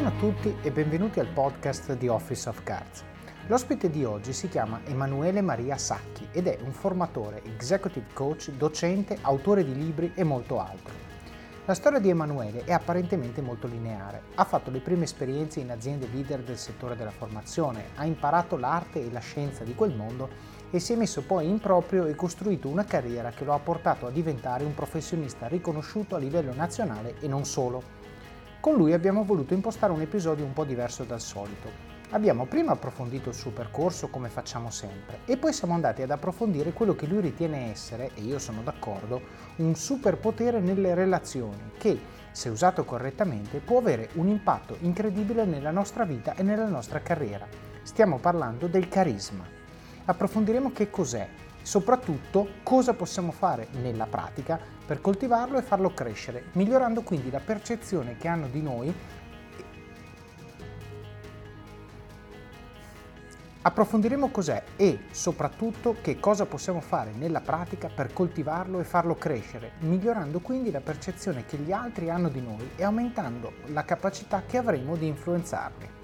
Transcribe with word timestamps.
Buongiorno 0.00 0.28
a 0.28 0.32
tutti 0.32 0.56
e 0.62 0.70
benvenuti 0.70 1.20
al 1.20 1.26
podcast 1.26 1.92
di 1.92 2.08
Office 2.08 2.48
of 2.48 2.62
Cards. 2.62 3.04
L'ospite 3.48 3.90
di 3.90 4.02
oggi 4.02 4.32
si 4.32 4.48
chiama 4.48 4.80
Emanuele 4.86 5.42
Maria 5.42 5.76
Sacchi 5.76 6.26
ed 6.32 6.46
è 6.46 6.56
un 6.64 6.72
formatore, 6.72 7.42
executive 7.44 8.06
coach, 8.14 8.48
docente, 8.52 9.18
autore 9.20 9.62
di 9.62 9.74
libri 9.74 10.12
e 10.14 10.24
molto 10.24 10.58
altro. 10.58 10.94
La 11.66 11.74
storia 11.74 11.98
di 11.98 12.08
Emanuele 12.08 12.64
è 12.64 12.72
apparentemente 12.72 13.42
molto 13.42 13.66
lineare. 13.66 14.22
Ha 14.36 14.44
fatto 14.44 14.70
le 14.70 14.80
prime 14.80 15.04
esperienze 15.04 15.60
in 15.60 15.70
aziende 15.70 16.08
leader 16.10 16.40
del 16.40 16.56
settore 16.56 16.96
della 16.96 17.10
formazione, 17.10 17.88
ha 17.96 18.06
imparato 18.06 18.56
l'arte 18.56 19.04
e 19.04 19.12
la 19.12 19.20
scienza 19.20 19.64
di 19.64 19.74
quel 19.74 19.94
mondo 19.94 20.30
e 20.70 20.78
si 20.78 20.94
è 20.94 20.96
messo 20.96 21.20
poi 21.20 21.46
in 21.46 21.60
proprio 21.60 22.06
e 22.06 22.14
costruito 22.14 22.68
una 22.68 22.84
carriera 22.84 23.32
che 23.32 23.44
lo 23.44 23.52
ha 23.52 23.58
portato 23.58 24.06
a 24.06 24.10
diventare 24.10 24.64
un 24.64 24.72
professionista 24.72 25.46
riconosciuto 25.46 26.16
a 26.16 26.18
livello 26.18 26.54
nazionale 26.54 27.16
e 27.20 27.28
non 27.28 27.44
solo. 27.44 27.99
Con 28.60 28.74
lui 28.74 28.92
abbiamo 28.92 29.24
voluto 29.24 29.54
impostare 29.54 29.90
un 29.90 30.02
episodio 30.02 30.44
un 30.44 30.52
po' 30.52 30.64
diverso 30.64 31.04
dal 31.04 31.22
solito. 31.22 31.70
Abbiamo 32.10 32.44
prima 32.44 32.72
approfondito 32.72 33.30
il 33.30 33.34
suo 33.34 33.52
percorso 33.52 34.08
come 34.08 34.28
facciamo 34.28 34.68
sempre 34.68 35.20
e 35.24 35.38
poi 35.38 35.54
siamo 35.54 35.72
andati 35.72 36.02
ad 36.02 36.10
approfondire 36.10 36.74
quello 36.74 36.94
che 36.94 37.06
lui 37.06 37.22
ritiene 37.22 37.70
essere, 37.70 38.10
e 38.14 38.20
io 38.20 38.38
sono 38.38 38.60
d'accordo, 38.62 39.22
un 39.56 39.74
superpotere 39.74 40.60
nelle 40.60 40.94
relazioni 40.94 41.70
che, 41.78 41.98
se 42.32 42.50
usato 42.50 42.84
correttamente, 42.84 43.60
può 43.60 43.78
avere 43.78 44.10
un 44.16 44.28
impatto 44.28 44.76
incredibile 44.80 45.46
nella 45.46 45.70
nostra 45.70 46.04
vita 46.04 46.34
e 46.34 46.42
nella 46.42 46.68
nostra 46.68 47.00
carriera. 47.00 47.46
Stiamo 47.82 48.18
parlando 48.18 48.66
del 48.66 48.90
carisma. 48.90 49.44
Approfondiremo 50.04 50.70
che 50.72 50.90
cos'è, 50.90 51.26
soprattutto 51.70 52.54
cosa 52.64 52.94
possiamo 52.94 53.30
fare 53.30 53.68
nella 53.80 54.06
pratica 54.06 54.58
per 54.84 55.00
coltivarlo 55.00 55.56
e 55.56 55.62
farlo 55.62 55.94
crescere, 55.94 56.46
migliorando 56.54 57.02
quindi 57.02 57.30
la 57.30 57.38
percezione 57.38 58.16
che 58.16 58.26
hanno 58.26 58.48
di 58.48 58.60
noi. 58.60 58.92
Approfondiremo 63.62 64.30
cos'è 64.30 64.64
e 64.74 65.02
soprattutto 65.12 65.94
che 66.02 66.18
cosa 66.18 66.44
possiamo 66.44 66.80
fare 66.80 67.12
nella 67.12 67.40
pratica 67.40 67.88
per 67.88 68.12
coltivarlo 68.12 68.80
e 68.80 68.84
farlo 68.84 69.14
crescere, 69.14 69.74
migliorando 69.78 70.40
quindi 70.40 70.72
la 70.72 70.80
percezione 70.80 71.46
che 71.46 71.56
gli 71.58 71.70
altri 71.70 72.10
hanno 72.10 72.30
di 72.30 72.40
noi 72.40 72.68
e 72.74 72.82
aumentando 72.82 73.52
la 73.66 73.84
capacità 73.84 74.42
che 74.44 74.56
avremo 74.56 74.96
di 74.96 75.06
influenzarli. 75.06 75.99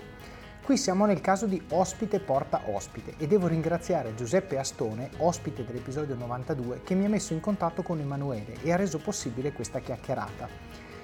Qui 0.67 0.77
siamo 0.77 1.06
nel 1.06 1.20
caso 1.20 1.47
di 1.47 1.62
ospite 1.69 2.19
porta 2.19 2.62
ospite 2.64 3.14
e 3.19 3.28
devo 3.28 3.47
ringraziare 3.47 4.17
Giuseppe 4.17 4.59
Astone, 4.59 5.11
ospite 5.19 5.64
dell'episodio 5.64 6.17
92, 6.17 6.81
che 6.83 6.97
mi 6.97 7.05
ha 7.05 7.09
messo 7.09 7.34
in 7.34 7.39
contatto 7.39 7.83
con 7.83 8.00
Emanuele 8.00 8.56
e 8.64 8.72
ha 8.72 8.77
reso 8.77 8.98
possibile 8.98 9.53
questa 9.53 9.78
chiacchierata. 9.78 10.48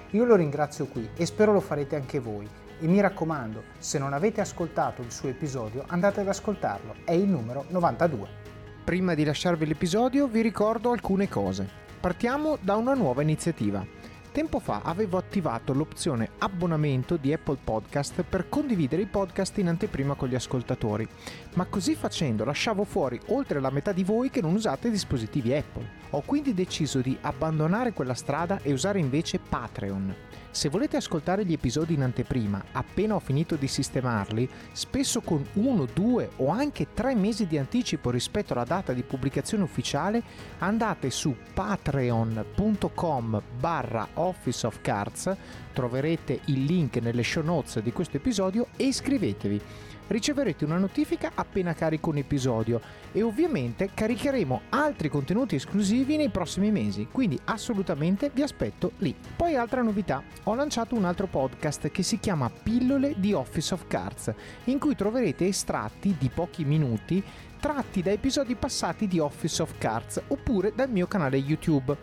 Io 0.09 0.25
lo 0.25 0.35
ringrazio 0.35 0.87
qui 0.87 1.09
e 1.15 1.25
spero 1.25 1.53
lo 1.53 1.61
farete 1.61 1.95
anche 1.95 2.19
voi. 2.19 2.45
E 2.81 2.85
mi 2.87 2.99
raccomando, 2.99 3.63
se 3.77 3.97
non 3.99 4.11
avete 4.11 4.41
ascoltato 4.41 5.01
il 5.01 5.13
suo 5.13 5.29
episodio, 5.29 5.85
andate 5.87 6.19
ad 6.19 6.27
ascoltarlo, 6.27 6.95
è 7.05 7.13
il 7.13 7.29
numero 7.29 7.63
92. 7.69 8.27
Prima 8.83 9.13
di 9.13 9.23
lasciarvi 9.23 9.65
l'episodio 9.65 10.27
vi 10.27 10.41
ricordo 10.41 10.91
alcune 10.91 11.29
cose. 11.29 11.65
Partiamo 12.01 12.57
da 12.59 12.75
una 12.75 12.95
nuova 12.95 13.21
iniziativa. 13.21 13.81
Tempo 14.33 14.57
fa 14.57 14.81
avevo 14.83 15.19
attivato 15.19 15.73
l'opzione 15.73 16.31
abbonamento 16.39 17.17
di 17.17 17.31
Apple 17.31 17.59
Podcast 17.63 18.23
per 18.23 18.49
condividere 18.49 19.03
i 19.03 19.05
podcast 19.05 19.59
in 19.59 19.67
anteprima 19.67 20.15
con 20.15 20.27
gli 20.27 20.33
ascoltatori, 20.33 21.07
ma 21.53 21.65
così 21.65 21.93
facendo 21.93 22.43
lasciavo 22.43 22.83
fuori 22.83 23.21
oltre 23.27 23.59
la 23.59 23.69
metà 23.69 23.91
di 23.91 24.03
voi 24.03 24.31
che 24.31 24.41
non 24.41 24.55
usate 24.55 24.89
dispositivi 24.89 25.53
Apple. 25.53 25.87
Ho 26.09 26.23
quindi 26.25 26.55
deciso 26.55 26.99
di 26.99 27.15
abbandonare 27.21 27.93
quella 27.93 28.15
strada 28.15 28.59
e 28.63 28.73
usare 28.73 28.97
invece 28.97 29.37
Patreon. 29.37 30.15
Se 30.53 30.69
volete 30.69 30.97
ascoltare 30.97 31.45
gli 31.45 31.53
episodi 31.53 31.95
in 31.95 32.03
anteprima, 32.03 32.63
appena 32.73 33.15
ho 33.15 33.19
finito 33.19 33.55
di 33.55 33.67
sistemarli, 33.67 34.47
spesso 34.71 35.21
con 35.21 35.43
uno, 35.53 35.87
due 35.91 36.29
o 36.35 36.49
anche 36.49 36.89
tre 36.93 37.15
mesi 37.15 37.47
di 37.47 37.57
anticipo 37.57 38.11
rispetto 38.11 38.53
alla 38.53 38.63
data 38.63 38.93
di 38.93 39.01
pubblicazione 39.01 39.63
ufficiale, 39.63 40.21
andate 40.59 41.09
su 41.09 41.35
patreon.com 41.55 43.41
barra 43.59 44.07
Office 44.13 44.67
of 44.67 44.77
Cards, 44.81 45.35
troverete 45.73 46.41
il 46.45 46.65
link 46.65 46.97
nelle 46.97 47.23
show 47.23 47.43
notes 47.43 47.79
di 47.79 47.91
questo 47.91 48.17
episodio 48.17 48.67
e 48.77 48.83
iscrivetevi 48.85 49.61
riceverete 50.07 50.65
una 50.65 50.77
notifica 50.77 51.31
appena 51.35 51.73
carico 51.73 52.09
un 52.09 52.17
episodio 52.17 52.81
e 53.11 53.21
ovviamente 53.21 53.89
caricheremo 53.93 54.61
altri 54.69 55.09
contenuti 55.09 55.55
esclusivi 55.55 56.17
nei 56.17 56.29
prossimi 56.29 56.71
mesi, 56.71 57.07
quindi 57.11 57.39
assolutamente 57.45 58.31
vi 58.33 58.41
aspetto 58.41 58.91
lì. 58.97 59.15
Poi 59.35 59.55
altra 59.55 59.81
novità, 59.81 60.21
ho 60.43 60.55
lanciato 60.55 60.95
un 60.95 61.05
altro 61.05 61.27
podcast 61.27 61.89
che 61.89 62.03
si 62.03 62.19
chiama 62.19 62.49
Pillole 62.49 63.15
di 63.17 63.33
Office 63.33 63.73
of 63.73 63.87
Cards, 63.87 64.33
in 64.65 64.79
cui 64.79 64.95
troverete 64.95 65.47
estratti 65.47 66.15
di 66.17 66.29
pochi 66.29 66.63
minuti 66.63 67.23
tratti 67.63 68.01
da 68.01 68.11
episodi 68.11 68.55
passati 68.55 69.07
di 69.07 69.19
Office 69.19 69.61
of 69.61 69.77
Cards 69.77 70.21
oppure 70.27 70.73
dal 70.75 70.89
mio 70.89 71.07
canale 71.07 71.37
YouTube. 71.37 71.95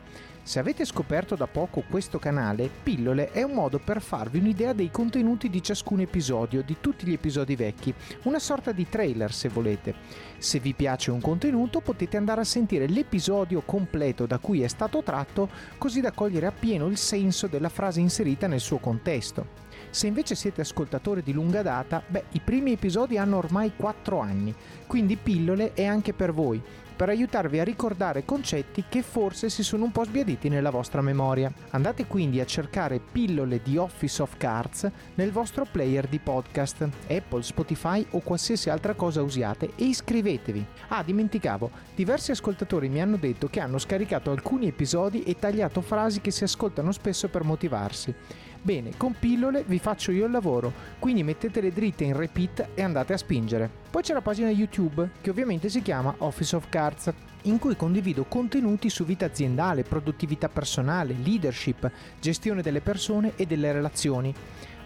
Se 0.51 0.59
avete 0.59 0.85
scoperto 0.85 1.37
da 1.37 1.47
poco 1.47 1.85
questo 1.89 2.19
canale, 2.19 2.69
Pillole 2.83 3.31
è 3.31 3.45
un 3.45 3.53
modo 3.53 3.79
per 3.79 4.03
farvi 4.03 4.41
un'idea 4.41 4.73
dei 4.73 4.91
contenuti 4.91 5.49
di 5.49 5.63
ciascun 5.63 6.01
episodio, 6.01 6.65
di 6.65 6.79
tutti 6.81 7.07
gli 7.07 7.13
episodi 7.13 7.55
vecchi, 7.55 7.95
una 8.25 8.41
sorta 8.41 8.73
di 8.73 8.89
trailer 8.89 9.33
se 9.33 9.49
volete. 9.49 9.95
Se 10.39 10.59
vi 10.59 10.75
piace 10.75 11.13
un 11.13 11.21
contenuto 11.21 11.79
potete 11.79 12.17
andare 12.17 12.41
a 12.41 12.45
sentire 12.45 12.89
l'episodio 12.89 13.63
completo 13.65 14.27
da 14.27 14.39
cui 14.39 14.63
è 14.63 14.67
stato 14.67 15.05
tratto, 15.05 15.49
così 15.79 16.01
da 16.01 16.11
cogliere 16.11 16.47
appieno 16.47 16.89
il 16.89 16.97
senso 16.97 17.47
della 17.47 17.69
frase 17.69 18.01
inserita 18.01 18.49
nel 18.49 18.59
suo 18.59 18.79
contesto. 18.79 19.69
Se 19.91 20.09
invece 20.09 20.35
siete 20.35 20.63
ascoltatori 20.63 21.23
di 21.23 21.33
lunga 21.33 21.63
data, 21.63 22.03
beh, 22.05 22.25
i 22.33 22.41
primi 22.41 22.73
episodi 22.73 23.17
hanno 23.17 23.37
ormai 23.37 23.73
4 23.77 24.19
anni, 24.19 24.53
quindi 24.89 25.15
Pillole 25.15 25.75
è 25.75 25.85
anche 25.85 26.13
per 26.13 26.33
voi 26.33 26.61
per 27.01 27.09
aiutarvi 27.09 27.59
a 27.59 27.65
ricordare 27.65 28.27
concetti 28.27 28.85
che 28.87 29.01
forse 29.01 29.49
si 29.49 29.63
sono 29.63 29.85
un 29.85 29.91
po' 29.91 30.05
sbiaditi 30.05 30.51
nella 30.51 30.69
vostra 30.69 31.01
memoria. 31.01 31.51
Andate 31.71 32.05
quindi 32.05 32.41
a 32.41 32.45
cercare 32.45 33.01
pillole 33.01 33.63
di 33.63 33.79
Office 33.79 34.21
of 34.21 34.37
Cards 34.37 34.87
nel 35.15 35.33
vostro 35.33 35.65
player 35.65 36.07
di 36.07 36.19
podcast, 36.19 36.87
Apple, 37.09 37.43
Spotify 37.43 38.07
o 38.11 38.21
qualsiasi 38.21 38.69
altra 38.69 38.93
cosa 38.93 39.23
usiate 39.23 39.71
e 39.77 39.85
iscrivetevi. 39.85 40.67
Ah, 40.89 41.03
dimenticavo, 41.03 41.71
diversi 41.95 42.33
ascoltatori 42.33 42.91
mi 42.91 43.01
hanno 43.01 43.17
detto 43.17 43.49
che 43.49 43.61
hanno 43.61 43.79
scaricato 43.79 44.31
alcuni 44.31 44.67
episodi 44.67 45.23
e 45.23 45.39
tagliato 45.39 45.81
frasi 45.81 46.21
che 46.21 46.31
si 46.31 46.45
ascoltano 46.45 46.93
spesso 46.93 47.29
per 47.29 47.45
motivarsi. 47.45 48.15
Bene, 48.63 48.91
con 48.99 49.15
pillole 49.19 49.65
vi 49.67 49.79
faccio 49.79 50.13
io 50.13 50.27
il 50.27 50.31
lavoro, 50.31 50.71
quindi 50.99 51.23
mettetele 51.23 51.73
dritte 51.73 52.05
in 52.05 52.15
repeat 52.15 52.69
e 52.75 52.83
andate 52.83 53.15
a 53.15 53.17
spingere. 53.17 53.71
Poi 53.91 54.03
c'è 54.03 54.13
la 54.13 54.21
pagina 54.21 54.51
YouTube, 54.51 55.09
che 55.23 55.31
ovviamente 55.31 55.71
si 55.71 55.81
chiama 55.81 56.15
Office 56.19 56.57
of 56.57 56.69
Cards, 56.69 57.11
in 57.45 57.59
cui 57.59 57.75
condivido 57.75 58.25
contenuti 58.25 58.91
su 58.91 59.07
vita 59.07 59.25
aziendale, 59.25 59.83
produttività 59.83 60.51
personale, 60.51 61.17
leadership, 61.25 61.91
gestione 62.21 62.61
delle 62.61 62.83
persone 62.83 63.33
e 63.37 63.47
delle 63.47 63.73
relazioni. 63.73 64.35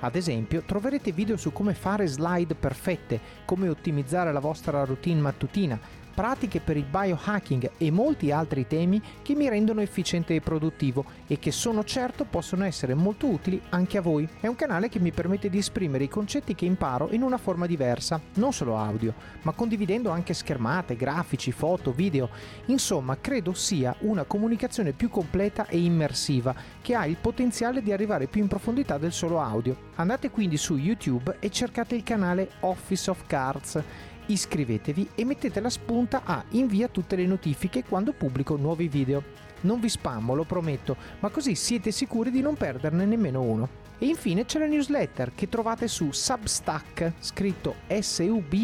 Ad 0.00 0.14
esempio, 0.14 0.62
troverete 0.64 1.10
video 1.10 1.36
su 1.36 1.52
come 1.52 1.74
fare 1.74 2.06
slide 2.06 2.54
perfette, 2.54 3.18
come 3.44 3.68
ottimizzare 3.68 4.32
la 4.32 4.38
vostra 4.38 4.84
routine 4.84 5.20
mattutina, 5.20 5.76
pratiche 6.14 6.60
per 6.60 6.76
il 6.76 6.84
biohacking 6.84 7.72
e 7.76 7.90
molti 7.90 8.30
altri 8.30 8.66
temi 8.66 9.02
che 9.22 9.34
mi 9.34 9.48
rendono 9.48 9.80
efficiente 9.80 10.34
e 10.34 10.40
produttivo 10.40 11.04
e 11.26 11.38
che 11.38 11.50
sono 11.50 11.82
certo 11.84 12.24
possono 12.24 12.64
essere 12.64 12.94
molto 12.94 13.26
utili 13.26 13.60
anche 13.70 13.98
a 13.98 14.00
voi. 14.00 14.28
È 14.40 14.46
un 14.46 14.54
canale 14.54 14.88
che 14.88 15.00
mi 15.00 15.10
permette 15.10 15.50
di 15.50 15.58
esprimere 15.58 16.04
i 16.04 16.08
concetti 16.08 16.54
che 16.54 16.64
imparo 16.64 17.08
in 17.10 17.22
una 17.22 17.36
forma 17.36 17.66
diversa, 17.66 18.20
non 18.34 18.52
solo 18.52 18.76
audio, 18.76 19.14
ma 19.42 19.52
condividendo 19.52 20.10
anche 20.10 20.34
schermate, 20.34 20.96
grafici, 20.96 21.50
foto, 21.50 21.92
video. 21.92 22.28
Insomma, 22.66 23.18
credo 23.20 23.52
sia 23.52 23.94
una 24.00 24.24
comunicazione 24.24 24.92
più 24.92 25.10
completa 25.10 25.66
e 25.66 25.78
immersiva 25.78 26.54
che 26.80 26.94
ha 26.94 27.06
il 27.06 27.16
potenziale 27.20 27.82
di 27.82 27.92
arrivare 27.92 28.26
più 28.26 28.40
in 28.40 28.48
profondità 28.48 28.98
del 28.98 29.12
solo 29.12 29.40
audio. 29.40 29.92
Andate 29.96 30.30
quindi 30.30 30.56
su 30.56 30.76
YouTube 30.76 31.36
e 31.40 31.50
cercate 31.50 31.94
il 31.94 32.02
canale 32.02 32.50
Office 32.60 33.10
of 33.10 33.26
Cards 33.26 33.82
iscrivetevi 34.26 35.10
e 35.14 35.24
mettete 35.24 35.60
la 35.60 35.70
spunta 35.70 36.22
a 36.24 36.44
invia 36.50 36.88
tutte 36.88 37.16
le 37.16 37.26
notifiche 37.26 37.84
quando 37.84 38.12
pubblico 38.12 38.56
nuovi 38.56 38.88
video. 38.88 39.22
Non 39.62 39.80
vi 39.80 39.88
spammo, 39.88 40.34
lo 40.34 40.44
prometto, 40.44 40.96
ma 41.20 41.30
così 41.30 41.54
siete 41.54 41.90
sicuri 41.90 42.30
di 42.30 42.40
non 42.40 42.54
perderne 42.54 43.04
nemmeno 43.04 43.40
uno. 43.40 43.68
E 43.98 44.06
infine 44.06 44.44
c'è 44.44 44.58
la 44.58 44.66
newsletter 44.66 45.32
che 45.34 45.48
trovate 45.48 45.88
su 45.88 46.10
Substack, 46.10 47.12
scritto 47.20 47.76
S-U-B-S-T-A-C-K, 47.88 48.60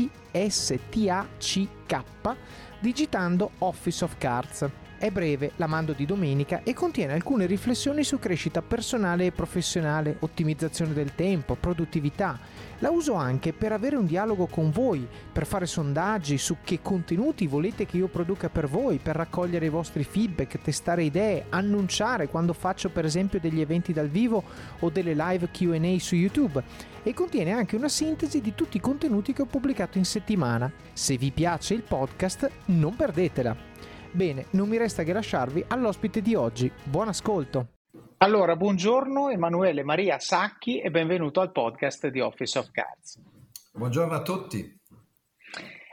digitando 2.81 3.51
Office 3.59 4.05
of 4.05 4.19
Cards. 4.19 4.69
È 5.01 5.11
breve, 5.11 5.53
la 5.57 5.67
mando 5.67 5.95
di 5.95 6.05
domenica 6.05 6.61
e 6.63 6.75
contiene 6.75 7.15
alcune 7.15 7.47
riflessioni 7.47 8.05
su 8.05 8.19
crescita 8.19 8.61
personale 8.61 9.25
e 9.25 9.33
professionale, 9.33 10.17
ottimizzazione 10.19 10.93
del 10.93 11.15
tempo, 11.15 11.55
produttività. 11.55 12.39
La 12.81 12.91
uso 12.91 13.15
anche 13.15 13.55
per 13.55 13.73
avere 13.73 13.97
un 13.97 14.05
dialogo 14.05 14.45
con 14.45 14.71
voi, 14.71 15.09
per 15.33 15.47
fare 15.47 15.65
sondaggi 15.65 16.37
su 16.37 16.59
che 16.63 16.81
contenuti 16.83 17.47
volete 17.47 17.87
che 17.87 17.97
io 17.97 18.09
produca 18.09 18.51
per 18.51 18.69
voi, 18.69 18.99
per 18.99 19.17
raccogliere 19.17 19.65
i 19.65 19.71
vostri 19.71 20.05
feedback, 20.05 20.61
testare 20.61 21.05
idee, 21.05 21.47
annunciare 21.49 22.29
quando 22.29 22.53
faccio 22.53 22.91
per 22.91 23.07
esempio 23.07 23.41
degli 23.41 23.63
eventi 23.63 23.95
dal 23.95 24.09
vivo 24.09 24.45
o 24.81 24.91
delle 24.91 25.15
live 25.15 25.49
QA 25.51 25.99
su 25.99 26.15
YouTube 26.15 26.63
e 27.03 27.15
contiene 27.15 27.53
anche 27.53 27.75
una 27.75 27.89
sintesi 27.89 28.43
di 28.43 28.55
tutti 28.55 28.77
i 28.77 28.81
contenuti 28.81 29.33
che 29.33 29.41
ho 29.41 29.47
pubblicato 29.47 29.97
in 29.97 30.05
settimana. 30.05 30.71
Se 30.93 31.17
vi 31.17 31.31
piace 31.31 31.73
il 31.73 31.85
podcast, 31.85 32.51
non 32.67 32.95
perdetela. 32.95 33.70
Bene, 34.13 34.47
non 34.51 34.69
mi 34.69 34.77
resta 34.77 35.05
che 35.05 35.13
lasciarvi 35.13 35.65
all'ospite 35.69 36.21
di 36.21 36.35
oggi. 36.35 36.71
Buon 36.85 37.09
ascolto. 37.09 37.69
Allora, 38.19 38.57
buongiorno 38.57 39.31
Emanuele 39.31 39.83
Maria 39.83 40.19
Sacchi 40.19 40.81
e 40.81 40.91
benvenuto 40.91 41.41
al 41.41 41.53
podcast 41.53 42.09
di 42.09 42.21
Office 42.21 42.59
of 42.59 42.71
Cards. 42.71 43.21
Buongiorno 43.73 44.15
a 44.15 44.23
tutti. 44.23 44.80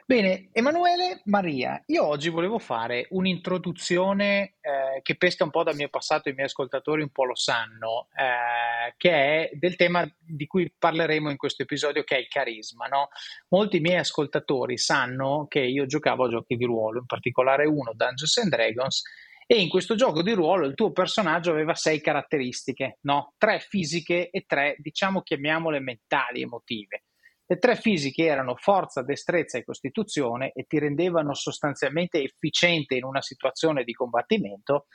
Bene, 0.09 0.47
Emanuele 0.53 1.19
Maria, 1.25 1.83
io 1.87 2.07
oggi 2.07 2.29
volevo 2.29 2.59
fare 2.59 3.07
un'introduzione 3.09 4.55
eh, 4.61 5.01
che 5.01 5.17
pesca 5.17 5.43
un 5.43 5.49
po' 5.49 5.63
dal 5.63 5.75
mio 5.75 5.89
passato, 5.89 6.29
i 6.29 6.31
miei 6.31 6.45
ascoltatori 6.45 7.01
un 7.01 7.09
po' 7.09 7.25
lo 7.25 7.35
sanno, 7.35 8.07
eh, 8.15 8.93
che 8.95 9.11
è 9.11 9.49
del 9.55 9.75
tema 9.75 10.09
di 10.17 10.47
cui 10.47 10.73
parleremo 10.79 11.29
in 11.29 11.35
questo 11.35 11.63
episodio, 11.63 12.05
che 12.05 12.15
è 12.15 12.19
il 12.19 12.29
carisma. 12.29 12.85
No? 12.85 13.09
Molti 13.49 13.81
miei 13.81 13.97
ascoltatori 13.97 14.77
sanno 14.77 15.45
che 15.49 15.59
io 15.59 15.85
giocavo 15.85 16.23
a 16.23 16.29
giochi 16.29 16.55
di 16.55 16.63
ruolo, 16.63 16.99
in 16.99 17.05
particolare 17.05 17.65
uno, 17.65 17.91
Dungeons 17.93 18.37
and 18.37 18.49
Dragons, 18.49 19.01
e 19.45 19.59
in 19.59 19.67
questo 19.67 19.95
gioco 19.95 20.21
di 20.21 20.31
ruolo 20.31 20.67
il 20.67 20.73
tuo 20.73 20.93
personaggio 20.93 21.51
aveva 21.51 21.75
sei 21.75 21.99
caratteristiche, 21.99 22.99
no? 23.01 23.33
tre 23.37 23.59
fisiche 23.59 24.29
e 24.29 24.45
tre, 24.47 24.77
diciamo, 24.79 25.21
chiamiamole 25.21 25.81
mentali, 25.81 26.43
emotive. 26.43 27.06
Le 27.49 27.59
tre 27.59 27.77
fisiche 27.77 28.25
erano 28.25 28.55
forza, 28.55 29.03
destrezza 29.03 29.57
e 29.57 29.63
costituzione 29.63 30.51
e 30.53 30.65
ti 30.67 30.79
rendevano 30.79 31.33
sostanzialmente 31.33 32.21
efficiente 32.21 32.95
in 32.95 33.05
una 33.05 33.21
situazione 33.21 33.85
di 33.85 33.93
combattimento. 33.93 34.87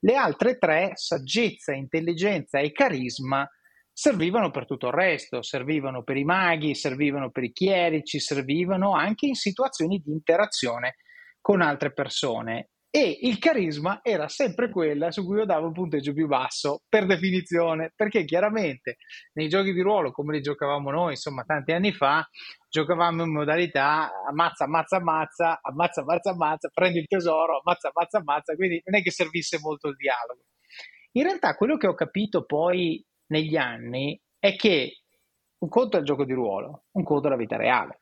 Le 0.00 0.16
altre 0.16 0.58
tre, 0.58 0.90
saggezza, 0.94 1.72
intelligenza 1.72 2.58
e 2.58 2.72
carisma, 2.72 3.48
servivano 3.92 4.50
per 4.50 4.66
tutto 4.66 4.88
il 4.88 4.92
resto, 4.92 5.42
servivano 5.42 6.02
per 6.02 6.16
i 6.16 6.24
maghi, 6.24 6.74
servivano 6.74 7.30
per 7.30 7.44
i 7.44 7.52
chierici, 7.52 8.18
servivano 8.18 8.94
anche 8.94 9.26
in 9.26 9.34
situazioni 9.34 10.00
di 10.04 10.10
interazione 10.10 10.96
con 11.40 11.60
altre 11.60 11.92
persone 11.92 12.70
e 12.92 13.18
il 13.22 13.38
carisma 13.38 14.00
era 14.02 14.26
sempre 14.26 14.68
quella 14.68 15.12
su 15.12 15.24
cui 15.24 15.38
io 15.38 15.44
davo 15.44 15.68
un 15.68 15.72
punteggio 15.72 16.12
più 16.12 16.26
basso 16.26 16.82
per 16.88 17.06
definizione, 17.06 17.92
perché 17.94 18.24
chiaramente 18.24 18.96
nei 19.34 19.48
giochi 19.48 19.72
di 19.72 19.80
ruolo 19.80 20.10
come 20.10 20.34
li 20.34 20.42
giocavamo 20.42 20.90
noi, 20.90 21.10
insomma, 21.12 21.44
tanti 21.44 21.70
anni 21.70 21.92
fa, 21.92 22.28
giocavamo 22.68 23.22
in 23.22 23.32
modalità 23.32 24.10
ammazza, 24.28 24.64
ammazza, 24.64 24.96
ammazza, 24.96 25.60
ammazza, 25.62 26.00
ammazza, 26.00 26.30
ammazza, 26.30 26.70
prendi 26.74 26.98
il 26.98 27.06
tesoro, 27.06 27.60
ammazza, 27.60 27.92
ammazza, 27.94 28.18
ammazza, 28.18 28.54
quindi 28.56 28.82
non 28.84 28.98
è 28.98 29.02
che 29.02 29.12
servisse 29.12 29.58
molto 29.60 29.88
il 29.88 29.96
dialogo. 29.96 30.42
In 31.12 31.22
realtà 31.22 31.54
quello 31.54 31.76
che 31.76 31.86
ho 31.86 31.94
capito 31.94 32.44
poi 32.44 33.04
negli 33.26 33.56
anni 33.56 34.20
è 34.36 34.56
che 34.56 35.02
un 35.58 35.68
conto 35.68 35.96
è 35.96 36.00
il 36.00 36.06
gioco 36.06 36.24
di 36.24 36.32
ruolo, 36.32 36.86
un 36.92 37.04
conto 37.04 37.28
è 37.28 37.30
la 37.30 37.36
vita 37.36 37.56
reale. 37.56 38.00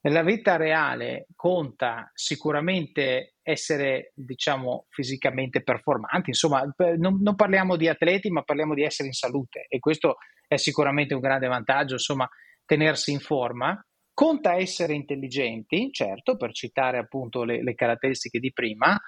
Nella 0.00 0.22
vita 0.22 0.56
reale 0.56 1.26
conta 1.34 2.10
sicuramente 2.14 3.33
essere, 3.44 4.12
diciamo, 4.14 4.86
fisicamente 4.88 5.62
performanti, 5.62 6.30
insomma, 6.30 6.64
non, 6.96 7.20
non, 7.20 7.34
parliamo 7.36 7.76
di 7.76 7.88
atleti, 7.88 8.30
ma 8.30 8.42
parliamo 8.42 8.74
di 8.74 8.82
essere 8.82 9.08
in 9.08 9.14
salute 9.14 9.66
e 9.68 9.78
questo 9.78 10.16
è 10.48 10.56
sicuramente 10.56 11.14
un 11.14 11.20
grande 11.20 11.46
vantaggio, 11.46 11.94
insomma, 11.94 12.28
tenersi 12.64 13.12
in 13.12 13.20
forma. 13.20 13.78
Conta 14.12 14.54
essere 14.54 14.94
intelligenti, 14.94 15.90
certo, 15.92 16.36
per 16.36 16.52
citare 16.52 16.98
appunto 16.98 17.44
le, 17.44 17.62
le 17.62 17.74
caratteristiche 17.74 18.38
di 18.38 18.52
prima, 18.52 18.98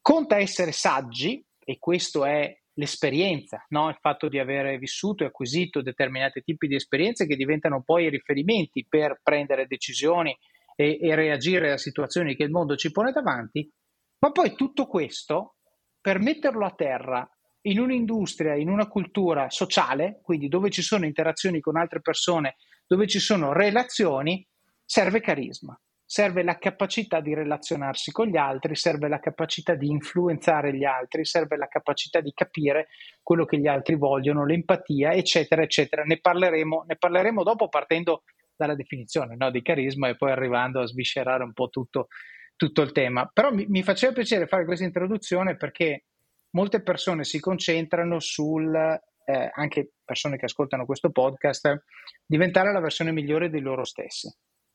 conta 0.00 0.38
essere 0.38 0.72
saggi, 0.72 1.44
e 1.64 1.78
questo 1.78 2.24
è 2.24 2.54
l'esperienza, 2.74 3.64
no? 3.68 3.88
il 3.88 3.98
fatto 4.00 4.28
di 4.28 4.38
aver 4.38 4.78
vissuto 4.78 5.24
e 5.24 5.26
acquisito 5.26 5.82
determinati 5.82 6.42
tipi 6.42 6.66
di 6.66 6.74
esperienze 6.74 7.26
che 7.26 7.36
diventano 7.36 7.82
poi 7.82 8.08
riferimenti 8.08 8.86
per 8.88 9.20
prendere 9.22 9.66
decisioni 9.66 10.36
e, 10.82 10.98
e 11.00 11.14
reagire 11.14 11.72
a 11.72 11.76
situazioni 11.76 12.34
che 12.34 12.42
il 12.42 12.50
mondo 12.50 12.76
ci 12.76 12.90
pone 12.90 13.12
davanti, 13.12 13.70
ma 14.18 14.30
poi 14.30 14.54
tutto 14.54 14.86
questo 14.86 15.56
per 16.00 16.18
metterlo 16.18 16.64
a 16.64 16.74
terra 16.74 17.28
in 17.62 17.78
un'industria, 17.78 18.54
in 18.56 18.68
una 18.68 18.88
cultura 18.88 19.48
sociale, 19.50 20.20
quindi 20.22 20.48
dove 20.48 20.70
ci 20.70 20.82
sono 20.82 21.06
interazioni 21.06 21.60
con 21.60 21.76
altre 21.76 22.00
persone, 22.00 22.56
dove 22.86 23.06
ci 23.06 23.20
sono 23.20 23.52
relazioni, 23.52 24.46
serve 24.84 25.20
carisma 25.20 25.78
serve 26.12 26.42
la 26.42 26.58
capacità 26.58 27.20
di 27.20 27.32
relazionarsi 27.32 28.12
con 28.12 28.26
gli 28.26 28.36
altri, 28.36 28.76
serve 28.76 29.08
la 29.08 29.18
capacità 29.18 29.74
di 29.74 29.88
influenzare 29.88 30.76
gli 30.76 30.84
altri, 30.84 31.24
serve 31.24 31.56
la 31.56 31.68
capacità 31.68 32.20
di 32.20 32.32
capire 32.34 32.88
quello 33.22 33.46
che 33.46 33.58
gli 33.58 33.66
altri 33.66 33.96
vogliono, 33.96 34.44
l'empatia, 34.44 35.12
eccetera, 35.12 35.62
eccetera. 35.62 36.02
Ne 36.02 36.20
parleremo, 36.20 36.84
ne 36.86 36.96
parleremo 36.96 37.42
dopo 37.42 37.70
partendo 37.70 38.24
dalla 38.62 38.74
definizione 38.74 39.36
no, 39.36 39.50
di 39.50 39.62
carisma 39.62 40.08
e 40.08 40.16
poi 40.16 40.30
arrivando 40.30 40.80
a 40.80 40.86
sviscerare 40.86 41.42
un 41.44 41.52
po' 41.52 41.68
tutto, 41.68 42.08
tutto 42.56 42.82
il 42.82 42.92
tema. 42.92 43.28
Però 43.32 43.52
mi, 43.52 43.66
mi 43.68 43.82
faceva 43.82 44.12
piacere 44.12 44.46
fare 44.46 44.64
questa 44.64 44.84
introduzione 44.84 45.56
perché 45.56 46.04
molte 46.50 46.82
persone 46.82 47.24
si 47.24 47.40
concentrano 47.40 48.20
sul, 48.20 48.74
eh, 48.74 49.50
anche 49.52 49.92
persone 50.04 50.36
che 50.36 50.44
ascoltano 50.44 50.86
questo 50.86 51.10
podcast, 51.10 51.84
diventare 52.24 52.72
la 52.72 52.80
versione 52.80 53.12
migliore 53.12 53.50
di 53.50 53.60
loro 53.60 53.84
stessi 53.84 54.28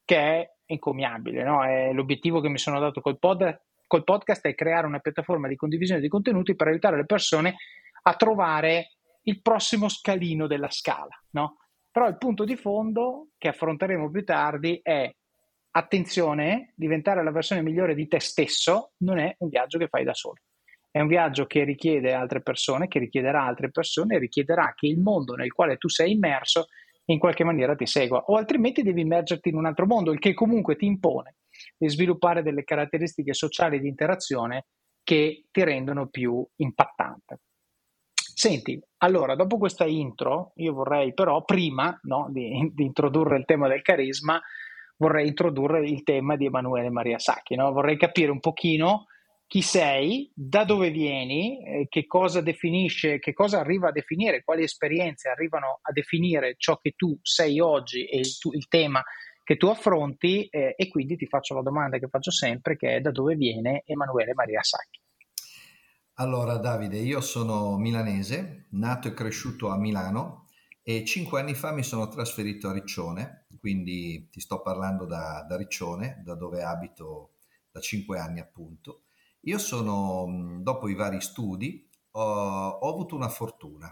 che 0.08 0.18
è 0.18 0.50
encomiabile. 0.66 1.44
No? 1.44 1.66
È 1.66 1.92
l'obiettivo 1.92 2.40
che 2.40 2.48
mi 2.48 2.58
sono 2.58 2.80
dato 2.80 3.02
col, 3.02 3.20
pod, 3.20 3.64
col 3.88 4.06
podcast 4.06 4.48
è 4.48 4.56
creare 4.56 4.88
una 4.88 5.00
piattaforma 5.00 5.50
di 5.50 5.58
condivisione 5.58 6.00
di 6.00 6.08
contenuti 6.08 6.56
per 6.56 6.68
aiutare 6.68 6.96
le 6.96 7.06
persone 7.06 7.58
a 8.04 8.16
trovare 8.16 8.94
il 9.24 9.42
prossimo 9.42 9.90
scalino 9.90 10.48
della 10.48 10.70
scala. 10.70 11.22
No? 11.32 11.58
Però 11.98 12.08
il 12.08 12.20
punto 12.20 12.44
di 12.44 12.56
fondo 12.56 13.30
che 13.40 13.48
affronteremo 13.48 14.12
più 14.12 14.24
tardi 14.24 14.80
è 14.84 15.12
attenzione, 15.72 16.74
diventare 16.76 17.24
la 17.24 17.32
versione 17.32 17.64
migliore 17.64 17.96
di 17.96 18.08
te 18.08 18.20
stesso 18.20 18.92
non 18.98 19.18
è 19.18 19.34
un 19.40 19.50
viaggio 19.50 19.80
che 19.80 19.88
fai 19.88 20.04
da 20.04 20.14
solo. 20.14 20.36
È 20.92 21.00
un 21.00 21.08
viaggio 21.08 21.48
che 21.48 21.64
richiede 21.64 22.14
altre 22.14 22.44
persone, 22.44 22.88
che 22.88 23.00
richiederà 23.00 23.44
altre 23.44 23.72
persone 23.72 24.20
richiederà 24.20 24.74
che 24.76 24.86
il 24.86 25.00
mondo 25.00 25.34
nel 25.34 25.52
quale 25.52 25.78
tu 25.78 25.90
sei 25.90 26.12
immerso 26.12 26.68
in 27.06 27.18
qualche 27.18 27.44
maniera 27.44 27.74
ti 27.74 27.88
segua, 27.88 28.26
o 28.26 28.36
altrimenti 28.36 28.84
devi 28.84 29.02
immergerti 29.02 29.50
in 29.50 29.56
un 29.56 29.66
altro 29.66 29.88
mondo, 29.88 30.12
il 30.12 30.20
che 30.20 30.36
comunque 30.36 30.76
ti 30.76 30.86
impone 30.86 31.38
di 31.76 31.90
sviluppare 31.90 32.44
delle 32.44 32.64
caratteristiche 32.64 33.34
sociali 33.34 33.80
di 33.80 33.88
interazione 33.88 34.68
che 35.02 35.46
ti 35.50 35.64
rendono 35.64 36.10
più 36.10 36.48
impattante. 36.58 37.40
Senti, 38.40 38.80
allora, 38.98 39.34
dopo 39.34 39.58
questa 39.58 39.86
intro, 39.86 40.52
io 40.58 40.72
vorrei 40.72 41.12
però, 41.16 41.44
prima 41.44 42.00
no, 42.04 42.28
di, 42.30 42.72
di, 42.72 42.84
introdurre 42.84 43.36
il 43.36 43.46
tema 43.46 43.68
del 43.68 43.82
carisma, 43.82 44.40
vorrei 44.98 45.30
introdurre 45.30 45.84
il 45.90 46.04
tema 46.04 46.36
di 46.36 46.46
Emanuele 46.46 46.92
Maria 46.92 47.18
Sacchi. 47.18 47.56
No? 47.56 47.72
Vorrei 47.72 47.98
capire 47.98 48.30
un 48.30 48.40
pochino 48.40 49.08
chi 49.48 49.64
sei, 49.64 50.32
da 50.36 50.66
dove 50.66 50.92
vieni, 50.92 51.66
eh, 51.66 51.88
che 51.90 52.06
cosa 52.06 52.42
definisce, 52.42 53.18
che 53.18 53.34
cosa 53.34 53.60
arriva 53.60 53.88
a 53.88 53.92
definire, 53.92 54.44
quali 54.44 54.62
esperienze 54.62 55.30
arrivano 55.30 55.80
a 55.82 55.92
definire 55.92 56.54
ciò 56.60 56.78
che 56.78 56.92
tu 56.92 57.18
sei 57.24 57.60
oggi 57.60 58.06
e 58.06 58.20
il, 58.20 58.38
tu, 58.38 58.54
il 58.54 58.68
tema 58.68 59.02
che 59.44 59.58
tu 59.58 59.66
affronti 59.66 60.46
eh, 60.46 60.76
e 60.78 60.88
quindi 60.90 61.16
ti 61.16 61.26
faccio 61.26 61.56
la 61.56 61.64
domanda 61.64 61.98
che 61.98 62.08
faccio 62.08 62.30
sempre 62.30 62.78
che 62.78 62.98
è 62.98 63.02
da 63.02 63.10
dove 63.10 63.34
viene 63.34 63.82
Emanuele 63.84 64.36
Maria 64.36 64.62
Sacchi. 64.62 65.00
Allora 66.20 66.58
Davide, 66.58 66.98
io 66.98 67.22
sono 67.22 67.78
milanese, 67.78 68.68
nato 68.72 69.08
e 69.08 69.14
cresciuto 69.14 69.70
a 69.70 69.78
Milano 69.78 70.48
e 70.82 71.06
cinque 71.06 71.40
anni 71.40 71.54
fa 71.54 71.72
mi 71.72 71.84
sono 71.84 72.08
trasferito 72.08 72.70
a 72.70 72.74
Riccione, 72.74 73.46
quindi 73.60 74.28
ti 74.32 74.40
sto 74.40 74.62
parlando 74.62 75.06
da, 75.06 75.46
da 75.48 75.56
Riccione, 75.56 76.22
da 76.24 76.36
dove 76.36 76.64
abito 76.64 77.34
da 77.72 77.80
cinque 77.80 78.20
anni 78.20 78.40
appunto 78.40 79.04
io 79.48 79.58
sono, 79.60 80.60
dopo 80.62 80.90
i 80.90 80.96
vari 80.96 81.22
studi, 81.22 81.90
ho, 82.12 82.22
ho 82.22 82.90
avuto 82.90 83.16
una 83.16 83.30
fortuna, 83.30 83.90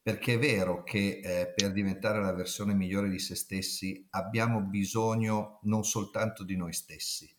perché 0.00 0.34
è 0.34 0.38
vero 0.38 0.82
che 0.84 1.20
eh, 1.22 1.52
per 1.52 1.72
diventare 1.72 2.20
la 2.20 2.32
versione 2.32 2.74
migliore 2.74 3.08
di 3.08 3.18
se 3.18 3.34
stessi 3.34 4.06
abbiamo 4.10 4.60
bisogno 4.60 5.58
non 5.62 5.84
soltanto 5.84 6.44
di 6.44 6.56
noi 6.56 6.72
stessi. 6.72 7.34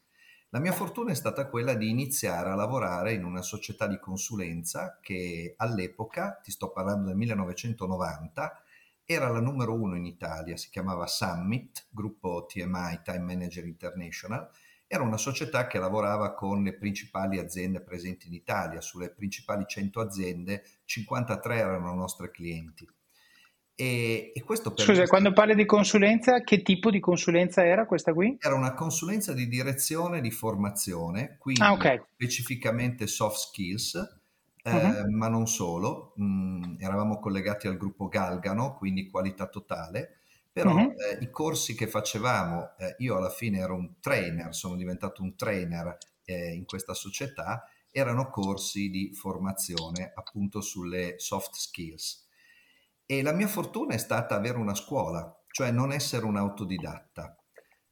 La 0.53 0.59
mia 0.59 0.71
fortuna 0.71 1.09
è 1.11 1.15
stata 1.15 1.47
quella 1.47 1.73
di 1.73 1.89
iniziare 1.89 2.51
a 2.51 2.55
lavorare 2.55 3.13
in 3.13 3.25
una 3.25 3.41
società 3.41 3.87
di 3.87 3.97
consulenza 3.97 4.99
che 5.01 5.55
all'epoca, 5.57 6.39
ti 6.43 6.51
sto 6.51 6.71
parlando 6.71 7.07
del 7.07 7.15
1990, 7.15 8.61
era 9.03 9.29
la 9.29 9.39
numero 9.39 9.73
uno 9.73 9.95
in 9.95 10.05
Italia, 10.05 10.55
si 10.55 10.69
chiamava 10.69 11.07
Summit, 11.07 11.87
gruppo 11.89 12.45
TMI, 12.45 13.01
Time 13.03 13.21
Manager 13.21 13.65
International, 13.65 14.47
Era 14.85 15.01
una 15.01 15.17
società 15.17 15.65
che 15.65 15.79
lavorava 15.79 16.35
con 16.35 16.61
le 16.61 16.77
principali 16.77 17.39
aziende 17.39 17.81
presenti 17.81 18.27
in 18.27 18.33
Italia. 18.33 18.79
Sulle 18.79 19.09
principali 19.09 19.65
100 19.65 19.99
aziende, 20.01 20.63
53 20.85 21.57
erano 21.57 21.95
nostri 21.95 22.29
clienti. 22.29 22.87
E, 23.75 24.31
e 24.35 24.43
questo 24.43 24.71
Scusa, 24.75 25.07
quando 25.07 25.33
parli 25.33 25.55
di 25.55 25.65
consulenza, 25.65 26.41
che 26.41 26.61
tipo 26.61 26.91
di 26.91 26.99
consulenza 26.99 27.65
era 27.65 27.85
questa 27.85 28.13
qui? 28.13 28.37
Era 28.39 28.53
una 28.53 28.73
consulenza 28.73 29.33
di 29.33 29.47
direzione 29.47 30.21
di 30.21 30.29
formazione, 30.29 31.37
quindi 31.39 31.61
ah, 31.61 31.71
okay. 31.71 32.01
specificamente 32.13 33.07
soft 33.07 33.37
skills, 33.37 33.95
eh, 34.61 34.71
uh-huh. 34.71 35.09
ma 35.11 35.27
non 35.27 35.47
solo. 35.47 36.13
Mm, 36.21 36.75
eravamo 36.79 37.19
collegati 37.19 37.67
al 37.67 37.77
gruppo 37.77 38.07
Galgano, 38.07 38.75
quindi 38.75 39.09
qualità 39.09 39.47
totale. 39.47 40.17
Però 40.51 40.71
uh-huh. 40.71 40.91
eh, 40.91 41.17
i 41.21 41.31
corsi 41.31 41.73
che 41.73 41.87
facevamo, 41.87 42.75
eh, 42.77 42.95
io 42.99 43.17
alla 43.17 43.31
fine 43.31 43.57
ero 43.57 43.73
un 43.73 43.99
trainer, 43.99 44.53
sono 44.53 44.75
diventato 44.75 45.23
un 45.23 45.35
trainer 45.35 45.97
eh, 46.25 46.53
in 46.53 46.65
questa 46.65 46.93
società, 46.93 47.67
erano 47.89 48.29
corsi 48.29 48.91
di 48.91 49.15
formazione 49.15 50.11
appunto 50.13 50.61
sulle 50.61 51.15
soft 51.17 51.55
skills 51.55 52.22
e 53.05 53.21
la 53.21 53.33
mia 53.33 53.47
fortuna 53.47 53.93
è 53.93 53.97
stata 53.97 54.35
avere 54.35 54.57
una 54.57 54.75
scuola, 54.75 55.43
cioè 55.47 55.71
non 55.71 55.91
essere 55.91 56.25
un 56.25 56.37
autodidatta. 56.37 57.37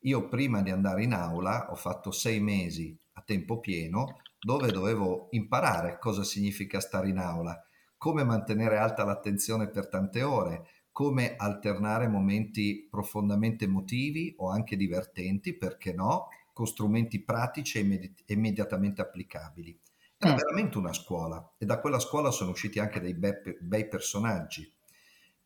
Io 0.01 0.27
prima 0.27 0.61
di 0.61 0.71
andare 0.71 1.03
in 1.03 1.13
aula 1.13 1.69
ho 1.69 1.75
fatto 1.75 2.11
sei 2.11 2.39
mesi 2.39 2.97
a 3.13 3.21
tempo 3.21 3.59
pieno 3.59 4.21
dove 4.39 4.71
dovevo 4.71 5.27
imparare 5.31 5.99
cosa 5.99 6.23
significa 6.23 6.79
stare 6.79 7.09
in 7.09 7.19
aula, 7.19 7.63
come 7.97 8.23
mantenere 8.23 8.77
alta 8.77 9.03
l'attenzione 9.03 9.69
per 9.69 9.87
tante 9.87 10.23
ore, 10.23 10.65
come 10.91 11.35
alternare 11.35 12.07
momenti 12.07 12.87
profondamente 12.89 13.65
emotivi 13.65 14.33
o 14.37 14.49
anche 14.49 14.75
divertenti, 14.75 15.55
perché 15.55 15.93
no, 15.93 16.29
con 16.51 16.65
strumenti 16.65 17.23
pratici 17.23 17.77
e 17.77 17.81
immedi- 17.81 18.15
immediatamente 18.25 19.01
applicabili. 19.01 19.79
Era 20.17 20.33
mm. 20.33 20.35
veramente 20.35 20.77
una 20.77 20.93
scuola 20.93 21.55
e 21.57 21.65
da 21.65 21.79
quella 21.79 21.99
scuola 21.99 22.31
sono 22.31 22.51
usciti 22.51 22.79
anche 22.79 22.99
dei 22.99 23.13
bei, 23.13 23.33
bei 23.59 23.87
personaggi. 23.87 24.71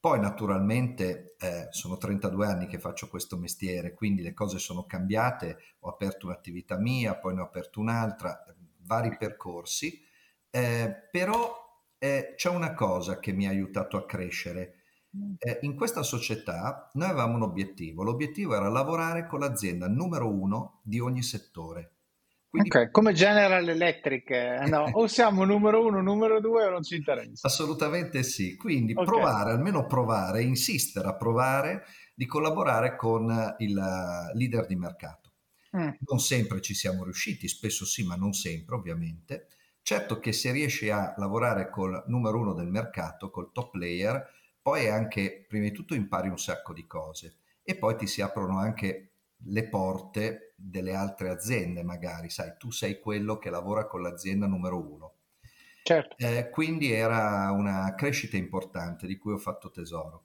Poi 0.06 0.20
naturalmente 0.20 1.36
eh, 1.40 1.66
sono 1.72 1.98
32 1.98 2.46
anni 2.46 2.68
che 2.68 2.78
faccio 2.78 3.08
questo 3.08 3.38
mestiere, 3.38 3.96
quindi 3.96 4.22
le 4.22 4.36
cose 4.36 4.60
sono 4.60 4.86
cambiate, 4.86 5.58
ho 5.80 5.90
aperto 5.90 6.28
un'attività 6.28 6.78
mia, 6.78 7.16
poi 7.16 7.34
ne 7.34 7.42
ho 7.42 7.46
aperto 7.46 7.80
un'altra, 7.80 8.40
vari 8.84 9.18
percorsi, 9.18 10.00
eh, 10.52 11.08
però 11.10 11.56
eh, 11.98 12.34
c'è 12.36 12.50
una 12.50 12.76
cosa 12.76 13.18
che 13.18 13.32
mi 13.32 13.48
ha 13.48 13.50
aiutato 13.50 13.98
a 13.98 14.06
crescere. 14.06 14.76
Eh, 15.40 15.58
in 15.64 15.76
questa 15.76 16.04
società 16.04 16.88
noi 16.94 17.10
avevamo 17.10 17.38
un 17.38 17.42
obiettivo, 17.42 18.04
l'obiettivo 18.04 18.54
era 18.54 18.70
lavorare 18.70 19.26
con 19.26 19.40
l'azienda 19.40 19.88
numero 19.88 20.32
uno 20.32 20.82
di 20.84 21.00
ogni 21.00 21.24
settore. 21.24 21.95
Quindi... 22.56 22.78
Ok, 22.78 22.92
come 22.92 23.12
General 23.12 23.68
Electric, 23.68 24.30
eh, 24.30 24.66
no? 24.68 24.90
o 24.94 25.08
siamo 25.08 25.44
numero 25.44 25.86
uno, 25.86 26.02
numero 26.02 26.40
due 26.40 26.66
o 26.66 26.70
non 26.70 26.84
ci 26.84 26.96
interessa. 26.96 27.48
Assolutamente 27.48 28.24
sì, 28.24 28.56
quindi 28.56 28.94
okay. 28.94 29.06
provare, 29.06 29.52
almeno 29.52 29.86
provare, 29.86 30.42
insistere 30.42 31.10
a 31.10 31.16
provare 31.16 31.84
di 32.14 32.26
collaborare 32.26 32.96
con 32.96 33.56
il 33.58 33.74
leader 34.34 34.66
di 34.68 34.76
mercato. 34.78 35.32
Mm. 35.76 35.90
Non 36.08 36.20
sempre 36.20 36.62
ci 36.62 36.74
siamo 36.74 37.04
riusciti, 37.04 37.50
spesso 37.50 37.84
sì, 37.84 38.06
ma 38.06 38.16
non 38.16 38.32
sempre 38.32 38.76
ovviamente. 38.76 39.48
Certo 39.82 40.20
che 40.20 40.32
se 40.32 40.52
riesci 40.52 40.90
a 40.90 41.14
lavorare 41.18 41.70
col 41.70 42.06
numero 42.08 42.40
uno 42.40 42.54
del 42.54 42.70
mercato, 42.70 43.30
col 43.30 43.52
top 43.52 43.72
player, 43.72 44.26
poi 44.62 44.88
anche, 44.88 45.46
prima 45.46 45.66
di 45.66 45.74
tutto 45.74 45.94
impari 45.94 46.30
un 46.30 46.40
sacco 46.40 46.72
di 46.72 46.88
cose 46.88 47.40
e 47.64 47.76
poi 47.76 47.98
ti 47.98 48.08
si 48.08 48.22
aprono 48.22 48.60
anche 48.60 49.15
le 49.48 49.68
porte 49.68 50.54
delle 50.56 50.94
altre 50.94 51.30
aziende, 51.30 51.84
magari, 51.84 52.30
sai, 52.30 52.54
tu 52.58 52.72
sei 52.72 53.00
quello 53.00 53.38
che 53.38 53.50
lavora 53.50 53.86
con 53.86 54.02
l'azienda 54.02 54.48
numero 54.48 54.80
uno. 54.80 55.14
Certo. 55.84 56.16
Eh, 56.18 56.50
quindi 56.50 56.92
era 56.92 57.52
una 57.52 57.94
crescita 57.96 58.38
importante 58.38 59.06
di 59.06 59.18
cui 59.18 59.34
ho 59.34 59.38
fatto 59.38 59.70
tesoro. 59.70 60.24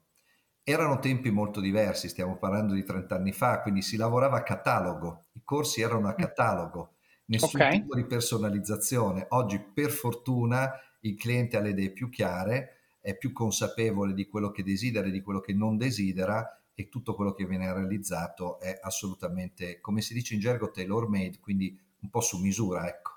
Erano 0.63 0.99
tempi 0.99 1.29
molto 1.29 1.59
diversi, 1.59 2.07
stiamo 2.07 2.37
parlando 2.37 2.73
di 2.73 2.83
30 2.83 3.15
anni 3.15 3.31
fa, 3.31 3.61
quindi 3.61 3.81
si 3.81 3.97
lavorava 3.97 4.37
a 4.37 4.43
catalogo, 4.43 5.25
i 5.33 5.41
corsi 5.43 5.81
erano 5.81 6.07
a 6.07 6.13
mm. 6.13 6.17
catalogo, 6.17 6.95
nessun 7.25 7.61
okay. 7.61 7.79
tipo 7.79 7.95
di 7.95 8.05
personalizzazione. 8.05 9.25
Oggi, 9.29 9.59
per 9.59 9.91
fortuna, 9.91 10.71
il 11.01 11.15
cliente 11.15 11.57
ha 11.57 11.61
le 11.61 11.69
idee 11.69 11.91
più 11.91 12.09
chiare, 12.09 12.77
è 12.99 13.15
più 13.15 13.31
consapevole 13.31 14.13
di 14.13 14.27
quello 14.27 14.51
che 14.51 14.63
desidera 14.63 15.07
e 15.07 15.11
di 15.11 15.21
quello 15.21 15.39
che 15.39 15.53
non 15.53 15.77
desidera 15.77 16.60
e 16.73 16.89
tutto 16.89 17.15
quello 17.15 17.33
che 17.33 17.45
viene 17.45 17.71
realizzato 17.73 18.59
è 18.59 18.77
assolutamente, 18.81 19.79
come 19.79 20.01
si 20.01 20.13
dice 20.13 20.33
in 20.33 20.39
gergo, 20.39 20.71
tailor 20.71 21.09
made, 21.09 21.39
quindi 21.39 21.77
un 22.01 22.09
po' 22.09 22.21
su 22.21 22.39
misura, 22.39 22.87
ecco. 22.87 23.11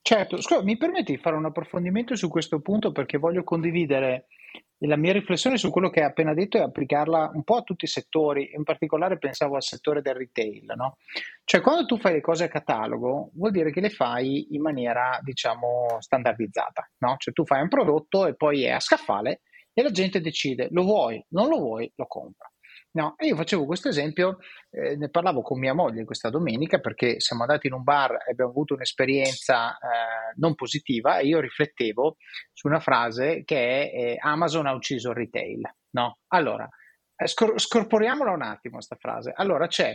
Certo, 0.00 0.40
scusa, 0.40 0.62
mi 0.62 0.76
permetti 0.76 1.12
di 1.12 1.18
fare 1.18 1.34
un 1.34 1.46
approfondimento 1.46 2.14
su 2.14 2.28
questo 2.28 2.60
punto 2.60 2.92
perché 2.92 3.16
voglio 3.16 3.42
condividere 3.42 4.26
la 4.78 4.96
mia 4.96 5.12
riflessione 5.12 5.56
su 5.56 5.70
quello 5.70 5.88
che 5.88 6.00
hai 6.00 6.06
appena 6.06 6.34
detto 6.34 6.58
e 6.58 6.60
applicarla 6.60 7.30
un 7.32 7.42
po' 7.42 7.56
a 7.56 7.62
tutti 7.62 7.86
i 7.86 7.88
settori, 7.88 8.50
in 8.54 8.64
particolare 8.64 9.16
pensavo 9.16 9.56
al 9.56 9.62
settore 9.62 10.02
del 10.02 10.14
retail, 10.14 10.74
no? 10.76 10.98
Cioè 11.44 11.62
quando 11.62 11.86
tu 11.86 11.96
fai 11.98 12.12
le 12.12 12.20
cose 12.20 12.44
a 12.44 12.48
catalogo 12.48 13.30
vuol 13.34 13.50
dire 13.50 13.70
che 13.70 13.80
le 13.80 13.88
fai 13.88 14.54
in 14.54 14.60
maniera, 14.60 15.18
diciamo, 15.22 15.96
standardizzata, 16.00 16.90
no? 16.98 17.14
Cioè 17.16 17.32
tu 17.32 17.46
fai 17.46 17.62
un 17.62 17.68
prodotto 17.68 18.26
e 18.26 18.34
poi 18.34 18.64
è 18.64 18.72
a 18.72 18.80
scaffale 18.80 19.40
e 19.72 19.82
la 19.82 19.90
gente 19.90 20.20
decide 20.20 20.68
lo 20.70 20.82
vuoi, 20.82 21.24
non 21.30 21.48
lo 21.48 21.58
vuoi, 21.58 21.90
lo 21.96 22.06
compra. 22.06 22.52
No, 22.94 23.14
e 23.16 23.26
io 23.26 23.34
facevo 23.34 23.66
questo 23.66 23.88
esempio, 23.88 24.38
eh, 24.70 24.94
ne 24.94 25.08
parlavo 25.08 25.42
con 25.42 25.58
mia 25.58 25.74
moglie 25.74 26.04
questa 26.04 26.30
domenica 26.30 26.78
perché 26.78 27.18
siamo 27.18 27.42
andati 27.42 27.66
in 27.66 27.72
un 27.72 27.82
bar 27.82 28.12
e 28.12 28.30
abbiamo 28.30 28.50
avuto 28.52 28.74
un'esperienza 28.74 29.72
eh, 29.72 30.34
non 30.36 30.54
positiva 30.54 31.18
e 31.18 31.26
io 31.26 31.40
riflettevo 31.40 32.16
su 32.52 32.68
una 32.68 32.78
frase 32.78 33.42
che 33.42 33.56
è 33.56 33.96
eh, 33.96 34.16
Amazon 34.20 34.66
ha 34.66 34.74
ucciso 34.74 35.10
il 35.10 35.16
retail. 35.16 35.62
No? 35.90 36.18
Allora, 36.28 36.68
eh, 37.16 37.26
scor- 37.26 37.58
scorporiamola 37.58 38.30
un 38.30 38.42
attimo 38.42 38.74
questa 38.74 38.96
frase. 38.96 39.32
Allora 39.34 39.66
c'è 39.66 39.92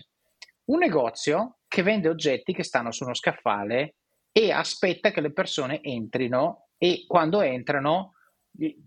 un 0.65 0.79
negozio 0.79 1.59
che 1.69 1.83
vende 1.83 2.09
oggetti 2.09 2.51
che 2.51 2.63
stanno 2.63 2.91
su 2.91 3.05
uno 3.05 3.13
scaffale 3.13 3.95
e 4.29 4.51
aspetta 4.51 5.11
che 5.11 5.21
le 5.21 5.31
persone 5.31 5.81
entrino 5.81 6.67
e 6.77 7.05
quando 7.07 7.39
entrano 7.39 8.15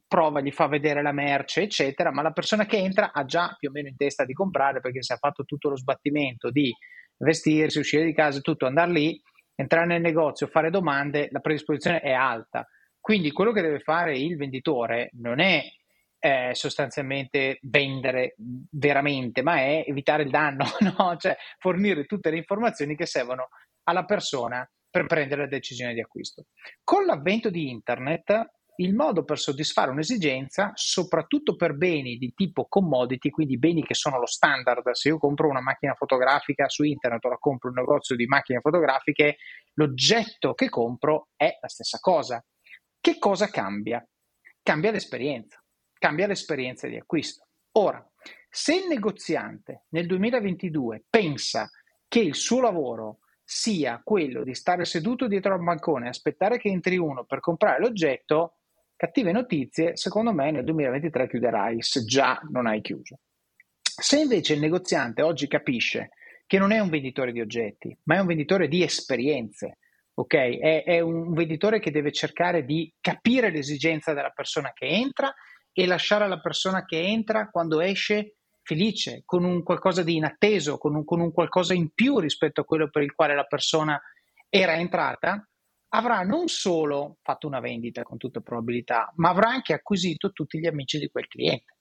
prova, 0.07 0.41
gli 0.41 0.51
fa 0.51 0.67
vedere 0.67 1.03
la 1.03 1.13
merce, 1.13 1.63
eccetera, 1.63 2.11
ma 2.11 2.23
la 2.23 2.33
persona 2.33 2.67
che 2.67 2.77
entra 2.77 3.13
ha 3.13 3.25
già 3.25 3.55
più 3.59 3.69
o 3.69 3.73
meno 3.73 3.89
in 3.89 3.97
testa 3.97 4.25
di 4.25 4.33
comprare 4.33 4.81
perché 4.81 5.03
si 5.03 5.13
è 5.13 5.17
fatto 5.17 5.45
tutto 5.45 5.69
lo 5.69 5.77
sbattimento 5.77 6.51
di 6.51 6.73
vestirsi, 7.19 7.79
uscire 7.79 8.05
di 8.05 8.15
casa, 8.15 8.41
tutto, 8.41 8.67
andare 8.67 8.91
lì, 8.91 9.23
entrare 9.55 9.87
nel 9.87 10.01
negozio, 10.01 10.47
fare 10.47 10.71
domande, 10.71 11.29
la 11.31 11.41
predisposizione 11.41 12.01
è 12.01 12.13
alta. 12.13 12.67
Quindi 13.01 13.33
quello 13.33 13.53
che 13.53 13.63
deve 13.63 13.81
fare 13.81 14.17
il 14.17 14.37
venditore 14.37 15.11
non 15.15 15.41
è 15.41 15.65
eh, 16.19 16.51
sostanzialmente 16.55 17.59
vendere 17.63 18.37
veramente, 18.71 19.43
ma 19.43 19.57
è 19.57 19.85
evitare 19.87 20.23
il 20.23 20.31
danno, 20.31 20.65
no? 20.97 21.17
cioè 21.17 21.37
fornire 21.59 22.05
tutte 22.05 22.31
le 22.31 22.37
informazioni 22.37 22.95
che 22.95 23.07
servono 23.07 23.49
alla 23.85 24.05
persona 24.05 24.69
per 24.89 25.07
prendere 25.07 25.43
la 25.43 25.49
decisione 25.49 25.95
di 25.95 26.01
acquisto. 26.01 26.45
Con 26.85 27.07
l'avvento 27.07 27.51
di 27.51 27.71
internet 27.71 28.51
il 28.77 28.95
modo 28.95 29.25
per 29.25 29.39
soddisfare 29.39 29.91
un'esigenza, 29.91 30.73
soprattutto 30.75 31.57
per 31.57 31.75
beni 31.75 32.17
di 32.17 32.33
tipo 32.35 32.67
commodity, 32.69 33.31
quindi 33.31 33.59
beni 33.59 33.85
che 33.85 33.95
sono 33.95 34.19
lo 34.19 34.27
standard. 34.27 34.91
Se 34.93 35.09
io 35.09 35.19
compro 35.19 35.49
una 35.49 35.61
macchina 35.61 35.95
fotografica 35.95 36.69
su 36.69 36.83
internet 36.83 37.25
o 37.25 37.29
la 37.29 37.37
compro 37.39 37.69
un 37.69 37.77
negozio 37.77 38.17
di 38.17 38.27
macchine 38.27 38.61
fotografiche, 38.61 39.37
l'oggetto 39.75 40.55
che 40.55 40.69
compro 40.69 41.29
è 41.37 41.59
la 41.61 41.69
stessa 41.69 41.99
cosa. 41.99 42.43
Che 42.99 43.19
cosa 43.19 43.49
cambia? 43.49 44.07
Cambia 44.63 44.91
l'esperienza, 44.91 45.63
cambia 45.99 46.27
l'esperienza 46.27 46.87
di 46.87 46.97
acquisto. 46.97 47.47
Ora, 47.73 48.07
se 48.49 48.75
il 48.75 48.87
negoziante 48.89 49.85
nel 49.91 50.07
2022 50.07 51.05
pensa 51.11 51.69
che 52.07 52.21
il 52.21 52.35
suo 52.35 52.61
lavoro 52.61 53.19
sia 53.43 54.01
quello 54.03 54.45
di 54.45 54.55
stare 54.55 54.85
seduto 54.85 55.27
dietro 55.27 55.53
al 55.55 55.63
bancone 55.63 56.07
e 56.07 56.11
aspettare 56.11 56.59
che 56.59 56.69
entri 56.69 56.97
uno 56.97 57.25
per 57.25 57.41
comprare 57.41 57.81
l'oggetto, 57.81 58.59
Cattive 59.03 59.33
notizie, 59.33 59.97
secondo 59.97 60.33
me 60.33 60.53
nel 60.53 60.63
2023 60.63 61.29
chiuderai 61.29 61.83
se 61.83 62.05
già 62.05 62.41
non 62.53 62.69
hai 62.69 62.81
chiuso. 62.81 63.19
Se 63.83 64.21
invece 64.21 64.55
il 64.55 64.61
negoziante 64.61 65.23
oggi 65.23 65.49
capisce 65.49 66.11
che 66.47 66.57
non 66.57 66.71
è 66.71 66.79
un 66.79 66.89
venditore 66.89 67.33
di 67.33 67.41
oggetti, 67.41 67.99
ma 68.05 68.15
è 68.15 68.21
un 68.21 68.29
venditore 68.29 68.69
di 68.69 68.85
esperienze, 68.85 69.79
ok? 70.15 70.35
È, 70.35 70.85
è 70.85 71.01
un 71.01 71.33
venditore 71.33 71.81
che 71.81 71.91
deve 71.91 72.13
cercare 72.13 72.65
di 72.65 72.95
capire 73.01 73.51
l'esigenza 73.51 74.13
della 74.13 74.31
persona 74.31 74.71
che 74.73 74.87
entra 74.87 75.35
e 75.73 75.85
lasciare 75.85 76.23
alla 76.23 76.39
persona 76.39 76.85
che 76.85 77.01
entra 77.01 77.51
quando 77.51 77.81
esce 77.81 78.37
felice, 78.63 79.23
con 79.25 79.43
un 79.43 79.65
qualcosa 79.65 80.05
di 80.05 80.15
inatteso, 80.15 80.79
con 80.79 80.95
un, 80.95 81.05
con 81.05 81.19
un 81.19 81.33
qualcosa 81.33 81.75
in 81.75 81.91
più 81.93 82.21
rispetto 82.21 82.61
a 82.61 82.65
quello 82.65 82.89
per 82.89 83.03
il 83.03 83.17
quale 83.17 83.35
la 83.35 83.47
persona 83.47 84.01
era 84.49 84.77
entrata 84.77 85.45
avrà 85.95 86.23
non 86.23 86.49
solo 86.49 87.19
fatto 87.23 87.47
una 87.47 87.61
vendita 87.61 88.03
con 88.03 88.17
tutta 88.19 88.41
probabilità, 88.41 89.13
ma 89.17 89.31
avrà 89.31 89.49
anche 89.49 89.75
acquisito 89.75 90.33
tutti 90.33 90.59
gli 90.59 90.67
amici 90.67 90.99
di 90.99 91.09
quel 91.09 91.27
cliente. 91.27 91.77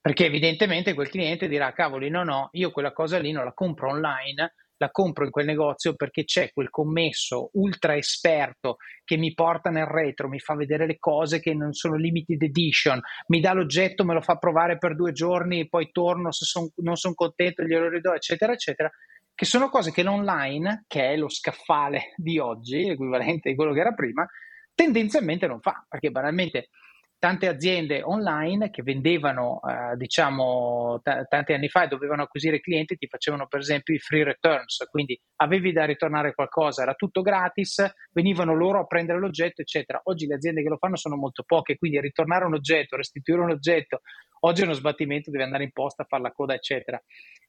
Perché 0.00 0.26
evidentemente 0.26 0.94
quel 0.94 1.08
cliente 1.08 1.48
dirà, 1.48 1.72
cavoli, 1.72 2.08
no, 2.08 2.22
no, 2.22 2.48
io 2.52 2.70
quella 2.70 2.92
cosa 2.92 3.18
lì 3.18 3.32
non 3.32 3.44
la 3.44 3.52
compro 3.52 3.90
online, 3.90 4.54
la 4.78 4.90
compro 4.90 5.24
in 5.24 5.30
quel 5.30 5.46
negozio 5.46 5.94
perché 5.94 6.24
c'è 6.24 6.52
quel 6.52 6.70
commesso 6.70 7.50
ultra 7.54 7.96
esperto 7.96 8.76
che 9.04 9.16
mi 9.16 9.32
porta 9.34 9.70
nel 9.70 9.86
retro, 9.86 10.28
mi 10.28 10.38
fa 10.38 10.54
vedere 10.54 10.86
le 10.86 10.98
cose 10.98 11.40
che 11.40 11.54
non 11.54 11.72
sono 11.72 11.96
limited 11.96 12.42
edition, 12.42 13.00
mi 13.28 13.40
dà 13.40 13.52
l'oggetto, 13.52 14.04
me 14.04 14.14
lo 14.14 14.20
fa 14.20 14.36
provare 14.36 14.78
per 14.78 14.94
due 14.94 15.12
giorni, 15.12 15.68
poi 15.68 15.90
torno 15.92 16.30
se 16.30 16.44
son, 16.44 16.68
non 16.76 16.96
sono 16.96 17.14
contento, 17.14 17.62
glielo 17.62 17.88
ridò, 17.88 18.14
eccetera, 18.14 18.52
eccetera, 18.52 18.90
che 19.36 19.44
sono 19.44 19.68
cose 19.68 19.92
che 19.92 20.02
l'online, 20.02 20.86
che 20.88 21.10
è 21.10 21.16
lo 21.16 21.28
scaffale 21.28 22.14
di 22.16 22.38
oggi, 22.38 22.86
l'equivalente 22.86 23.50
di 23.50 23.54
quello 23.54 23.72
che 23.72 23.80
era 23.80 23.92
prima, 23.92 24.26
tendenzialmente 24.74 25.46
non 25.46 25.60
fa, 25.60 25.84
perché 25.88 26.10
banalmente 26.10 26.70
tante 27.18 27.48
aziende 27.48 28.02
online 28.02 28.70
che 28.70 28.82
vendevano, 28.82 29.60
eh, 29.62 29.96
diciamo, 29.96 31.00
t- 31.02 31.26
tanti 31.28 31.52
anni 31.52 31.68
fa 31.68 31.84
e 31.84 31.88
dovevano 31.88 32.22
acquisire 32.22 32.60
clienti, 32.60 32.96
ti 32.96 33.08
facevano 33.08 33.46
per 33.46 33.60
esempio 33.60 33.94
i 33.94 33.98
free 33.98 34.24
returns, 34.24 34.86
quindi 34.90 35.18
avevi 35.36 35.72
da 35.72 35.84
ritornare 35.84 36.34
qualcosa, 36.34 36.82
era 36.82 36.94
tutto 36.94 37.22
gratis, 37.22 37.84
venivano 38.12 38.54
loro 38.54 38.80
a 38.80 38.86
prendere 38.86 39.18
l'oggetto, 39.18 39.60
eccetera. 39.62 40.00
Oggi 40.04 40.26
le 40.26 40.34
aziende 40.34 40.62
che 40.62 40.68
lo 40.68 40.76
fanno 40.78 40.96
sono 40.96 41.16
molto 41.16 41.42
poche, 41.42 41.76
quindi 41.76 42.00
ritornare 42.00 42.44
un 42.44 42.54
oggetto, 42.54 42.96
restituire 42.96 43.42
un 43.42 43.50
oggetto, 43.50 44.00
oggi 44.40 44.62
è 44.62 44.64
uno 44.64 44.74
sbattimento, 44.74 45.30
devi 45.30 45.42
andare 45.42 45.64
in 45.64 45.72
posta, 45.72 46.04
fare 46.04 46.22
la 46.22 46.32
coda, 46.32 46.54
eccetera. 46.54 47.02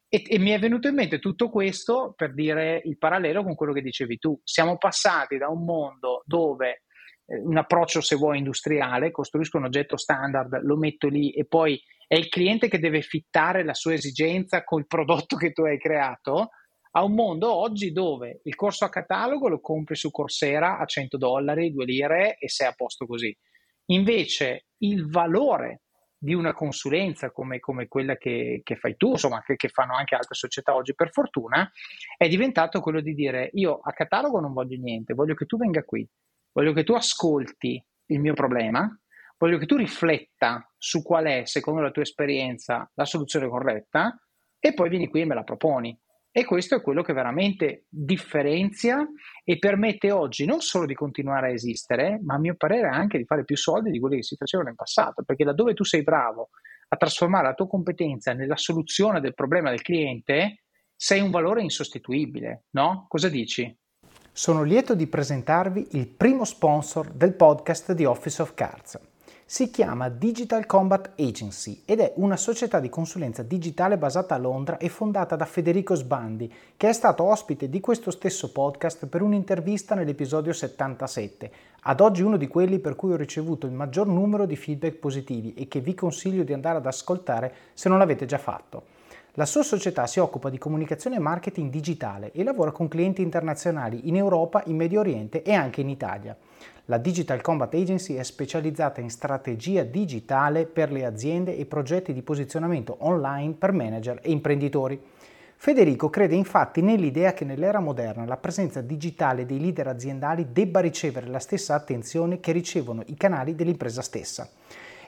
E, 0.09 0.23
e, 0.25 0.39
mi 0.39 0.51
è 0.51 0.59
venuto 0.59 0.87
in 0.87 0.95
mente 0.95 1.19
tutto 1.19 1.49
questo 1.49 2.13
per 2.15 2.33
dire 2.33 2.81
il 2.85 2.97
parallelo 2.97 3.43
con 3.43 3.55
quello 3.55 3.73
che 3.73 3.81
dicevi 3.81 4.17
tu. 4.17 4.39
Siamo 4.43 4.77
passati 4.77 5.37
da 5.37 5.49
un 5.49 5.65
mondo 5.65 6.21
dove 6.25 6.83
eh, 7.25 7.39
un 7.39 7.57
approccio, 7.57 7.99
se 7.99 8.15
vuoi, 8.15 8.37
industriale, 8.37 9.11
costruisco 9.11 9.57
un 9.57 9.65
oggetto 9.65 9.97
standard, 9.97 10.61
lo 10.63 10.77
metto 10.77 11.09
lì 11.09 11.31
e 11.31 11.45
poi 11.45 11.81
è 12.07 12.15
il 12.15 12.29
cliente 12.29 12.69
che 12.69 12.79
deve 12.79 13.01
fittare 13.01 13.65
la 13.65 13.73
sua 13.73 13.93
esigenza 13.93 14.63
col 14.63 14.87
prodotto 14.87 15.35
che 15.35 15.51
tu 15.51 15.63
hai 15.63 15.77
creato, 15.77 16.51
a 16.91 17.03
un 17.03 17.13
mondo 17.13 17.53
oggi 17.53 17.91
dove 17.91 18.39
il 18.43 18.55
corso 18.55 18.85
a 18.85 18.89
catalogo 18.89 19.49
lo 19.49 19.59
compri 19.59 19.95
su 19.95 20.09
Coursera 20.09 20.79
a 20.79 20.85
100 20.85 21.17
dollari, 21.17 21.71
2 21.71 21.85
lire 21.85 22.37
e 22.37 22.49
sei 22.49 22.67
a 22.67 22.73
posto 22.73 23.05
così. 23.05 23.35
Invece 23.87 24.67
il 24.79 25.07
valore 25.09 25.81
di 26.17 26.33
una 26.33 26.53
consulenza 26.53 27.31
come, 27.31 27.59
come 27.59 27.87
quella 27.87 28.17
che, 28.17 28.61
che, 28.63 28.75
fai 28.75 28.95
tu, 28.97 29.11
insomma, 29.11 29.43
che, 29.43 29.55
che, 29.55 29.69
fanno 29.69 29.95
anche 29.95 30.15
altre 30.15 30.35
società 30.35 30.75
oggi 30.75 30.95
per 30.95 31.11
fortuna, 31.11 31.69
è 32.17 32.27
diventato 32.27 32.79
quello 32.79 33.01
di 33.01 33.13
dire 33.13 33.49
io 33.53 33.79
a 33.81 33.91
catalogo 33.91 34.39
non 34.39 34.53
voglio 34.53 34.77
niente, 34.79 35.13
voglio 35.13 35.35
che 35.35 35.45
tu 35.45 35.57
venga 35.57 35.83
qui, 35.83 36.07
voglio 36.51 36.73
che 36.73 36.83
tu 36.83 36.93
ascolti 36.93 37.83
il 38.07 38.19
mio 38.19 38.33
problema, 38.33 38.89
voglio 39.37 39.57
che 39.57 39.65
tu 39.65 39.75
rifletta 39.75 40.67
su 40.77 41.03
qual 41.03 41.25
è, 41.25 41.45
secondo 41.45 41.81
la 41.81 41.91
tua 41.91 42.01
esperienza, 42.01 42.89
la 42.95 43.05
soluzione 43.05 43.47
corretta 43.47 44.19
e 44.59 44.73
poi 44.73 44.89
vieni 44.89 45.07
qui 45.07 45.21
e 45.21 45.25
me 45.25 45.35
la 45.35 45.43
proponi. 45.43 45.97
E 46.37 46.45
questo 46.45 46.75
è 46.75 46.81
quello 46.83 47.01
che 47.01 47.13
veramente 47.13 47.85
differenzia 47.89 49.03
e 49.43 49.57
permette 49.57 50.11
oggi 50.11 50.45
non 50.45 50.61
solo 50.61 50.85
di 50.85 50.93
continuare 50.93 51.47
a 51.47 51.51
esistere, 51.51 52.19
ma 52.23 52.35
a 52.35 52.37
mio 52.37 52.53
parere 52.55 52.89
anche 52.89 53.17
di 53.17 53.25
fare 53.25 53.43
più 53.43 53.57
soldi 53.57 53.89
di 53.89 53.99
quelli 53.99 54.17
che 54.17 54.21
si 54.21 54.35
facevano 54.35 54.69
in 54.69 54.75
passato, 54.75 55.23
perché 55.23 55.43
laddove 55.43 55.73
tu 55.73 55.83
sei 55.83 56.03
bravo 56.03 56.49
a 56.89 56.95
trasformare 56.95 57.47
la 57.47 57.55
tua 57.55 57.67
competenza 57.67 58.33
nella 58.33 58.55
soluzione 58.55 59.19
del 59.19 59.33
problema 59.33 59.71
del 59.71 59.81
cliente, 59.81 60.65
sei 60.95 61.21
un 61.21 61.31
valore 61.31 61.63
insostituibile, 61.63 62.65
no? 62.73 63.07
Cosa 63.07 63.29
dici? 63.29 63.75
Sono 64.31 64.61
lieto 64.61 64.93
di 64.93 65.07
presentarvi 65.07 65.87
il 65.93 66.07
primo 66.07 66.45
sponsor 66.45 67.13
del 67.13 67.33
podcast 67.33 67.93
di 67.93 68.05
Office 68.05 68.43
of 68.43 68.53
Cards. 68.53 69.06
Si 69.49 69.71
chiama 69.71 70.09
Digital 70.09 70.65
Combat 70.65 71.11
Agency 71.17 71.83
ed 71.85 72.01
è 72.01 72.11
una 72.17 72.35
società 72.35 72.81
di 72.81 72.89
consulenza 72.89 73.43
digitale 73.43 73.97
basata 73.97 74.35
a 74.35 74.37
Londra 74.37 74.75
e 74.75 74.89
fondata 74.89 75.37
da 75.37 75.45
Federico 75.45 75.95
Sbandi, 75.95 76.53
che 76.75 76.89
è 76.89 76.91
stato 76.91 77.23
ospite 77.23 77.69
di 77.69 77.79
questo 77.79 78.11
stesso 78.11 78.51
podcast 78.51 79.05
per 79.05 79.21
un'intervista 79.21 79.95
nell'episodio 79.95 80.51
77, 80.51 81.51
ad 81.83 82.01
oggi 82.01 82.23
uno 82.23 82.35
di 82.35 82.49
quelli 82.49 82.79
per 82.79 82.97
cui 82.97 83.13
ho 83.13 83.15
ricevuto 83.15 83.67
il 83.67 83.71
maggior 83.71 84.07
numero 84.07 84.45
di 84.45 84.57
feedback 84.57 84.95
positivi 84.95 85.53
e 85.53 85.69
che 85.69 85.79
vi 85.79 85.95
consiglio 85.95 86.43
di 86.43 86.51
andare 86.51 86.79
ad 86.79 86.85
ascoltare 86.85 87.53
se 87.73 87.87
non 87.87 87.99
l'avete 87.99 88.25
già 88.25 88.37
fatto. 88.37 88.83
La 89.35 89.45
sua 89.45 89.63
società 89.63 90.07
si 90.07 90.19
occupa 90.19 90.49
di 90.49 90.57
comunicazione 90.57 91.15
e 91.15 91.19
marketing 91.19 91.71
digitale 91.71 92.33
e 92.33 92.43
lavora 92.43 92.71
con 92.71 92.89
clienti 92.89 93.21
internazionali 93.21 94.09
in 94.09 94.17
Europa, 94.17 94.61
in 94.65 94.75
Medio 94.75 94.99
Oriente 94.99 95.41
e 95.41 95.53
anche 95.53 95.79
in 95.79 95.87
Italia. 95.87 96.35
La 96.89 96.97
Digital 96.97 97.41
Combat 97.41 97.73
Agency 97.73 98.13
è 98.13 98.23
specializzata 98.23 99.01
in 99.01 99.09
strategia 99.09 99.83
digitale 99.83 100.65
per 100.65 100.89
le 100.89 101.03
aziende 101.03 101.57
e 101.57 101.65
progetti 101.65 102.13
di 102.13 102.21
posizionamento 102.21 102.95
online 102.99 103.55
per 103.55 103.73
manager 103.73 104.21
e 104.23 104.31
imprenditori. 104.31 104.97
Federico 105.57 106.09
crede 106.09 106.35
infatti 106.35 106.81
nell'idea 106.81 107.33
che 107.33 107.43
nell'era 107.43 107.81
moderna 107.81 108.23
la 108.23 108.37
presenza 108.37 108.79
digitale 108.79 109.45
dei 109.45 109.59
leader 109.59 109.89
aziendali 109.89 110.53
debba 110.53 110.79
ricevere 110.79 111.27
la 111.27 111.39
stessa 111.39 111.75
attenzione 111.75 112.39
che 112.39 112.53
ricevono 112.53 113.03
i 113.07 113.15
canali 113.15 113.53
dell'impresa 113.53 114.01
stessa. 114.01 114.49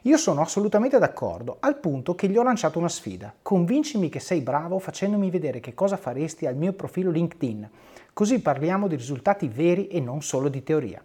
Io 0.02 0.18
sono 0.18 0.42
assolutamente 0.42 1.00
d'accordo, 1.00 1.60
al 1.62 1.80
punto 1.80 2.14
che 2.14 2.28
gli 2.28 2.36
ho 2.36 2.44
lanciato 2.44 2.78
una 2.78 2.90
sfida. 2.90 3.34
Convincimi 3.42 4.10
che 4.10 4.20
sei 4.20 4.42
bravo 4.42 4.80
facendomi 4.80 5.30
vedere 5.30 5.62
che 5.62 5.74
cosa 5.74 5.96
faresti 5.96 6.46
al 6.46 6.58
mio 6.58 6.74
profilo 6.74 7.10
LinkedIn, 7.10 7.70
così 8.12 8.42
parliamo 8.42 8.90
di 8.90 8.98
risultati 8.98 9.48
veri 9.48 9.88
e 9.88 10.02
non 10.02 10.22
solo 10.22 10.50
di 10.50 10.62
teoria. 10.62 11.02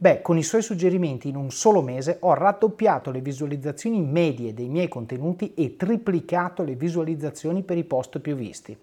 Beh, 0.00 0.22
con 0.22 0.38
i 0.38 0.44
suoi 0.44 0.62
suggerimenti 0.62 1.28
in 1.28 1.34
un 1.34 1.50
solo 1.50 1.82
mese 1.82 2.18
ho 2.20 2.32
raddoppiato 2.32 3.10
le 3.10 3.20
visualizzazioni 3.20 4.00
medie 4.00 4.54
dei 4.54 4.68
miei 4.68 4.86
contenuti 4.86 5.54
e 5.54 5.74
triplicato 5.74 6.62
le 6.62 6.76
visualizzazioni 6.76 7.64
per 7.64 7.78
i 7.78 7.82
post 7.82 8.20
più 8.20 8.36
visti. 8.36 8.78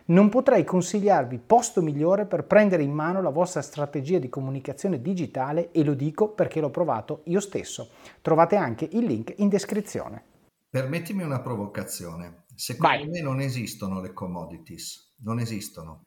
non 0.05 0.29
potrei 0.29 0.63
consigliarvi 0.63 1.39
posto 1.39 1.81
migliore 1.81 2.25
per 2.25 2.45
prendere 2.45 2.83
in 2.83 2.91
mano 2.91 3.21
la 3.21 3.29
vostra 3.29 3.61
strategia 3.61 4.19
di 4.19 4.29
comunicazione 4.29 5.01
digitale 5.01 5.71
e 5.71 5.83
lo 5.83 5.93
dico 5.93 6.29
perché 6.29 6.59
l'ho 6.59 6.69
provato 6.69 7.21
io 7.25 7.39
stesso. 7.39 7.89
Trovate 8.21 8.55
anche 8.55 8.87
il 8.91 9.05
link 9.05 9.33
in 9.37 9.49
descrizione. 9.49 10.23
Permettimi 10.69 11.23
una 11.23 11.41
provocazione. 11.41 12.43
Secondo 12.55 12.97
Vai. 12.97 13.07
me 13.07 13.21
non 13.21 13.39
esistono 13.39 14.01
le 14.01 14.13
commodities, 14.13 15.13
non 15.23 15.39
esistono. 15.39 16.03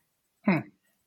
Mm. 0.51 0.59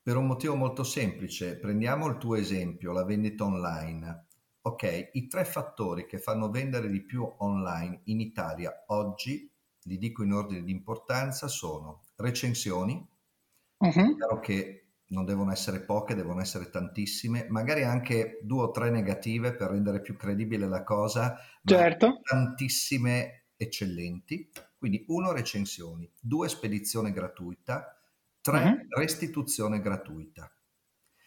Per 0.03 0.17
un 0.17 0.25
motivo 0.25 0.55
molto 0.55 0.84
semplice, 0.84 1.57
prendiamo 1.57 2.07
il 2.07 2.17
tuo 2.17 2.36
esempio, 2.36 2.91
la 2.91 3.05
vendita 3.05 3.43
online. 3.43 4.25
Ok, 4.63 5.10
i 5.13 5.27
tre 5.27 5.45
fattori 5.45 6.05
che 6.05 6.17
fanno 6.19 6.49
vendere 6.49 6.89
di 6.89 7.03
più 7.03 7.27
online 7.38 8.01
in 8.05 8.19
Italia 8.19 8.84
oggi, 8.88 9.51
li 9.84 9.97
dico 9.97 10.23
in 10.23 10.34
ordine 10.34 10.63
di 10.63 10.71
importanza, 10.71 11.47
sono 11.47 12.01
recensioni, 12.21 13.05
uh-huh. 13.77 14.15
chiaro 14.15 14.39
che 14.39 14.86
non 15.07 15.25
devono 15.25 15.51
essere 15.51 15.81
poche, 15.81 16.15
devono 16.15 16.39
essere 16.39 16.69
tantissime, 16.69 17.45
magari 17.49 17.84
anche 17.84 18.39
due 18.43 18.63
o 18.63 18.71
tre 18.71 18.89
negative 18.89 19.53
per 19.53 19.71
rendere 19.71 19.99
più 20.01 20.15
credibile 20.15 20.67
la 20.67 20.84
cosa, 20.84 21.38
certo. 21.63 22.21
tantissime 22.23 23.47
eccellenti. 23.57 24.49
Quindi 24.77 25.03
uno 25.10 25.31
recensioni, 25.31 26.10
due 26.19 26.47
spedizione 26.47 27.12
gratuita, 27.12 27.99
tre 28.41 28.63
uh-huh. 28.63 28.99
restituzione 28.99 29.81
gratuita. 29.81 30.51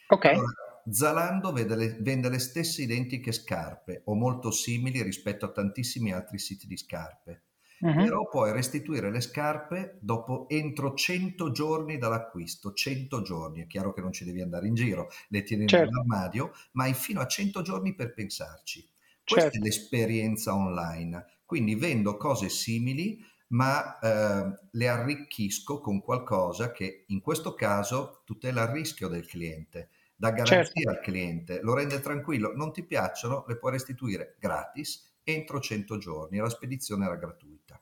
Ok. 0.09 0.25
Allora, 0.25 0.53
Zalando 0.91 1.53
vende 1.53 1.77
le, 1.77 1.97
vende 2.01 2.29
le 2.29 2.39
stesse 2.39 2.83
identiche 2.83 3.33
scarpe 3.33 4.03
o 4.07 4.15
molto 4.15 4.51
simili 4.51 5.03
rispetto 5.03 5.47
a 5.47 5.53
tantissimi 5.53 6.13
altri 6.13 6.39
siti 6.39 6.67
di 6.67 6.77
scarpe. 6.77 7.44
Uh-huh. 7.85 8.03
Però 8.03 8.27
puoi 8.29 8.51
restituire 8.51 9.11
le 9.11 9.21
scarpe 9.21 9.99
dopo 10.01 10.49
entro 10.49 10.95
100 10.95 11.51
giorni 11.51 11.99
dall'acquisto. 11.99 12.73
100 12.73 13.21
giorni, 13.21 13.61
è 13.61 13.67
chiaro 13.67 13.93
che 13.93 14.01
non 14.01 14.11
ci 14.11 14.25
devi 14.25 14.41
andare 14.41 14.67
in 14.69 14.75
giro, 14.75 15.09
le 15.29 15.43
tieni 15.43 15.67
certo. 15.67 15.91
nell'armadio, 15.91 16.53
ma 16.73 16.85
hai 16.85 16.95
fino 16.95 17.21
a 17.21 17.27
100 17.27 17.61
giorni 17.61 17.95
per 17.95 18.15
pensarci. 18.15 18.89
Questa 19.23 19.51
certo. 19.51 19.59
è 19.59 19.61
l'esperienza 19.61 20.55
online. 20.55 21.27
Quindi 21.45 21.75
vendo 21.75 22.17
cose 22.17 22.49
simili 22.49 23.23
ma 23.49 23.99
eh, 23.99 24.69
le 24.71 24.89
arricchisco 24.89 25.79
con 25.79 26.01
qualcosa 26.01 26.73
che 26.73 27.05
in 27.09 27.21
questo 27.21 27.55
caso 27.55 28.23
tutela 28.25 28.63
il 28.63 28.69
rischio 28.69 29.07
del 29.09 29.27
cliente, 29.27 29.91
dà 30.17 30.31
garanzia 30.31 30.65
certo. 30.65 30.91
al 30.91 31.01
cliente, 31.01 31.61
lo 31.61 31.75
rende 31.75 32.01
tranquillo, 32.01 32.53
non 32.55 32.73
ti 32.73 32.83
piacciono, 32.83 33.45
le 33.47 33.57
puoi 33.59 33.73
restituire 33.73 34.37
gratis 34.41 35.13
entro 35.25 35.61
100 35.61 35.99
giorni, 35.99 36.39
la 36.39 36.49
spedizione 36.49 37.07
era 37.07 37.17
gratuita. 37.17 37.81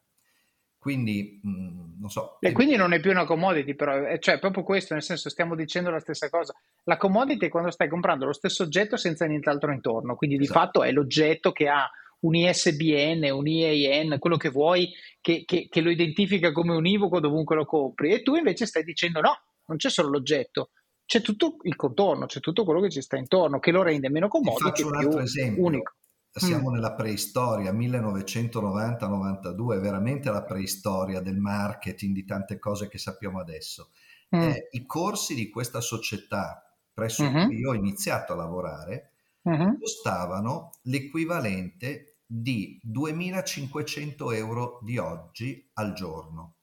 Quindi, 0.78 1.38
mh, 1.42 1.48
mm, 1.48 2.00
non 2.00 2.10
so. 2.10 2.38
E 2.40 2.50
quindi 2.50 2.74
non 2.74 2.92
è 2.92 2.98
più 2.98 3.12
una 3.12 3.24
commodity, 3.24 3.74
però, 3.74 4.04
eh, 4.04 4.18
cioè 4.18 4.40
proprio 4.40 4.64
questo, 4.64 4.94
nel 4.94 5.02
senso 5.04 5.28
stiamo 5.28 5.54
dicendo 5.54 5.90
la 5.90 6.00
stessa 6.00 6.28
cosa. 6.28 6.54
La 6.84 6.96
commodity 6.96 7.46
è 7.46 7.50
quando 7.50 7.70
stai 7.70 7.88
comprando 7.88 8.26
lo 8.26 8.32
stesso 8.32 8.64
oggetto 8.64 8.96
senza 8.96 9.24
nient'altro 9.26 9.72
intorno, 9.72 10.16
quindi 10.16 10.36
di 10.36 10.42
esatto. 10.42 10.58
fatto 10.58 10.82
è 10.82 10.90
l'oggetto 10.90 11.52
che 11.52 11.68
ha 11.68 11.88
un 12.22 12.34
ISBN, 12.34 13.30
un 13.30 13.46
IAN, 13.46 14.18
quello 14.18 14.36
che 14.36 14.48
vuoi, 14.48 14.92
che, 15.20 15.44
che, 15.44 15.68
che, 15.68 15.80
lo 15.80 15.90
identifica 15.90 16.50
come 16.50 16.74
univoco 16.74 17.20
dovunque 17.20 17.54
lo 17.54 17.64
compri. 17.64 18.12
E 18.12 18.22
tu 18.22 18.34
invece 18.34 18.66
stai 18.66 18.82
dicendo 18.82 19.20
no, 19.20 19.38
non 19.66 19.76
c'è 19.76 19.88
solo 19.88 20.08
l'oggetto, 20.08 20.70
c'è 21.04 21.20
tutto 21.20 21.58
il 21.62 21.76
contorno, 21.76 22.26
c'è 22.26 22.40
tutto 22.40 22.64
quello 22.64 22.80
che 22.80 22.90
ci 22.90 23.02
sta 23.02 23.16
intorno, 23.16 23.58
che 23.58 23.70
lo 23.70 23.82
rende 23.82 24.08
meno 24.08 24.28
comodo 24.28 24.68
e 24.68 24.72
più 24.72 25.18
esempio. 25.18 25.64
unico. 25.64 25.92
Siamo 26.34 26.70
mm. 26.70 26.74
nella 26.74 26.94
preistoria, 26.94 27.72
1990-92, 27.72 29.80
veramente 29.80 30.30
la 30.30 30.42
preistoria 30.42 31.20
del 31.20 31.36
marketing, 31.36 32.14
di 32.14 32.24
tante 32.24 32.58
cose 32.58 32.88
che 32.88 32.96
sappiamo 32.96 33.38
adesso. 33.38 33.90
Mm. 34.34 34.40
Eh, 34.40 34.68
I 34.70 34.86
corsi 34.86 35.34
di 35.34 35.50
questa 35.50 35.80
società 35.80 36.62
presso 36.92 37.22
mm-hmm. 37.22 37.46
cui 37.46 37.58
io 37.58 37.70
ho 37.70 37.74
iniziato 37.74 38.32
a 38.32 38.36
lavorare 38.36 39.12
mm-hmm. 39.48 39.78
costavano 39.78 40.72
l'equivalente 40.82 42.16
di 42.26 42.80
2.500 42.86 44.34
euro 44.34 44.78
di 44.82 44.98
oggi 44.98 45.68
al 45.74 45.92
giorno. 45.92 46.54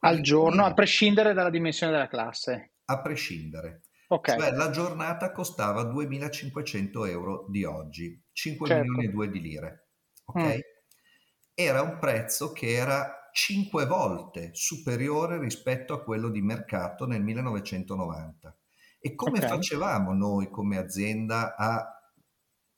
Al 0.00 0.20
giorno, 0.20 0.64
a 0.64 0.74
prescindere 0.74 1.32
dalla 1.32 1.50
dimensione 1.50 1.92
della 1.92 2.08
classe. 2.08 2.72
A 2.84 3.00
prescindere. 3.00 3.82
Okay. 4.10 4.38
Cioè 4.38 4.52
la 4.52 4.70
giornata 4.70 5.32
costava 5.32 5.82
2.500 5.82 7.08
euro 7.08 7.46
di 7.48 7.64
oggi, 7.64 8.18
5 8.32 8.66
certo. 8.66 8.82
milioni 8.82 9.06
e 9.06 9.10
2 9.10 9.28
di 9.28 9.40
lire. 9.40 9.88
Ok? 10.24 10.40
Mm. 10.40 10.58
Era 11.52 11.82
un 11.82 11.98
prezzo 11.98 12.52
che 12.52 12.72
era 12.72 13.28
5 13.32 13.84
volte 13.84 14.50
superiore 14.54 15.38
rispetto 15.38 15.92
a 15.92 16.02
quello 16.02 16.30
di 16.30 16.40
mercato 16.40 17.06
nel 17.06 17.22
1990. 17.22 18.58
E 18.98 19.14
come 19.14 19.38
okay. 19.38 19.50
facevamo 19.50 20.14
noi 20.14 20.48
come 20.50 20.78
azienda 20.78 21.54
a 21.54 21.86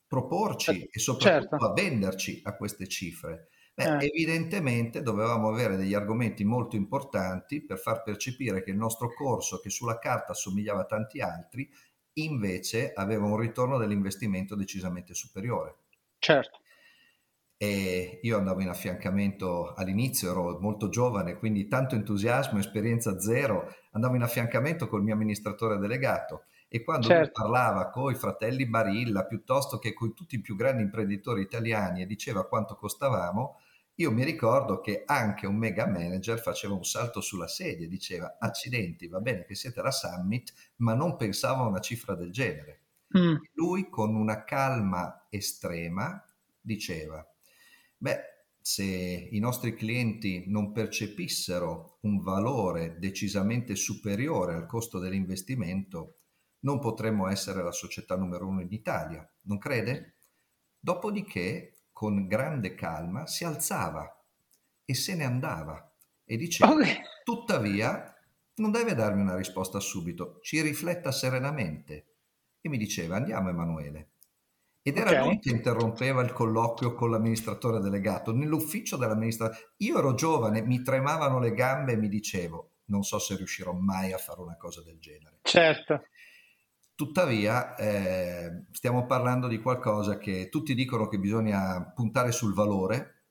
proporci 0.06 0.88
e 0.90 0.98
soprattutto 0.98 1.56
certo. 1.56 1.64
a 1.64 1.72
venderci 1.72 2.40
a 2.42 2.56
queste 2.56 2.88
cifre? 2.88 3.50
Beh, 3.84 4.04
eh. 4.04 4.06
evidentemente 4.06 5.02
dovevamo 5.02 5.48
avere 5.48 5.76
degli 5.76 5.94
argomenti 5.94 6.44
molto 6.44 6.76
importanti 6.76 7.62
per 7.62 7.78
far 7.78 8.02
percepire 8.02 8.62
che 8.62 8.70
il 8.70 8.76
nostro 8.76 9.12
corso, 9.12 9.60
che 9.60 9.70
sulla 9.70 9.98
carta 9.98 10.32
assomigliava 10.32 10.80
a 10.80 10.86
tanti 10.86 11.20
altri, 11.20 11.68
invece 12.14 12.92
aveva 12.92 13.24
un 13.24 13.38
ritorno 13.38 13.78
dell'investimento 13.78 14.54
decisamente 14.54 15.14
superiore. 15.14 15.76
Certo. 16.18 16.60
E 17.56 18.20
io 18.22 18.38
andavo 18.38 18.62
in 18.62 18.68
affiancamento 18.68 19.74
all'inizio, 19.74 20.30
ero 20.30 20.58
molto 20.60 20.88
giovane, 20.88 21.36
quindi 21.36 21.68
tanto 21.68 21.94
entusiasmo, 21.94 22.58
esperienza 22.58 23.20
zero, 23.20 23.74
andavo 23.92 24.16
in 24.16 24.22
affiancamento 24.22 24.88
col 24.88 25.02
mio 25.02 25.12
amministratore 25.12 25.78
delegato 25.78 26.44
e 26.72 26.82
quando 26.84 27.08
certo. 27.08 27.42
parlava 27.42 27.90
con 27.90 28.12
i 28.12 28.14
fratelli 28.14 28.64
Barilla 28.64 29.26
piuttosto 29.26 29.78
che 29.78 29.92
con 29.92 30.14
tutti 30.14 30.36
i 30.36 30.40
più 30.40 30.54
grandi 30.54 30.84
imprenditori 30.84 31.42
italiani 31.42 32.00
e 32.00 32.06
diceva 32.06 32.46
quanto 32.46 32.76
costavamo, 32.76 33.58
io 34.00 34.10
mi 34.10 34.24
ricordo 34.24 34.80
che 34.80 35.02
anche 35.04 35.46
un 35.46 35.56
mega 35.56 35.86
manager 35.86 36.40
faceva 36.40 36.72
un 36.72 36.84
salto 36.84 37.20
sulla 37.20 37.48
sedia 37.48 37.84
e 37.84 37.88
diceva 37.88 38.38
accidenti, 38.40 39.08
va 39.08 39.20
bene 39.20 39.44
che 39.44 39.54
siete 39.54 39.82
la 39.82 39.90
Summit, 39.90 40.54
ma 40.76 40.94
non 40.94 41.16
pensavo 41.16 41.64
a 41.64 41.68
una 41.68 41.80
cifra 41.80 42.14
del 42.14 42.32
genere. 42.32 42.80
Mm. 43.18 43.36
Lui 43.54 43.90
con 43.90 44.14
una 44.14 44.44
calma 44.44 45.26
estrema 45.28 46.24
diceva, 46.58 47.22
beh, 47.98 48.20
se 48.58 48.84
i 48.84 49.38
nostri 49.38 49.74
clienti 49.74 50.44
non 50.46 50.72
percepissero 50.72 51.98
un 52.02 52.22
valore 52.22 52.98
decisamente 52.98 53.74
superiore 53.74 54.54
al 54.54 54.66
costo 54.66 54.98
dell'investimento, 54.98 56.20
non 56.60 56.78
potremmo 56.78 57.28
essere 57.28 57.62
la 57.62 57.72
società 57.72 58.16
numero 58.16 58.46
uno 58.46 58.62
in 58.62 58.72
Italia, 58.72 59.30
non 59.42 59.58
crede? 59.58 60.16
Dopodiché, 60.78 61.79
con 62.00 62.26
grande 62.26 62.74
calma, 62.74 63.26
si 63.26 63.44
alzava 63.44 64.24
e 64.86 64.94
se 64.94 65.14
ne 65.14 65.24
andava 65.24 65.94
e 66.24 66.38
diceva, 66.38 66.72
okay. 66.72 66.96
tuttavia, 67.22 68.16
non 68.54 68.70
deve 68.70 68.94
darmi 68.94 69.20
una 69.20 69.36
risposta 69.36 69.80
subito, 69.80 70.38
ci 70.40 70.62
rifletta 70.62 71.12
serenamente. 71.12 72.06
E 72.62 72.70
mi 72.70 72.78
diceva, 72.78 73.16
andiamo 73.16 73.50
Emanuele. 73.50 74.12
Ed 74.80 74.96
era 74.96 75.10
okay. 75.10 75.24
lui 75.26 75.38
che 75.40 75.50
interrompeva 75.50 76.22
il 76.22 76.32
colloquio 76.32 76.94
con 76.94 77.10
l'amministratore 77.10 77.80
delegato. 77.80 78.32
Nell'ufficio 78.32 78.96
dell'amministratore, 78.96 79.74
io 79.76 79.98
ero 79.98 80.14
giovane, 80.14 80.62
mi 80.62 80.80
tremavano 80.80 81.38
le 81.38 81.52
gambe 81.52 81.92
e 81.92 81.96
mi 81.98 82.08
dicevo, 82.08 82.76
non 82.86 83.02
so 83.02 83.18
se 83.18 83.36
riuscirò 83.36 83.74
mai 83.74 84.14
a 84.14 84.16
fare 84.16 84.40
una 84.40 84.56
cosa 84.56 84.82
del 84.82 84.98
genere. 84.98 85.40
Certo. 85.42 86.04
Tuttavia, 87.00 87.76
eh, 87.76 88.64
stiamo 88.72 89.06
parlando 89.06 89.48
di 89.48 89.58
qualcosa 89.58 90.18
che 90.18 90.50
tutti 90.50 90.74
dicono 90.74 91.08
che 91.08 91.18
bisogna 91.18 91.92
puntare 91.94 92.30
sul 92.30 92.52
valore. 92.52 93.22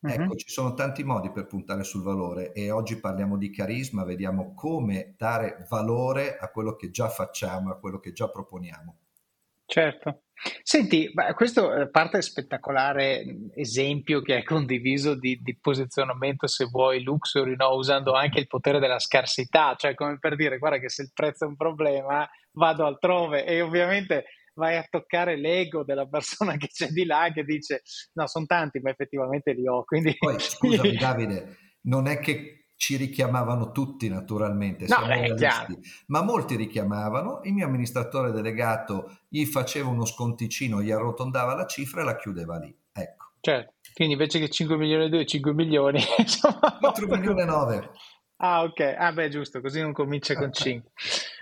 Uh-huh. 0.00 0.10
Ecco, 0.10 0.34
ci 0.34 0.48
sono 0.48 0.74
tanti 0.74 1.04
modi 1.04 1.30
per 1.30 1.46
puntare 1.46 1.84
sul 1.84 2.02
valore 2.02 2.50
e 2.50 2.72
oggi 2.72 2.98
parliamo 2.98 3.38
di 3.38 3.50
carisma, 3.50 4.02
vediamo 4.02 4.54
come 4.54 5.14
dare 5.16 5.64
valore 5.68 6.36
a 6.36 6.50
quello 6.50 6.74
che 6.74 6.90
già 6.90 7.08
facciamo, 7.08 7.70
a 7.70 7.78
quello 7.78 8.00
che 8.00 8.10
già 8.10 8.28
proponiamo. 8.28 8.96
Certo. 9.66 10.22
Senti, 10.62 11.12
questo 11.34 11.72
è 11.72 11.88
parte 11.88 12.20
spettacolare 12.20 13.24
esempio 13.54 14.20
che 14.22 14.34
hai 14.34 14.44
condiviso 14.44 15.14
di, 15.14 15.38
di 15.40 15.56
posizionamento, 15.56 16.46
se 16.46 16.64
vuoi, 16.64 17.02
luxury, 17.02 17.54
no? 17.56 17.74
usando 17.74 18.12
anche 18.12 18.40
il 18.40 18.46
potere 18.46 18.78
della 18.80 18.98
scarsità, 18.98 19.74
cioè 19.76 19.94
come 19.94 20.18
per 20.18 20.34
dire, 20.34 20.58
guarda 20.58 20.78
che 20.78 20.88
se 20.88 21.02
il 21.02 21.10
prezzo 21.14 21.44
è 21.44 21.48
un 21.48 21.56
problema, 21.56 22.28
vado 22.52 22.86
altrove 22.86 23.44
e 23.44 23.60
ovviamente 23.60 24.24
vai 24.54 24.76
a 24.76 24.86
toccare 24.88 25.36
l'ego 25.36 25.84
della 25.84 26.06
persona 26.06 26.56
che 26.58 26.68
c'è 26.68 26.88
di 26.88 27.04
là 27.04 27.30
che 27.32 27.44
dice 27.44 27.82
no, 28.14 28.26
sono 28.26 28.46
tanti, 28.46 28.80
ma 28.80 28.90
effettivamente 28.90 29.52
li 29.52 29.66
ho. 29.66 29.84
Quindi... 29.84 30.16
Poi, 30.18 30.38
scusami 30.40 30.96
Davide, 30.96 31.56
non 31.82 32.08
è 32.08 32.18
che 32.18 32.61
ci 32.82 32.96
richiamavano 32.96 33.70
tutti 33.70 34.08
naturalmente, 34.08 34.86
no, 34.88 35.06
beh, 35.06 35.36
ma 36.06 36.20
molti 36.24 36.56
richiamavano, 36.56 37.38
il 37.44 37.52
mio 37.52 37.64
amministratore 37.64 38.32
delegato 38.32 39.18
gli 39.28 39.44
faceva 39.44 39.88
uno 39.88 40.04
sconticino, 40.04 40.82
gli 40.82 40.90
arrotondava 40.90 41.54
la 41.54 41.64
cifra 41.66 42.00
e 42.00 42.04
la 42.04 42.16
chiudeva 42.16 42.58
lì. 42.58 42.76
Ecco. 42.92 43.34
Certo, 43.38 43.74
quindi 43.94 44.14
invece 44.14 44.40
che 44.40 44.50
5 44.50 44.76
milioni 44.76 45.04
e 45.04 45.08
2, 45.10 45.26
5 45.26 45.54
milioni. 45.54 46.00
Insomma, 46.18 46.76
4 46.80 47.06
milioni 47.06 47.42
e 47.42 47.44
9. 47.46 47.90
Ah, 48.38 48.64
ok. 48.64 48.80
Ah, 48.98 49.12
beh, 49.12 49.28
giusto, 49.28 49.60
così 49.60 49.80
non 49.80 49.92
comincia 49.92 50.34
con 50.34 50.52
5. 50.52 50.90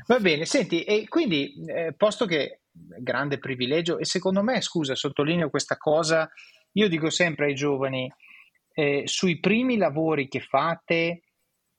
Va 0.08 0.18
bene, 0.20 0.44
senti, 0.44 0.82
e 0.82 1.08
quindi, 1.08 1.54
eh, 1.68 1.94
posto 1.96 2.26
che 2.26 2.64
grande 2.70 3.38
privilegio, 3.38 3.96
e 3.96 4.04
secondo 4.04 4.42
me, 4.42 4.60
scusa, 4.60 4.94
sottolineo 4.94 5.48
questa 5.48 5.78
cosa, 5.78 6.30
io 6.72 6.86
dico 6.90 7.08
sempre 7.08 7.46
ai 7.46 7.54
giovani, 7.54 8.12
eh, 8.74 9.04
sui 9.06 9.40
primi 9.40 9.78
lavori 9.78 10.28
che 10.28 10.40
fate, 10.40 11.22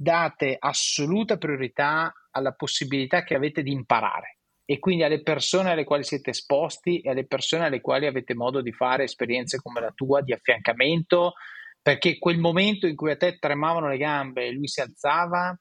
date 0.02 0.56
assoluta 0.58 1.38
priorità 1.38 2.12
alla 2.32 2.54
possibilità 2.54 3.24
che 3.24 3.36
avete 3.36 3.62
di 3.62 3.72
imparare 3.72 4.38
e 4.66 4.80
quindi 4.80 5.04
alle 5.04 5.22
persone 5.22 5.72
alle 5.72 5.84
quali 5.84 6.04
siete 6.04 6.32
esposti 6.32 7.02
e 7.02 7.10
alle 7.10 7.28
persone 7.28 7.66
alle 7.66 7.82
quali 7.82 8.08
avete 8.08 8.34
modo 8.34 8.62
di 8.62 8.72
fare 8.72 9.04
esperienze 9.04 9.58
come 9.62 9.82
la 9.82 9.92
tua 9.94 10.22
di 10.22 10.34
affiancamento, 10.34 11.34
perché 11.82 12.18
quel 12.18 12.40
momento 12.40 12.88
in 12.88 12.96
cui 12.96 13.12
a 13.12 13.18
te 13.18 13.38
tremavano 13.38 13.90
le 13.90 13.98
gambe 13.98 14.46
e 14.46 14.52
lui 14.52 14.68
si 14.68 14.82
alzava 14.82 15.56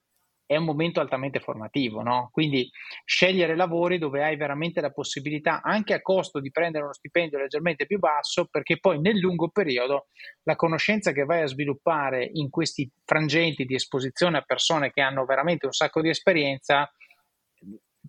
è 0.50 0.56
un 0.56 0.64
momento 0.64 0.98
altamente 0.98 1.38
formativo, 1.38 2.02
no? 2.02 2.28
Quindi 2.32 2.68
scegliere 3.04 3.54
lavori 3.54 3.98
dove 3.98 4.24
hai 4.24 4.34
veramente 4.34 4.80
la 4.80 4.90
possibilità, 4.90 5.62
anche 5.62 5.94
a 5.94 6.02
costo 6.02 6.40
di 6.40 6.50
prendere 6.50 6.82
uno 6.82 6.92
stipendio 6.92 7.38
leggermente 7.38 7.86
più 7.86 8.00
basso, 8.00 8.46
perché 8.46 8.80
poi 8.80 9.00
nel 9.00 9.16
lungo 9.16 9.50
periodo 9.50 10.08
la 10.42 10.56
conoscenza 10.56 11.12
che 11.12 11.22
vai 11.22 11.42
a 11.42 11.46
sviluppare 11.46 12.28
in 12.32 12.50
questi 12.50 12.90
frangenti 13.04 13.64
di 13.64 13.76
esposizione 13.76 14.38
a 14.38 14.42
persone 14.42 14.90
che 14.90 15.00
hanno 15.00 15.24
veramente 15.24 15.66
un 15.66 15.72
sacco 15.72 16.00
di 16.00 16.08
esperienza, 16.08 16.92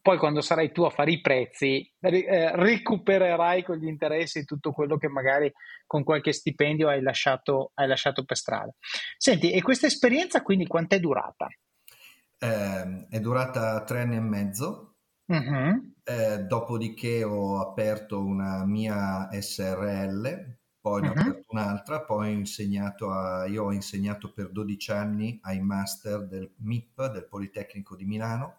poi 0.01 0.17
quando 0.17 0.41
sarai 0.41 0.71
tu 0.71 0.81
a 0.81 0.89
fare 0.89 1.11
i 1.11 1.21
prezzi, 1.21 1.87
eh, 1.99 2.55
recupererai 2.55 3.63
con 3.63 3.77
gli 3.77 3.87
interessi 3.87 4.45
tutto 4.45 4.71
quello 4.71 4.97
che 4.97 5.09
magari 5.09 5.51
con 5.85 6.03
qualche 6.03 6.33
stipendio 6.33 6.89
hai 6.89 7.03
lasciato, 7.03 7.69
hai 7.75 7.87
lasciato 7.87 8.23
per 8.23 8.37
strada. 8.37 8.73
Senti, 9.15 9.51
e 9.51 9.61
questa 9.61 9.85
esperienza 9.85 10.41
quindi 10.41 10.65
quanto 10.65 10.95
è 10.95 10.99
durata? 10.99 11.47
Eh, 12.43 13.07
è 13.07 13.19
durata 13.19 13.83
tre 13.83 14.01
anni 14.01 14.15
e 14.15 14.19
mezzo, 14.19 14.95
uh-huh. 15.27 15.93
eh, 16.03 16.39
dopodiché 16.39 17.23
ho 17.23 17.59
aperto 17.59 18.19
una 18.19 18.65
mia 18.65 19.29
SRL, 19.31 20.57
poi 20.81 21.01
ne 21.01 21.09
ho 21.09 21.11
uh-huh. 21.11 21.19
aperto 21.19 21.45
un'altra, 21.49 22.01
poi 22.01 22.29
ho 22.29 22.37
insegnato 22.39 23.11
a, 23.11 23.45
io 23.45 23.65
ho 23.65 23.71
insegnato 23.71 24.33
per 24.33 24.49
12 24.49 24.91
anni 24.91 25.39
ai 25.43 25.61
master 25.61 26.27
del 26.27 26.51
MIP, 26.57 27.11
del 27.11 27.27
Politecnico 27.27 27.95
di 27.95 28.05
Milano. 28.05 28.57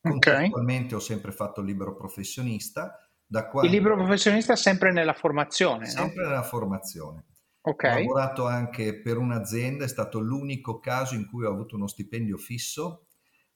Contestualmente 0.00 0.94
okay. 0.94 0.96
ho 0.96 1.00
sempre 1.00 1.32
fatto 1.32 1.60
il 1.60 1.66
libero 1.66 1.94
professionista. 1.94 2.98
il 3.26 3.70
libero 3.70 3.96
professionista 3.96 4.56
sempre 4.56 4.90
nella 4.90 5.12
formazione? 5.12 5.84
Sempre 5.84 6.22
no? 6.22 6.28
nella 6.28 6.42
formazione. 6.42 7.26
Okay. 7.60 7.92
Ho 7.92 8.14
lavorato 8.14 8.46
anche 8.46 9.02
per 9.02 9.18
un'azienda, 9.18 9.84
è 9.84 9.88
stato 9.88 10.18
l'unico 10.18 10.80
caso 10.80 11.14
in 11.14 11.26
cui 11.26 11.44
ho 11.44 11.50
avuto 11.50 11.76
uno 11.76 11.86
stipendio 11.86 12.38
fisso 12.38 13.02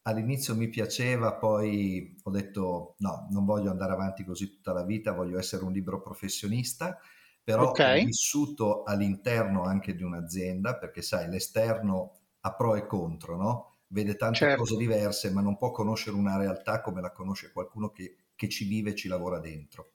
all'inizio 0.03 0.55
mi 0.55 0.69
piaceva, 0.69 1.35
poi 1.35 2.17
ho 2.23 2.31
detto 2.31 2.95
no, 2.99 3.29
non 3.31 3.45
voglio 3.45 3.71
andare 3.71 3.93
avanti 3.93 4.25
così 4.25 4.51
tutta 4.51 4.73
la 4.73 4.85
vita, 4.85 5.13
voglio 5.13 5.39
essere 5.39 5.65
un 5.65 5.73
libero 5.73 6.01
professionista, 6.01 6.99
però 7.43 7.69
okay. 7.69 8.03
ho 8.03 8.05
vissuto 8.07 8.83
all'interno 8.85 9.65
anche 9.65 9.95
di 9.95 10.03
un'azienda, 10.03 10.77
perché 10.77 11.03
sai, 11.03 11.29
l'esterno 11.29 12.13
ha 12.41 12.55
pro 12.55 12.75
e 12.75 12.87
contro, 12.87 13.37
no? 13.37 13.73
vede 13.93 14.17
tante 14.17 14.39
certo. 14.39 14.63
cose 14.63 14.77
diverse, 14.77 15.31
ma 15.31 15.41
non 15.41 15.57
può 15.57 15.71
conoscere 15.71 16.17
una 16.17 16.37
realtà 16.37 16.81
come 16.81 17.01
la 17.01 17.13
conosce 17.13 17.53
qualcuno 17.53 17.91
che, 17.91 18.17
che 18.35 18.49
ci 18.49 18.67
vive 18.67 18.91
e 18.91 18.95
ci 18.95 19.09
lavora 19.09 19.39
dentro. 19.39 19.93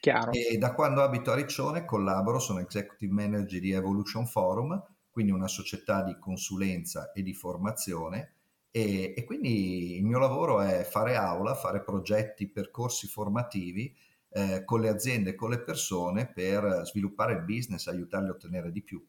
Chiaro. 0.00 0.32
E 0.32 0.56
da 0.56 0.72
quando 0.72 1.02
abito 1.02 1.30
a 1.30 1.34
Riccione 1.34 1.84
collaboro, 1.84 2.38
sono 2.38 2.60
executive 2.60 3.12
manager 3.12 3.60
di 3.60 3.72
Evolution 3.72 4.26
Forum, 4.26 4.82
quindi 5.10 5.32
una 5.32 5.48
società 5.48 6.02
di 6.02 6.16
consulenza 6.18 7.12
e 7.12 7.22
di 7.22 7.34
formazione. 7.34 8.36
E, 8.70 9.14
e 9.16 9.24
quindi 9.24 9.96
il 9.96 10.04
mio 10.04 10.18
lavoro 10.18 10.60
è 10.60 10.84
fare 10.84 11.16
aula, 11.16 11.54
fare 11.54 11.82
progetti, 11.82 12.50
percorsi 12.50 13.06
formativi 13.08 13.94
eh, 14.32 14.62
con 14.64 14.80
le 14.80 14.88
aziende, 14.88 15.34
con 15.34 15.50
le 15.50 15.60
persone 15.62 16.30
per 16.32 16.82
sviluppare 16.84 17.32
il 17.32 17.44
business, 17.44 17.88
aiutarli 17.88 18.28
a 18.28 18.32
ottenere 18.32 18.70
di 18.70 18.82
più. 18.82 19.04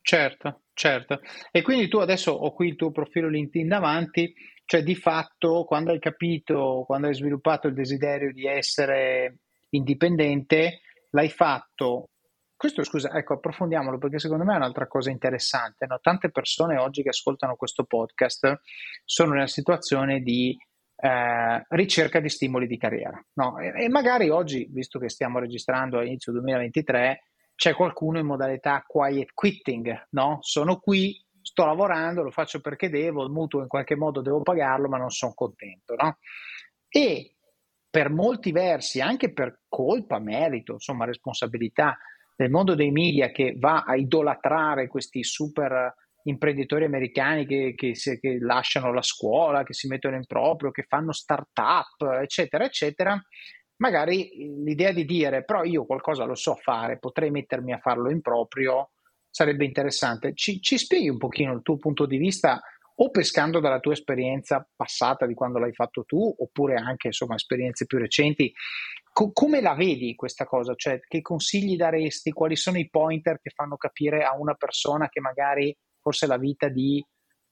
Certo, 0.00 0.62
certo. 0.72 1.20
E 1.50 1.62
quindi 1.62 1.88
tu 1.88 1.98
adesso 1.98 2.30
ho 2.30 2.52
qui 2.52 2.68
il 2.68 2.76
tuo 2.76 2.92
profilo 2.92 3.28
LinkedIn 3.28 3.66
davanti, 3.66 4.32
cioè 4.64 4.82
di 4.82 4.94
fatto 4.94 5.64
quando 5.64 5.90
hai 5.90 5.98
capito, 5.98 6.84
quando 6.86 7.08
hai 7.08 7.14
sviluppato 7.14 7.66
il 7.66 7.74
desiderio 7.74 8.32
di 8.32 8.46
essere 8.46 9.38
indipendente, 9.70 10.82
l'hai 11.10 11.28
fatto. 11.28 12.10
Questo, 12.56 12.82
scusa, 12.84 13.10
ecco, 13.12 13.34
approfondiamolo 13.34 13.98
perché 13.98 14.18
secondo 14.18 14.44
me 14.44 14.54
è 14.54 14.56
un'altra 14.56 14.86
cosa 14.86 15.10
interessante. 15.10 15.86
No? 15.86 15.98
Tante 16.00 16.30
persone 16.30 16.78
oggi 16.78 17.02
che 17.02 17.10
ascoltano 17.10 17.54
questo 17.54 17.84
podcast 17.84 18.60
sono 19.04 19.34
nella 19.34 19.46
situazione 19.46 20.20
di 20.20 20.56
eh, 20.96 21.66
ricerca 21.68 22.18
di 22.18 22.30
stimoli 22.30 22.66
di 22.66 22.78
carriera. 22.78 23.22
No? 23.34 23.58
E, 23.58 23.84
e, 23.84 23.88
magari 23.90 24.30
oggi, 24.30 24.66
visto 24.70 24.98
che 24.98 25.10
stiamo 25.10 25.38
registrando 25.38 25.98
all'inizio 25.98 26.32
2023, 26.32 27.24
c'è 27.54 27.74
qualcuno 27.74 28.18
in 28.18 28.26
modalità 28.26 28.82
quiet 28.86 29.32
quitting, 29.34 30.08
no? 30.10 30.38
Sono 30.40 30.78
qui, 30.78 31.22
sto 31.42 31.64
lavorando, 31.64 32.22
lo 32.22 32.30
faccio 32.30 32.60
perché 32.60 32.88
devo, 32.88 33.22
il 33.22 33.30
mutuo 33.30 33.60
in 33.60 33.68
qualche 33.68 33.96
modo 33.96 34.22
devo 34.22 34.40
pagarlo, 34.42 34.88
ma 34.88 34.96
non 34.96 35.10
sono 35.10 35.34
contento, 35.34 35.94
no? 35.94 36.18
E 36.88 37.36
per 37.88 38.10
molti 38.10 38.52
versi, 38.52 39.00
anche 39.00 39.32
per 39.32 39.60
colpa, 39.68 40.18
merito, 40.18 40.72
insomma, 40.72 41.04
responsabilità 41.04 41.98
del 42.36 42.50
mondo 42.50 42.74
dei 42.74 42.90
media 42.90 43.30
che 43.30 43.56
va 43.58 43.84
a 43.86 43.96
idolatrare 43.96 44.88
questi 44.88 45.24
super 45.24 45.94
imprenditori 46.24 46.84
americani 46.84 47.46
che, 47.46 47.74
che, 47.74 47.92
che, 47.94 48.38
lasciano 48.40 48.92
la 48.92 49.02
scuola, 49.02 49.62
che 49.62 49.72
si 49.72 49.88
mettono 49.88 50.16
in 50.16 50.26
proprio, 50.26 50.70
che 50.70 50.82
fanno 50.82 51.12
start-up, 51.12 52.02
eccetera, 52.20 52.64
eccetera, 52.64 53.18
magari 53.76 54.30
l'idea 54.64 54.92
di 54.92 55.04
dire 55.04 55.44
però 55.44 55.62
io 55.64 55.86
qualcosa 55.86 56.24
lo 56.24 56.34
so 56.34 56.54
fare, 56.56 56.98
potrei 56.98 57.30
mettermi 57.30 57.72
a 57.72 57.78
farlo 57.78 58.10
in 58.10 58.20
proprio, 58.20 58.90
sarebbe 59.30 59.64
interessante. 59.64 60.34
Ci, 60.34 60.60
ci 60.60 60.78
spieghi 60.78 61.08
un 61.08 61.18
pochino 61.18 61.52
il 61.52 61.62
tuo 61.62 61.76
punto 61.76 62.06
di 62.06 62.16
vista 62.16 62.60
o 62.98 63.10
pescando 63.10 63.60
dalla 63.60 63.80
tua 63.80 63.92
esperienza 63.92 64.66
passata 64.74 65.26
di 65.26 65.34
quando 65.34 65.58
l'hai 65.58 65.74
fatto 65.74 66.04
tu, 66.04 66.34
oppure 66.38 66.76
anche 66.76 67.08
insomma 67.08 67.34
esperienze 67.34 67.84
più 67.86 67.98
recenti, 67.98 68.52
Co- 69.16 69.32
come 69.32 69.62
la 69.62 69.72
vedi 69.72 70.14
questa 70.14 70.44
cosa? 70.44 70.74
Cioè, 70.74 71.00
che 71.00 71.22
consigli 71.22 71.74
daresti? 71.74 72.32
Quali 72.32 72.54
sono 72.54 72.76
i 72.76 72.90
pointer 72.90 73.40
che 73.40 73.48
fanno 73.48 73.78
capire 73.78 74.24
a 74.24 74.38
una 74.38 74.52
persona 74.52 75.08
che 75.08 75.20
magari 75.20 75.74
forse 76.02 76.26
la 76.26 76.36
vita 76.36 76.68
di 76.68 77.02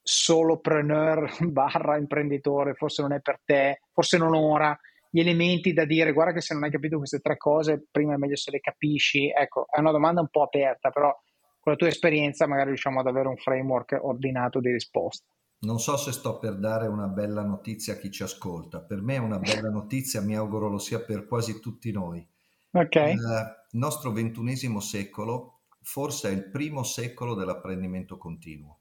solopreneur 0.03 1.27
barra 1.51 1.97
imprenditore 1.97 2.75
forse 2.75 3.01
non 3.01 3.15
è 3.15 3.21
per 3.23 3.41
te, 3.47 3.81
forse 3.95 4.19
non 4.19 4.35
ora, 4.35 4.79
gli 5.09 5.21
elementi 5.21 5.73
da 5.73 5.87
dire, 5.87 6.13
guarda 6.13 6.35
che 6.35 6.43
se 6.43 6.53
non 6.53 6.65
hai 6.65 6.71
capito 6.71 6.99
queste 6.99 7.21
tre 7.21 7.39
cose, 7.39 7.87
prima 7.91 8.13
è 8.13 8.19
meglio 8.19 8.37
se 8.37 8.51
le 8.51 8.61
capisci. 8.61 9.33
Ecco, 9.35 9.65
è 9.71 9.81
una 9.81 9.93
domanda 9.93 10.21
un 10.21 10.29
po' 10.29 10.43
aperta, 10.43 10.91
però 10.91 11.19
con 11.61 11.73
la 11.73 11.79
tua 11.79 11.89
esperienza 11.89 12.47
magari 12.47 12.69
riusciamo 12.69 13.01
ad 13.01 13.07
avere 13.07 13.29
un 13.29 13.39
framework 13.39 13.97
ordinato 14.03 14.61
di 14.61 14.71
risposte. 14.71 15.25
Non 15.61 15.81
so 15.81 15.97
se 15.97 16.13
sto 16.13 16.39
per 16.39 16.59
dare 16.59 16.87
una 16.87 17.07
bella 17.07 17.43
notizia 17.43 17.95
a 17.95 17.97
chi 17.97 18.11
ci 18.11 18.23
ascolta. 18.23 18.83
Per 18.83 19.01
me 19.01 19.15
è 19.15 19.19
una 19.19 19.39
bella 19.39 19.71
notizia, 19.71 20.21
mi 20.21 20.37
auguro 20.37 20.69
lo 20.69 20.79
sia 20.79 21.01
per 21.01 21.27
quasi 21.27 21.59
tutti 21.61 21.91
noi. 21.91 22.27
Okay. 22.71 23.13
Il 23.13 23.67
nostro 23.73 24.11
ventunesimo 24.11 24.81
secolo 24.81 25.61
forse 25.81 26.31
è 26.31 26.33
il 26.33 26.51
primo 26.51 26.83
secolo 26.83 27.35
dell'apprendimento 27.35 28.17
continuo. 28.17 28.81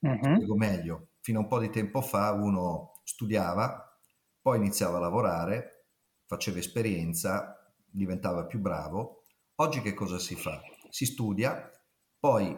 Uh-huh. 0.00 0.34
Spiego 0.34 0.56
meglio. 0.56 1.08
Fino 1.20 1.38
a 1.38 1.42
un 1.42 1.48
po' 1.48 1.58
di 1.58 1.70
tempo 1.70 2.00
fa 2.02 2.32
uno 2.32 3.00
studiava, 3.04 3.98
poi 4.40 4.58
iniziava 4.58 4.98
a 4.98 5.00
lavorare, 5.00 5.86
faceva 6.26 6.58
esperienza, 6.58 7.72
diventava 7.84 8.44
più 8.44 8.60
bravo. 8.60 9.22
Oggi 9.56 9.80
che 9.80 9.94
cosa 9.94 10.18
si 10.18 10.34
fa? 10.34 10.60
Si 10.90 11.06
studia, 11.06 11.70
poi 12.18 12.56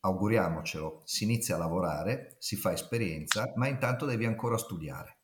auguriamocelo, 0.00 1.02
si 1.04 1.24
inizia 1.24 1.54
a 1.54 1.58
lavorare, 1.58 2.36
si 2.38 2.56
fa 2.56 2.72
esperienza, 2.72 3.52
ma 3.56 3.68
intanto 3.68 4.06
devi 4.06 4.24
ancora 4.24 4.56
studiare. 4.56 5.18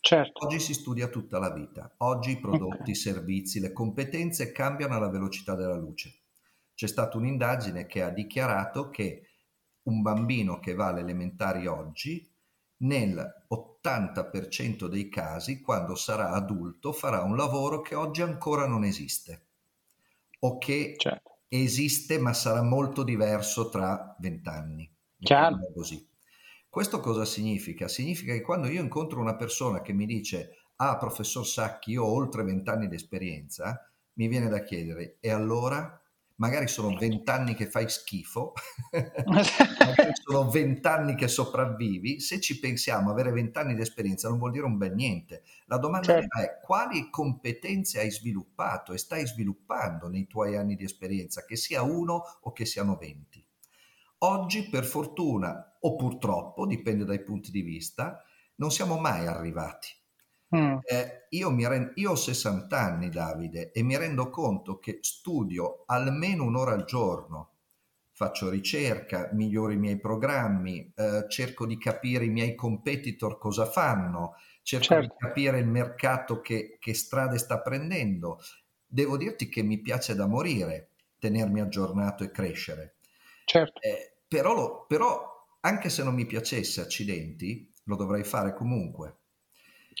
Certo. 0.00 0.44
Oggi 0.44 0.60
si 0.60 0.74
studia 0.74 1.08
tutta 1.08 1.38
la 1.38 1.50
vita. 1.50 1.94
Oggi 1.98 2.32
i 2.32 2.40
prodotti, 2.40 2.80
okay. 2.80 2.90
i 2.90 2.94
servizi, 2.94 3.60
le 3.60 3.72
competenze 3.72 4.52
cambiano 4.52 4.94
alla 4.94 5.08
velocità 5.08 5.54
della 5.54 5.76
luce. 5.76 6.20
C'è 6.74 6.86
stata 6.86 7.16
un'indagine 7.16 7.86
che 7.86 8.02
ha 8.02 8.10
dichiarato 8.10 8.90
che 8.90 9.28
un 9.84 10.02
bambino 10.02 10.60
che 10.60 10.74
va 10.74 10.88
alle 10.88 11.00
elementari 11.00 11.66
oggi 11.66 12.30
nel 12.78 13.46
80% 13.48 14.86
dei 14.86 15.08
casi, 15.08 15.60
quando 15.60 15.94
sarà 15.94 16.30
adulto, 16.30 16.92
farà 16.92 17.22
un 17.22 17.36
lavoro 17.36 17.80
che 17.80 17.94
oggi 17.94 18.22
ancora 18.22 18.66
non 18.66 18.84
esiste 18.84 19.46
o 20.40 20.58
che 20.58 20.94
certo. 20.98 21.33
Esiste 21.48 22.18
ma 22.18 22.32
sarà 22.32 22.62
molto 22.62 23.02
diverso 23.02 23.68
tra 23.68 24.16
vent'anni. 24.18 24.90
Così. 25.72 26.06
Questo 26.68 27.00
cosa 27.00 27.24
significa? 27.24 27.88
Significa 27.88 28.32
che 28.32 28.42
quando 28.42 28.66
io 28.68 28.82
incontro 28.82 29.20
una 29.20 29.36
persona 29.36 29.80
che 29.80 29.92
mi 29.92 30.06
dice 30.06 30.56
ah 30.76 30.96
professor 30.96 31.46
Sacchi 31.46 31.92
io 31.92 32.04
ho 32.04 32.12
oltre 32.12 32.42
vent'anni 32.42 32.88
di 32.88 32.96
esperienza, 32.96 33.88
mi 34.14 34.28
viene 34.28 34.48
da 34.48 34.62
chiedere 34.62 35.18
e 35.20 35.30
allora 35.30 36.00
magari 36.36 36.66
sono 36.66 36.96
vent'anni 36.96 37.54
che 37.54 37.66
fai 37.66 37.88
schifo, 37.88 38.52
magari 39.26 40.12
sono 40.22 40.50
vent'anni 40.50 41.14
che 41.14 41.28
sopravvivi, 41.28 42.20
se 42.20 42.40
ci 42.40 42.58
pensiamo, 42.58 43.10
avere 43.10 43.30
vent'anni 43.30 43.74
di 43.74 43.80
esperienza 43.80 44.28
non 44.28 44.38
vuol 44.38 44.52
dire 44.52 44.64
un 44.64 44.76
bel 44.76 44.94
niente. 44.94 45.42
La 45.66 45.78
domanda 45.78 46.06
certo. 46.06 46.38
è 46.38 46.60
quali 46.62 47.10
competenze 47.10 48.00
hai 48.00 48.10
sviluppato 48.10 48.92
e 48.92 48.98
stai 48.98 49.26
sviluppando 49.26 50.08
nei 50.08 50.26
tuoi 50.26 50.56
anni 50.56 50.74
di 50.76 50.84
esperienza, 50.84 51.44
che 51.44 51.56
sia 51.56 51.82
uno 51.82 52.22
o 52.40 52.52
che 52.52 52.64
siano 52.64 52.96
venti. 52.96 53.44
Oggi, 54.18 54.68
per 54.68 54.84
fortuna 54.84 55.76
o 55.80 55.96
purtroppo, 55.96 56.66
dipende 56.66 57.04
dai 57.04 57.22
punti 57.22 57.50
di 57.50 57.60
vista, 57.60 58.22
non 58.56 58.70
siamo 58.70 58.98
mai 58.98 59.26
arrivati 59.26 59.88
Mm. 60.54 60.76
Eh, 60.84 61.26
io, 61.30 61.68
rend- 61.68 61.92
io, 61.96 62.12
ho 62.12 62.14
60 62.14 62.78
anni, 62.78 63.08
Davide, 63.08 63.72
e 63.72 63.82
mi 63.82 63.96
rendo 63.96 64.30
conto 64.30 64.78
che 64.78 64.98
studio 65.00 65.82
almeno 65.86 66.44
un'ora 66.44 66.72
al 66.72 66.84
giorno. 66.84 67.50
Faccio 68.12 68.48
ricerca, 68.48 69.30
miglioro 69.32 69.72
i 69.72 69.76
miei 69.76 69.98
programmi, 69.98 70.92
eh, 70.94 71.24
cerco 71.28 71.66
di 71.66 71.76
capire 71.76 72.26
i 72.26 72.30
miei 72.30 72.54
competitor 72.54 73.38
cosa 73.38 73.66
fanno, 73.66 74.34
cerco 74.62 74.84
certo. 74.84 75.16
di 75.18 75.26
capire 75.26 75.58
il 75.58 75.66
mercato 75.66 76.40
che, 76.40 76.76
che 76.78 76.94
strade 76.94 77.38
sta 77.38 77.60
prendendo. 77.60 78.38
Devo 78.86 79.16
dirti 79.16 79.48
che 79.48 79.62
mi 79.62 79.80
piace 79.80 80.14
da 80.14 80.26
morire 80.26 80.90
tenermi 81.18 81.60
aggiornato 81.60 82.22
e 82.22 82.30
crescere. 82.30 82.96
Certo. 83.44 83.80
Eh, 83.80 84.18
però, 84.28 84.54
lo, 84.54 84.84
però, 84.86 85.44
anche 85.60 85.88
se 85.88 86.04
non 86.04 86.14
mi 86.14 86.26
piacesse, 86.26 86.80
accidenti, 86.80 87.72
lo 87.84 87.96
dovrei 87.96 88.22
fare 88.22 88.54
comunque. 88.54 89.22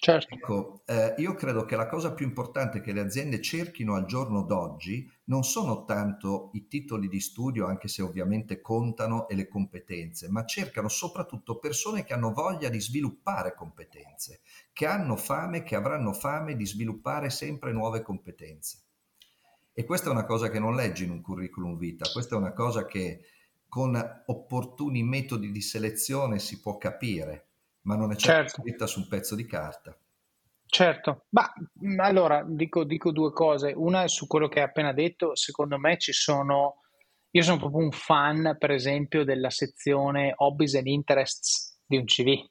Certo. 0.04 0.34
Ecco, 0.34 0.82
eh, 0.84 1.14
io 1.16 1.32
credo 1.32 1.64
che 1.64 1.76
la 1.76 1.86
cosa 1.86 2.12
più 2.12 2.26
importante 2.26 2.82
che 2.82 2.92
le 2.92 3.00
aziende 3.00 3.40
cerchino 3.40 3.94
al 3.94 4.04
giorno 4.04 4.42
d'oggi 4.42 5.10
non 5.24 5.44
sono 5.44 5.86
tanto 5.86 6.50
i 6.52 6.68
titoli 6.68 7.08
di 7.08 7.20
studio, 7.20 7.64
anche 7.64 7.88
se 7.88 8.02
ovviamente 8.02 8.60
contano, 8.60 9.26
e 9.28 9.34
le 9.34 9.48
competenze, 9.48 10.28
ma 10.28 10.44
cercano 10.44 10.88
soprattutto 10.88 11.58
persone 11.58 12.04
che 12.04 12.12
hanno 12.12 12.34
voglia 12.34 12.68
di 12.68 12.78
sviluppare 12.82 13.54
competenze, 13.54 14.42
che 14.74 14.84
hanno 14.84 15.16
fame, 15.16 15.62
che 15.62 15.74
avranno 15.74 16.12
fame 16.12 16.54
di 16.54 16.66
sviluppare 16.66 17.30
sempre 17.30 17.72
nuove 17.72 18.02
competenze. 18.02 18.82
E 19.72 19.84
questa 19.84 20.10
è 20.10 20.12
una 20.12 20.26
cosa 20.26 20.50
che 20.50 20.58
non 20.58 20.74
leggi 20.74 21.04
in 21.04 21.12
un 21.12 21.22
curriculum 21.22 21.78
vita, 21.78 22.10
questa 22.12 22.34
è 22.34 22.38
una 22.38 22.52
cosa 22.52 22.84
che 22.84 23.22
con 23.70 23.98
opportuni 24.26 25.02
metodi 25.02 25.50
di 25.50 25.62
selezione 25.62 26.38
si 26.40 26.60
può 26.60 26.76
capire 26.76 27.46
ma 27.84 27.96
non 27.96 28.12
è 28.12 28.16
certo, 28.16 28.48
certo. 28.48 28.62
scritta 28.62 28.86
su 28.86 29.00
un 29.00 29.08
pezzo 29.08 29.34
di 29.34 29.46
carta. 29.46 29.96
Certo, 30.66 31.26
ma 31.30 31.50
mm, 31.84 32.00
allora 32.00 32.44
dico, 32.46 32.84
dico, 32.84 33.12
due 33.12 33.32
cose. 33.32 33.72
Una 33.74 34.02
è 34.02 34.08
su 34.08 34.26
quello 34.26 34.48
che 34.48 34.60
hai 34.60 34.66
appena 34.66 34.92
detto, 34.92 35.36
secondo 35.36 35.78
me 35.78 35.98
ci 35.98 36.12
sono, 36.12 36.80
io 37.30 37.42
sono 37.42 37.58
proprio 37.58 37.84
un 37.84 37.92
fan 37.92 38.56
per 38.58 38.70
esempio 38.70 39.24
della 39.24 39.50
sezione 39.50 40.32
Hobbies 40.34 40.74
and 40.74 40.86
Interests 40.86 41.80
di 41.86 41.96
un 41.96 42.04
CV, 42.04 42.44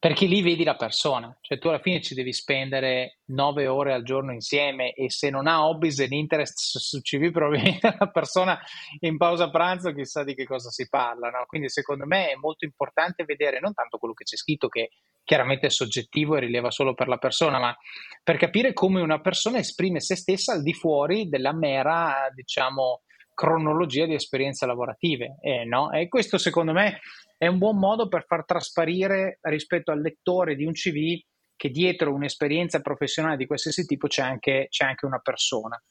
perché 0.00 0.24
lì 0.24 0.40
vedi 0.40 0.64
la 0.64 0.76
persona, 0.76 1.36
cioè 1.42 1.58
tu 1.58 1.68
alla 1.68 1.78
fine 1.78 2.00
ci 2.00 2.14
devi 2.14 2.32
spendere 2.32 3.18
nove 3.26 3.66
ore 3.66 3.92
al 3.92 4.02
giorno 4.02 4.32
insieme 4.32 4.94
e 4.94 5.10
se 5.10 5.28
non 5.28 5.46
ha 5.46 5.66
hobbies 5.66 5.98
e 5.98 6.08
interest 6.10 6.78
su 6.78 7.02
CV 7.02 7.30
probabilmente 7.30 7.96
la 8.00 8.08
persona 8.08 8.58
in 9.00 9.18
pausa 9.18 9.50
pranzo 9.50 9.92
chissà 9.92 10.24
di 10.24 10.34
che 10.34 10.46
cosa 10.46 10.70
si 10.70 10.88
parla, 10.88 11.28
no? 11.28 11.44
quindi 11.46 11.68
secondo 11.68 12.06
me 12.06 12.30
è 12.30 12.34
molto 12.36 12.64
importante 12.64 13.24
vedere 13.24 13.60
non 13.60 13.74
tanto 13.74 13.98
quello 13.98 14.14
che 14.14 14.24
c'è 14.24 14.36
scritto 14.36 14.68
che 14.68 14.88
chiaramente 15.22 15.66
è 15.66 15.70
soggettivo 15.70 16.34
e 16.34 16.40
rileva 16.40 16.70
solo 16.70 16.94
per 16.94 17.06
la 17.06 17.18
persona, 17.18 17.58
ma 17.58 17.76
per 18.24 18.38
capire 18.38 18.72
come 18.72 19.02
una 19.02 19.20
persona 19.20 19.58
esprime 19.58 20.00
se 20.00 20.16
stessa 20.16 20.54
al 20.54 20.62
di 20.62 20.72
fuori 20.72 21.28
della 21.28 21.52
mera, 21.52 22.30
diciamo, 22.34 23.02
cronologia 23.34 24.06
di 24.06 24.14
esperienze 24.14 24.64
lavorative. 24.64 25.36
Eh, 25.42 25.64
no? 25.64 25.92
E 25.92 26.08
questo 26.08 26.38
secondo 26.38 26.72
me 26.72 27.00
è 27.40 27.46
un 27.46 27.56
buon 27.56 27.78
modo 27.78 28.06
per 28.06 28.26
far 28.26 28.44
trasparire 28.44 29.38
rispetto 29.40 29.90
al 29.90 30.02
lettore 30.02 30.56
di 30.56 30.66
un 30.66 30.72
CV 30.72 31.18
che 31.56 31.70
dietro 31.70 32.12
un'esperienza 32.12 32.82
professionale 32.82 33.38
di 33.38 33.46
qualsiasi 33.46 33.86
tipo 33.86 34.08
c'è 34.08 34.20
anche, 34.20 34.66
c'è 34.68 34.84
anche 34.84 35.06
una 35.06 35.20
persona. 35.20 35.82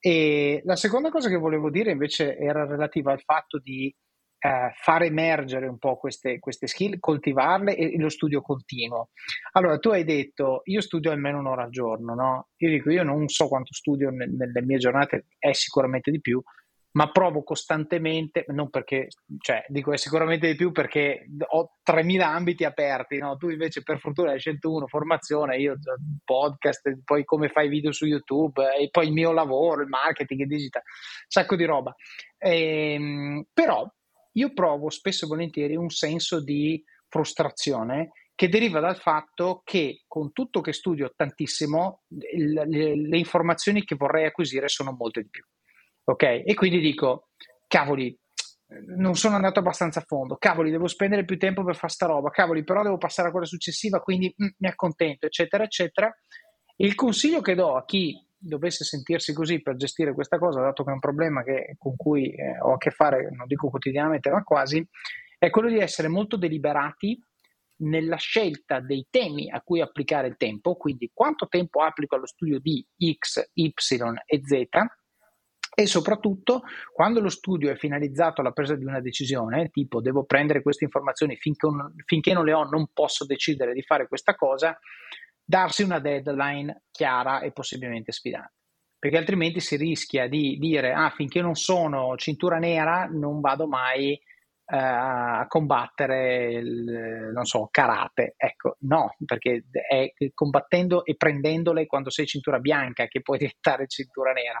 E 0.00 0.60
la 0.64 0.74
seconda 0.74 1.10
cosa 1.10 1.28
che 1.28 1.36
volevo 1.36 1.70
dire 1.70 1.92
invece 1.92 2.36
era 2.36 2.66
relativa 2.66 3.12
al 3.12 3.20
fatto 3.20 3.60
di 3.60 3.94
eh, 4.40 4.72
far 4.74 5.04
emergere 5.04 5.68
un 5.68 5.78
po' 5.78 5.96
queste, 5.98 6.40
queste, 6.40 6.66
skill, 6.66 6.98
coltivarle 6.98 7.76
e, 7.76 7.94
e, 7.94 7.98
lo 7.98 8.08
studio 8.08 8.40
continuo. 8.40 9.10
Allora, 9.52 9.78
tu 9.78 9.90
hai 9.90 10.02
detto, 10.02 10.62
io 10.64 10.80
studio 10.80 11.12
almeno 11.12 11.38
un'ora 11.38 11.62
al 11.62 11.70
giorno, 11.70 12.14
no? 12.14 12.48
Io 12.56 12.70
dico, 12.70 12.90
io 12.90 13.04
non 13.04 13.28
so 13.28 13.46
quanto 13.46 13.72
studio 13.72 14.10
nelle, 14.10 14.34
nelle 14.34 14.62
mie 14.62 14.78
giornate, 14.78 15.26
è 15.38 15.52
sicuramente 15.52 16.10
di 16.10 16.20
più, 16.20 16.42
ma 16.92 17.10
provo 17.10 17.42
costantemente, 17.42 18.44
non 18.48 18.70
perché, 18.70 19.08
cioè 19.40 19.64
dico 19.68 19.92
è 19.92 19.98
sicuramente 19.98 20.48
di 20.48 20.56
più 20.56 20.72
perché 20.72 21.26
ho 21.48 21.76
3.000 21.84 22.20
ambiti 22.20 22.64
aperti, 22.64 23.18
no? 23.18 23.36
tu 23.36 23.50
invece 23.50 23.82
per 23.82 23.98
fortuna 23.98 24.30
hai 24.30 24.38
scelto 24.38 24.72
uno, 24.72 24.86
formazione, 24.86 25.58
io 25.58 25.76
podcast, 26.24 27.00
poi 27.04 27.24
come 27.24 27.48
fai 27.48 27.68
video 27.68 27.92
su 27.92 28.06
YouTube 28.06 28.74
e 28.74 28.88
poi 28.90 29.06
il 29.06 29.12
mio 29.12 29.32
lavoro, 29.32 29.82
il 29.82 29.88
marketing, 29.88 30.40
il 30.40 30.46
digital, 30.46 30.82
sacco 31.26 31.56
di 31.56 31.64
roba. 31.64 31.94
Ehm, 32.38 33.46
però 33.52 33.86
io 34.32 34.52
provo 34.52 34.88
spesso 34.88 35.24
e 35.24 35.28
volentieri 35.28 35.76
un 35.76 35.90
senso 35.90 36.42
di 36.42 36.82
frustrazione 37.08 38.12
che 38.34 38.48
deriva 38.48 38.78
dal 38.78 38.96
fatto 38.96 39.62
che 39.64 40.04
con 40.06 40.32
tutto 40.32 40.60
che 40.60 40.72
studio 40.72 41.12
tantissimo, 41.14 42.02
le, 42.08 42.66
le, 42.66 42.96
le 42.96 43.18
informazioni 43.18 43.84
che 43.84 43.96
vorrei 43.96 44.26
acquisire 44.26 44.68
sono 44.68 44.92
molte 44.92 45.22
di 45.22 45.28
più 45.28 45.44
ok? 46.12 46.42
E 46.44 46.54
quindi 46.54 46.80
dico, 46.80 47.28
cavoli, 47.66 48.16
non 48.96 49.14
sono 49.14 49.36
andato 49.36 49.58
abbastanza 49.58 50.00
a 50.00 50.04
fondo, 50.06 50.36
cavoli, 50.36 50.70
devo 50.70 50.86
spendere 50.86 51.24
più 51.24 51.38
tempo 51.38 51.64
per 51.64 51.76
fare 51.76 51.92
sta 51.92 52.06
roba, 52.06 52.30
cavoli, 52.30 52.64
però 52.64 52.82
devo 52.82 52.98
passare 52.98 53.28
a 53.28 53.30
quella 53.30 53.46
successiva, 53.46 54.00
quindi 54.00 54.34
mm, 54.42 54.48
mi 54.58 54.68
accontento, 54.68 55.26
eccetera, 55.26 55.64
eccetera. 55.64 56.14
Il 56.76 56.94
consiglio 56.94 57.40
che 57.40 57.54
do 57.54 57.76
a 57.76 57.84
chi 57.84 58.24
dovesse 58.40 58.84
sentirsi 58.84 59.32
così 59.32 59.60
per 59.60 59.76
gestire 59.76 60.14
questa 60.14 60.38
cosa, 60.38 60.60
dato 60.60 60.84
che 60.84 60.90
è 60.90 60.94
un 60.94 61.00
problema 61.00 61.42
che, 61.42 61.76
con 61.76 61.96
cui 61.96 62.30
eh, 62.30 62.58
ho 62.60 62.74
a 62.74 62.78
che 62.78 62.90
fare, 62.90 63.30
non 63.30 63.46
dico 63.46 63.68
quotidianamente, 63.68 64.30
ma 64.30 64.42
quasi, 64.42 64.86
è 65.38 65.50
quello 65.50 65.68
di 65.68 65.78
essere 65.78 66.08
molto 66.08 66.36
deliberati 66.36 67.20
nella 67.80 68.16
scelta 68.16 68.80
dei 68.80 69.06
temi 69.10 69.50
a 69.50 69.60
cui 69.60 69.80
applicare 69.80 70.28
il 70.28 70.36
tempo, 70.36 70.76
quindi 70.76 71.10
quanto 71.12 71.48
tempo 71.48 71.82
applico 71.82 72.16
allo 72.16 72.26
studio 72.26 72.58
di 72.58 72.84
X, 73.18 73.50
Y 73.52 73.72
e 74.26 74.40
Z, 74.44 74.68
e 75.78 75.86
soprattutto 75.86 76.62
quando 76.92 77.20
lo 77.20 77.28
studio 77.28 77.70
è 77.70 77.76
finalizzato 77.76 78.40
alla 78.40 78.50
presa 78.50 78.74
di 78.74 78.84
una 78.84 79.00
decisione, 79.00 79.68
tipo 79.68 80.00
devo 80.00 80.24
prendere 80.24 80.60
queste 80.60 80.82
informazioni 80.82 81.36
finché, 81.36 81.66
un, 81.66 81.92
finché 82.04 82.32
non 82.32 82.44
le 82.44 82.52
ho 82.52 82.64
non 82.64 82.88
posso 82.92 83.24
decidere 83.24 83.72
di 83.74 83.82
fare 83.82 84.08
questa 84.08 84.34
cosa, 84.34 84.76
darsi 85.44 85.84
una 85.84 86.00
deadline 86.00 86.82
chiara 86.90 87.42
e 87.42 87.52
possibilmente 87.52 88.10
sfidante. 88.10 88.54
Perché 88.98 89.18
altrimenti 89.18 89.60
si 89.60 89.76
rischia 89.76 90.26
di 90.26 90.56
dire, 90.58 90.92
ah, 90.92 91.10
finché 91.10 91.40
non 91.40 91.54
sono 91.54 92.16
cintura 92.16 92.58
nera 92.58 93.04
non 93.04 93.38
vado 93.38 93.68
mai 93.68 94.20
a 94.70 95.46
combattere 95.48 96.52
il, 96.52 97.30
non 97.32 97.44
so, 97.44 97.68
karate. 97.70 98.34
Ecco, 98.36 98.76
no, 98.80 99.14
perché 99.24 99.64
è 99.70 100.12
combattendo 100.34 101.04
e 101.04 101.16
prendendole 101.16 101.86
quando 101.86 102.10
sei 102.10 102.26
cintura 102.26 102.58
bianca 102.58 103.06
che 103.06 103.22
puoi 103.22 103.38
diventare 103.38 103.86
cintura 103.86 104.32
nera. 104.32 104.60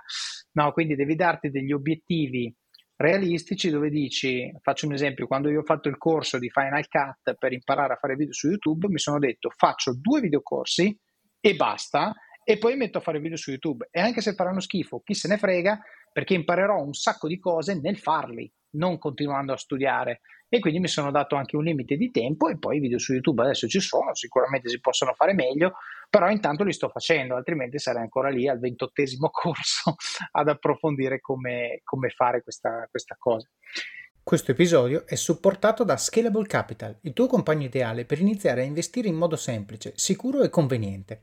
No, 0.52 0.72
quindi 0.72 0.94
devi 0.94 1.14
darti 1.14 1.50
degli 1.50 1.72
obiettivi 1.72 2.54
realistici 2.96 3.70
dove 3.70 3.90
dici, 3.90 4.50
faccio 4.60 4.86
un 4.86 4.92
esempio, 4.92 5.26
quando 5.26 5.50
io 5.50 5.60
ho 5.60 5.64
fatto 5.64 5.88
il 5.88 5.98
corso 5.98 6.38
di 6.38 6.50
Final 6.50 6.88
Cut 6.88 7.36
per 7.38 7.52
imparare 7.52 7.92
a 7.92 7.96
fare 7.96 8.16
video 8.16 8.32
su 8.32 8.48
YouTube, 8.48 8.88
mi 8.88 8.98
sono 8.98 9.18
detto 9.18 9.50
faccio 9.54 9.94
due 9.94 10.20
videocorsi 10.20 10.98
e 11.40 11.54
basta 11.54 12.12
e 12.42 12.58
poi 12.58 12.76
metto 12.76 12.98
a 12.98 13.00
fare 13.00 13.20
video 13.20 13.36
su 13.36 13.50
YouTube 13.50 13.88
e 13.92 14.00
anche 14.00 14.20
se 14.20 14.32
faranno 14.32 14.58
schifo, 14.58 15.00
chi 15.04 15.14
se 15.14 15.28
ne 15.28 15.36
frega 15.36 15.78
perché 16.12 16.34
imparerò 16.34 16.82
un 16.82 16.94
sacco 16.94 17.28
di 17.28 17.38
cose 17.38 17.78
nel 17.78 17.98
farli 17.98 18.50
non 18.70 18.98
continuando 18.98 19.52
a 19.52 19.56
studiare 19.56 20.20
e 20.48 20.60
quindi 20.60 20.80
mi 20.80 20.88
sono 20.88 21.10
dato 21.10 21.36
anche 21.36 21.56
un 21.56 21.64
limite 21.64 21.96
di 21.96 22.10
tempo 22.10 22.48
e 22.48 22.58
poi 22.58 22.78
i 22.78 22.80
video 22.80 22.98
su 22.98 23.12
YouTube 23.12 23.42
adesso 23.42 23.68
ci 23.68 23.80
sono, 23.80 24.14
sicuramente 24.14 24.68
si 24.68 24.80
possono 24.80 25.12
fare 25.12 25.34
meglio, 25.34 25.74
però 26.08 26.30
intanto 26.30 26.64
li 26.64 26.72
sto 26.72 26.88
facendo, 26.88 27.36
altrimenti 27.36 27.78
sarei 27.78 28.02
ancora 28.02 28.30
lì 28.30 28.48
al 28.48 28.58
ventottesimo 28.58 29.28
corso 29.30 29.96
ad 30.32 30.48
approfondire 30.48 31.20
come, 31.20 31.80
come 31.84 32.08
fare 32.08 32.42
questa, 32.42 32.86
questa 32.90 33.16
cosa. 33.18 33.48
Questo 34.22 34.50
episodio 34.50 35.06
è 35.06 35.14
supportato 35.14 35.84
da 35.84 35.96
Scalable 35.96 36.46
Capital, 36.46 36.98
il 37.02 37.14
tuo 37.14 37.26
compagno 37.26 37.64
ideale 37.64 38.04
per 38.04 38.20
iniziare 38.20 38.60
a 38.60 38.64
investire 38.64 39.08
in 39.08 39.14
modo 39.14 39.36
semplice, 39.36 39.92
sicuro 39.96 40.42
e 40.42 40.50
conveniente. 40.50 41.22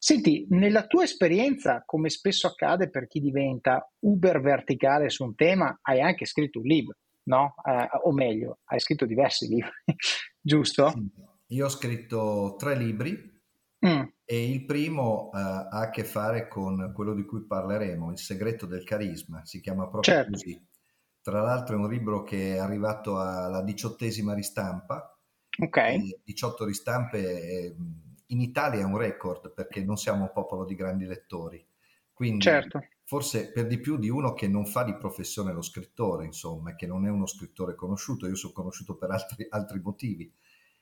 Senti, 0.00 0.46
nella 0.50 0.86
tua 0.86 1.02
esperienza, 1.02 1.82
come 1.84 2.08
spesso 2.08 2.46
accade 2.46 2.88
per 2.88 3.08
chi 3.08 3.18
diventa 3.18 3.90
uber 4.04 4.40
verticale 4.40 5.10
su 5.10 5.24
un 5.24 5.34
tema, 5.34 5.76
hai 5.82 6.00
anche 6.00 6.24
scritto 6.24 6.60
un 6.60 6.66
libro, 6.66 6.98
no? 7.24 7.54
Eh, 7.64 7.88
o 8.04 8.12
meglio, 8.12 8.60
hai 8.66 8.78
scritto 8.78 9.06
diversi 9.06 9.48
libri, 9.48 9.70
giusto? 10.40 10.92
Io 11.48 11.66
ho 11.66 11.68
scritto 11.68 12.54
tre 12.56 12.76
libri 12.76 13.10
mm. 13.84 14.02
e 14.24 14.50
il 14.50 14.64
primo 14.66 15.30
uh, 15.32 15.36
ha 15.36 15.68
a 15.68 15.90
che 15.90 16.04
fare 16.04 16.46
con 16.46 16.92
quello 16.94 17.12
di 17.12 17.24
cui 17.24 17.44
parleremo, 17.44 18.12
Il 18.12 18.18
segreto 18.18 18.66
del 18.66 18.84
carisma, 18.84 19.44
si 19.44 19.60
chiama 19.60 19.88
proprio 19.88 20.14
certo. 20.14 20.30
così. 20.30 20.64
Tra 21.20 21.42
l'altro 21.42 21.74
è 21.74 21.78
un 21.78 21.90
libro 21.90 22.22
che 22.22 22.54
è 22.54 22.58
arrivato 22.58 23.18
alla 23.18 23.62
diciottesima 23.62 24.32
ristampa. 24.32 25.12
Ok. 25.60 26.22
18 26.22 26.64
ristampe. 26.64 27.42
E, 27.42 27.76
in 28.28 28.40
Italia 28.40 28.80
è 28.80 28.84
un 28.84 28.96
record 28.96 29.52
perché 29.52 29.82
non 29.84 29.96
siamo 29.96 30.22
un 30.22 30.32
popolo 30.32 30.64
di 30.64 30.74
grandi 30.74 31.06
lettori. 31.06 31.64
Quindi 32.12 32.42
certo. 32.42 32.84
forse 33.04 33.52
per 33.52 33.66
di 33.66 33.78
più 33.78 33.96
di 33.96 34.08
uno 34.08 34.34
che 34.34 34.48
non 34.48 34.66
fa 34.66 34.82
di 34.82 34.96
professione 34.96 35.52
lo 35.52 35.62
scrittore, 35.62 36.24
insomma, 36.24 36.74
che 36.74 36.86
non 36.86 37.06
è 37.06 37.10
uno 37.10 37.26
scrittore 37.26 37.74
conosciuto, 37.74 38.26
io 38.26 38.34
sono 38.34 38.52
conosciuto 38.52 38.96
per 38.96 39.10
altri, 39.10 39.46
altri 39.48 39.80
motivi. 39.80 40.32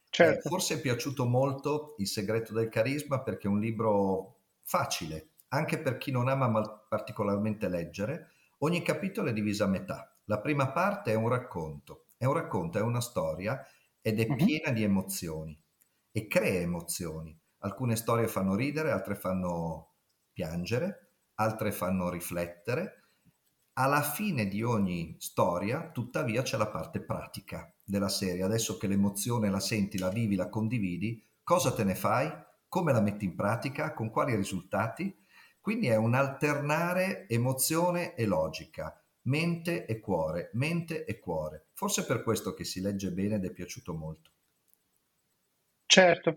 Certo. 0.09 0.47
Eh, 0.47 0.51
forse 0.51 0.75
è 0.77 0.81
piaciuto 0.81 1.27
molto 1.27 1.95
Il 1.99 2.07
segreto 2.07 2.55
del 2.55 2.69
carisma 2.69 3.21
perché 3.23 3.49
è 3.49 3.51
un 3.51 3.61
libro 3.61 4.39
facile, 4.63 5.33
anche 5.49 5.79
per 5.79 5.99
chi 5.99 6.11
non 6.11 6.29
ama 6.29 6.87
particolarmente 6.89 7.69
leggere, 7.69 8.31
ogni 8.59 8.83
capitolo 8.83 9.29
è 9.29 9.33
diviso 9.33 9.65
a 9.65 9.69
metà. 9.69 10.17
La 10.25 10.41
prima 10.41 10.73
parte 10.73 11.13
è 11.13 11.15
un 11.15 11.29
racconto, 11.29 12.07
è 12.17 12.25
un 12.25 12.33
racconto, 12.33 12.79
è 12.79 12.83
una 12.83 13.01
storia 13.01 13.65
ed 14.01 14.21
è 14.21 14.27
mhm. 14.27 14.37
piena 14.37 14.71
di 14.71 14.83
emozioni 14.83 15.65
e 16.17 16.29
crea 16.29 16.61
emozioni. 16.61 17.39
Alcune 17.59 17.95
storie 17.95 18.27
fanno 18.27 18.55
ridere, 18.55 18.91
altre 18.91 19.17
fanno 19.17 19.97
piangere, 20.33 21.17
altre 21.35 21.73
fanno 21.73 22.09
riflettere. 22.09 23.11
Alla 23.75 24.01
fine 24.01 24.49
di 24.49 24.63
ogni 24.63 25.17
storia, 25.19 25.91
tuttavia, 25.91 26.41
c'è 26.41 26.57
la 26.57 26.69
parte 26.69 27.03
pratica 27.03 27.71
della 27.85 28.09
serie. 28.09 28.45
Adesso 28.45 28.79
che 28.79 28.87
l'emozione 28.87 29.51
la 29.51 29.61
senti, 29.61 29.99
la 29.99 30.09
vivi, 30.09 30.37
la 30.37 30.49
condividi, 30.49 31.23
cosa 31.43 31.75
te 31.75 31.85
ne 31.85 31.95
fai? 31.95 32.33
Come 32.67 32.95
la 32.95 33.03
metti 33.03 33.27
in 33.27 33.35
pratica? 33.35 33.93
Con 33.93 34.09
quali 34.09 34.35
risultati? 34.35 35.15
Quindi 35.61 35.89
è 35.89 35.97
un 35.97 36.15
alternare 36.15 37.29
emozione 37.29 38.15
e 38.15 38.25
logica 38.25 38.99
mente 39.27 39.85
e 39.85 40.01
cuore, 40.01 40.49
mente 40.55 41.05
e 41.05 41.19
cuore. 41.19 41.67
Forse 41.75 42.07
per 42.07 42.23
questo 42.23 42.55
che 42.55 42.65
si 42.65 42.81
legge 42.81 43.13
bene 43.13 43.35
ed 43.35 43.45
è 43.45 43.51
piaciuto 43.51 43.93
molto. 43.93 44.31
Certo, 45.87 46.37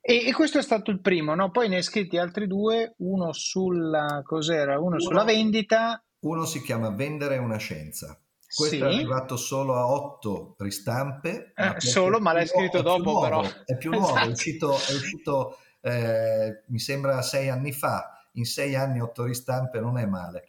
e, 0.00 0.26
e 0.26 0.32
questo 0.32 0.58
è 0.58 0.62
stato 0.62 0.90
il 0.90 1.00
primo, 1.00 1.34
no? 1.34 1.50
Poi 1.50 1.68
ne 1.68 1.76
hai 1.76 1.82
scritti 1.82 2.16
altri 2.16 2.46
due, 2.46 2.94
uno 2.98 3.32
sulla, 3.32 4.22
cos'era? 4.24 4.78
Uno, 4.78 4.86
uno 4.88 5.00
sulla 5.00 5.24
vendita. 5.24 6.02
Uno 6.20 6.44
si 6.44 6.62
chiama 6.62 6.90
Vendere 6.90 7.38
una 7.38 7.56
scienza. 7.56 8.18
Questo 8.52 8.76
sì. 8.76 8.82
è 8.82 8.84
arrivato 8.84 9.36
solo 9.36 9.76
a 9.76 9.86
otto 9.86 10.56
ristampe. 10.58 11.52
Eh, 11.54 11.64
ma 11.64 11.80
solo, 11.80 12.18
ma 12.18 12.32
l'hai 12.32 12.46
scritto 12.46 12.82
dopo 12.82 13.10
nuovo, 13.10 13.20
però. 13.20 13.42
È 13.64 13.76
più 13.76 13.90
nuovo, 13.90 14.06
esatto. 14.06 14.26
è 14.26 14.30
uscito, 14.30 14.72
è 14.72 14.92
uscito 14.92 15.56
eh, 15.82 16.62
mi 16.66 16.78
sembra 16.78 17.22
sei 17.22 17.48
anni 17.48 17.72
fa. 17.72 18.26
In 18.34 18.44
sei 18.44 18.74
anni 18.74 19.00
otto 19.00 19.24
ristampe 19.24 19.80
non 19.80 19.98
è 19.98 20.06
male. 20.06 20.48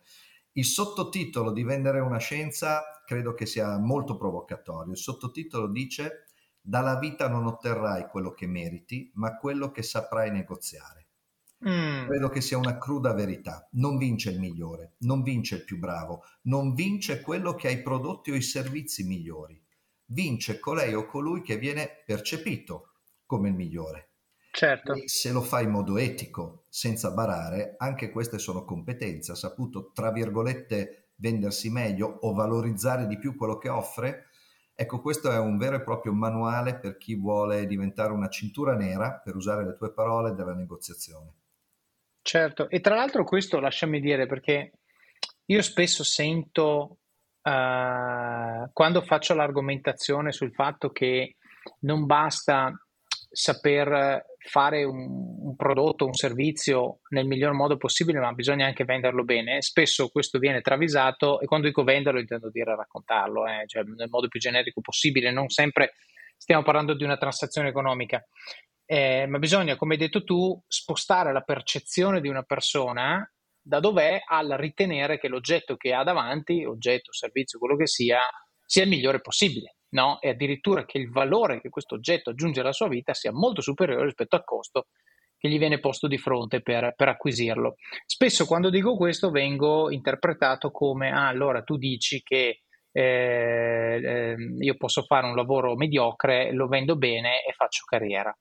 Il 0.54 0.66
sottotitolo 0.66 1.52
di 1.52 1.64
Vendere 1.64 2.00
una 2.00 2.18
scienza 2.18 3.02
credo 3.06 3.34
che 3.34 3.46
sia 3.46 3.78
molto 3.78 4.18
provocatorio. 4.18 4.92
Il 4.92 4.98
sottotitolo 4.98 5.68
dice 5.68 6.26
Dalla 6.62 6.98
vita 7.00 7.28
non 7.28 7.48
otterrai 7.48 8.08
quello 8.08 8.32
che 8.32 8.46
meriti, 8.48 9.12
ma 9.16 9.38
quello 9.38 9.72
che 9.72 9.82
saprai 9.82 10.32
negoziare. 10.32 11.08
Mm. 11.68 12.08
Credo 12.08 12.30
che 12.30 12.42
sia 12.42 12.58
una 12.58 12.78
cruda 12.78 13.14
verità. 13.14 13.68
Non 13.74 13.98
vince 13.98 14.32
il 14.32 14.40
migliore, 14.40 14.94
non 15.00 15.22
vince 15.22 15.56
il 15.56 15.64
più 15.64 15.78
bravo, 15.78 16.24
non 16.44 16.74
vince 16.74 17.22
quello 17.22 17.54
che 17.54 17.68
ha 17.68 17.72
i 17.72 17.82
prodotti 17.82 18.32
o 18.32 18.36
i 18.36 18.42
servizi 18.42 19.04
migliori. 19.04 19.62
Vince 20.06 20.60
colei 20.60 20.94
o 20.94 21.06
colui 21.06 21.42
che 21.42 21.58
viene 21.58 22.04
percepito 22.06 22.94
come 23.26 23.50
il 23.50 23.56
migliore. 23.56 24.10
Certo. 24.52 24.94
E 24.94 25.08
se 25.08 25.32
lo 25.32 25.42
fa 25.42 25.62
in 25.62 25.70
modo 25.70 25.98
etico, 25.98 26.66
senza 26.68 27.12
barare, 27.12 27.76
anche 27.78 28.12
queste 28.12 28.38
sono 28.38 28.66
competenze. 28.66 29.32
Ha 29.32 29.36
saputo, 29.36 29.92
tra 29.94 30.12
virgolette, 30.12 31.12
vendersi 31.16 31.70
meglio 31.70 32.08
o 32.08 32.34
valorizzare 32.34 33.08
di 33.08 33.18
più 33.18 33.36
quello 33.36 33.58
che 33.58 33.70
offre. 33.70 34.28
Ecco, 34.82 35.00
questo 35.00 35.32
è 35.32 35.38
un 35.38 35.60
vero 35.60 35.76
e 35.76 35.84
proprio 35.84 36.12
manuale 36.12 36.80
per 36.80 36.98
chi 36.98 37.14
vuole 37.14 37.68
diventare 37.68 38.14
una 38.14 38.30
cintura 38.30 38.74
nera, 38.74 39.22
per 39.24 39.36
usare 39.36 39.64
le 39.64 39.76
tue 39.76 39.94
parole, 39.94 40.34
della 40.34 40.56
negoziazione. 40.56 41.34
Certo, 42.24 42.68
e 42.68 42.80
tra 42.80 42.96
l'altro 42.96 43.24
questo 43.24 43.60
lasciami 43.60 44.00
dire 44.00 44.26
perché 44.26 44.72
io 45.46 45.62
spesso 45.62 46.04
sento 46.04 46.98
uh, 47.44 48.72
quando 48.74 49.02
faccio 49.04 49.36
l'argomentazione 49.36 50.32
sul 50.32 50.52
fatto 50.52 50.90
che 50.90 51.36
non 51.82 52.08
basta 52.08 52.74
saper 53.30 54.26
fare 54.44 54.84
un, 54.84 55.38
un, 55.40 55.56
prodotto, 55.56 56.06
un 56.06 56.14
servizio 56.14 57.00
nel 57.10 57.28
miglior 57.28 57.54
modo 57.54 57.78
possibile, 57.78 58.20
ma 58.20 58.32
bisogna 58.34 58.66
anche 58.66 58.86
venderlo 58.86 59.24
bene. 59.24 59.62
Spesso 59.62 60.10
questo 60.10 60.40
viene 60.40 60.62
travisato 60.62 61.40
e 61.40 61.46
quando 61.46 61.68
dico 61.68 61.84
venderlo 61.84 62.20
intendo 62.20 62.50
dire 62.50 62.76
raccontarlo, 62.76 63.46
eh, 63.48 63.64
cioè 63.68 63.84
nel 63.84 64.10
modo 64.10 64.28
più 64.28 64.40
generico 64.40 64.82
possibile, 64.82 65.32
non 65.32 65.50
sempre 65.50 65.94
stiamo 66.36 66.64
parlando 66.64 66.96
di 66.96 67.04
una 67.04 67.18
transazione 67.18 67.70
economica. 67.70 68.24
Eh, 68.86 69.26
ma 69.28 69.38
bisogna, 69.38 69.76
come 69.76 69.94
hai 69.94 70.00
detto 70.00 70.24
tu, 70.24 70.60
spostare 70.68 71.32
la 71.32 71.42
percezione 71.42 72.20
di 72.20 72.28
una 72.28 72.44
persona 72.44 73.26
da 73.64 73.80
dov'è 73.80 74.24
al 74.26 74.50
ritenere 74.58 75.20
che 75.20 75.28
l'oggetto 75.28 75.78
che 75.78 75.94
ha 75.94 76.04
davanti, 76.04 76.66
oggetto, 76.66 77.14
servizio, 77.14 77.60
quello 77.60 77.78
che 77.78 77.88
sia, 77.88 78.20
sia 78.66 78.84
il 78.84 78.90
migliore 78.90 79.22
possibile 79.22 79.76
no? 79.92 80.20
e 80.20 80.30
addirittura 80.30 80.86
che 80.86 80.98
il 80.98 81.10
valore 81.10 81.62
che 81.62 81.70
questo 81.70 81.96
oggetto 81.96 82.32
aggiunge 82.32 82.62
alla 82.62 82.72
sua 82.72 82.88
vita 82.88 83.14
sia 83.14 83.32
molto 83.32 83.62
superiore 83.62 84.06
rispetto 84.06 84.36
al 84.36 84.44
costo 84.44 84.88
che 85.38 85.50
gli 85.50 85.58
viene 85.58 85.80
posto 85.80 86.08
di 86.08 86.20
fronte 86.20 86.62
per, 86.62 86.94
per 86.96 87.08
acquisirlo. 87.08 87.76
Spesso 88.06 88.46
quando 88.46 88.70
dico 88.70 88.96
questo 88.96 89.32
vengo 89.32 89.90
interpretato 89.90 90.70
come, 90.70 91.12
ah, 91.12 91.28
allora 91.28 91.64
tu 91.64 91.78
dici 91.78 92.22
che 92.22 92.62
eh, 92.92 94.02
eh, 94.04 94.36
io 94.60 94.76
posso 94.78 95.02
fare 95.02 95.26
un 95.26 95.36
lavoro 95.36 95.76
mediocre, 95.76 96.52
lo 96.54 96.68
vendo 96.68 96.96
bene 96.96 97.44
e 97.44 97.54
faccio 97.54 97.86
carriera. 97.86 98.32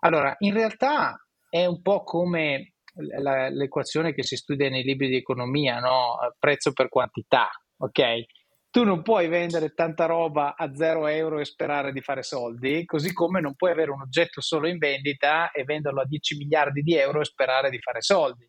Allora, 0.00 0.34
in 0.38 0.54
realtà 0.54 1.22
è 1.50 1.66
un 1.66 1.82
po' 1.82 2.02
come 2.02 2.74
l'equazione 2.94 4.14
che 4.14 4.22
si 4.22 4.36
studia 4.36 4.70
nei 4.70 4.82
libri 4.82 5.08
di 5.08 5.16
economia, 5.16 5.80
no? 5.80 6.16
prezzo 6.38 6.72
per 6.72 6.88
quantità, 6.88 7.48
ok? 7.76 8.24
Tu 8.70 8.84
non 8.84 9.02
puoi 9.02 9.28
vendere 9.28 9.72
tanta 9.72 10.06
roba 10.06 10.54
a 10.56 10.74
0 10.74 11.06
euro 11.06 11.38
e 11.38 11.44
sperare 11.44 11.92
di 11.92 12.02
fare 12.02 12.22
soldi, 12.22 12.84
così 12.84 13.12
come 13.12 13.40
non 13.40 13.54
puoi 13.54 13.70
avere 13.70 13.90
un 13.90 14.02
oggetto 14.02 14.40
solo 14.40 14.68
in 14.68 14.78
vendita 14.78 15.50
e 15.50 15.64
venderlo 15.64 16.02
a 16.02 16.06
10 16.06 16.36
miliardi 16.36 16.82
di 16.82 16.94
euro 16.94 17.20
e 17.20 17.24
sperare 17.24 17.70
di 17.70 17.80
fare 17.80 18.02
soldi. 18.02 18.48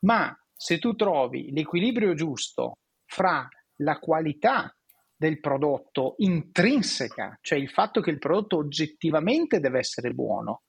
Ma 0.00 0.34
se 0.54 0.78
tu 0.78 0.94
trovi 0.94 1.52
l'equilibrio 1.52 2.14
giusto 2.14 2.78
fra 3.04 3.46
la 3.76 3.98
qualità 3.98 4.74
del 5.14 5.38
prodotto 5.38 6.14
intrinseca, 6.18 7.38
cioè 7.40 7.58
il 7.58 7.68
fatto 7.68 8.00
che 8.00 8.10
il 8.10 8.18
prodotto 8.18 8.56
oggettivamente 8.56 9.60
deve 9.60 9.78
essere 9.78 10.10
buono, 10.12 10.62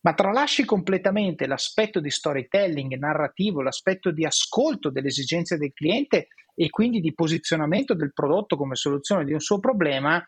ma 0.00 0.14
tralasci 0.14 0.64
completamente 0.64 1.46
l'aspetto 1.46 2.00
di 2.00 2.10
storytelling, 2.10 2.96
narrativo, 2.96 3.62
l'aspetto 3.62 4.10
di 4.10 4.24
ascolto 4.24 4.90
delle 4.90 5.08
esigenze 5.08 5.56
del 5.56 5.72
cliente 5.72 6.28
e 6.54 6.70
quindi 6.70 7.00
di 7.00 7.14
posizionamento 7.14 7.94
del 7.94 8.12
prodotto 8.12 8.56
come 8.56 8.74
soluzione 8.74 9.24
di 9.24 9.32
un 9.32 9.40
suo 9.40 9.58
problema, 9.58 10.24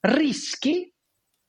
rischi 0.00 0.92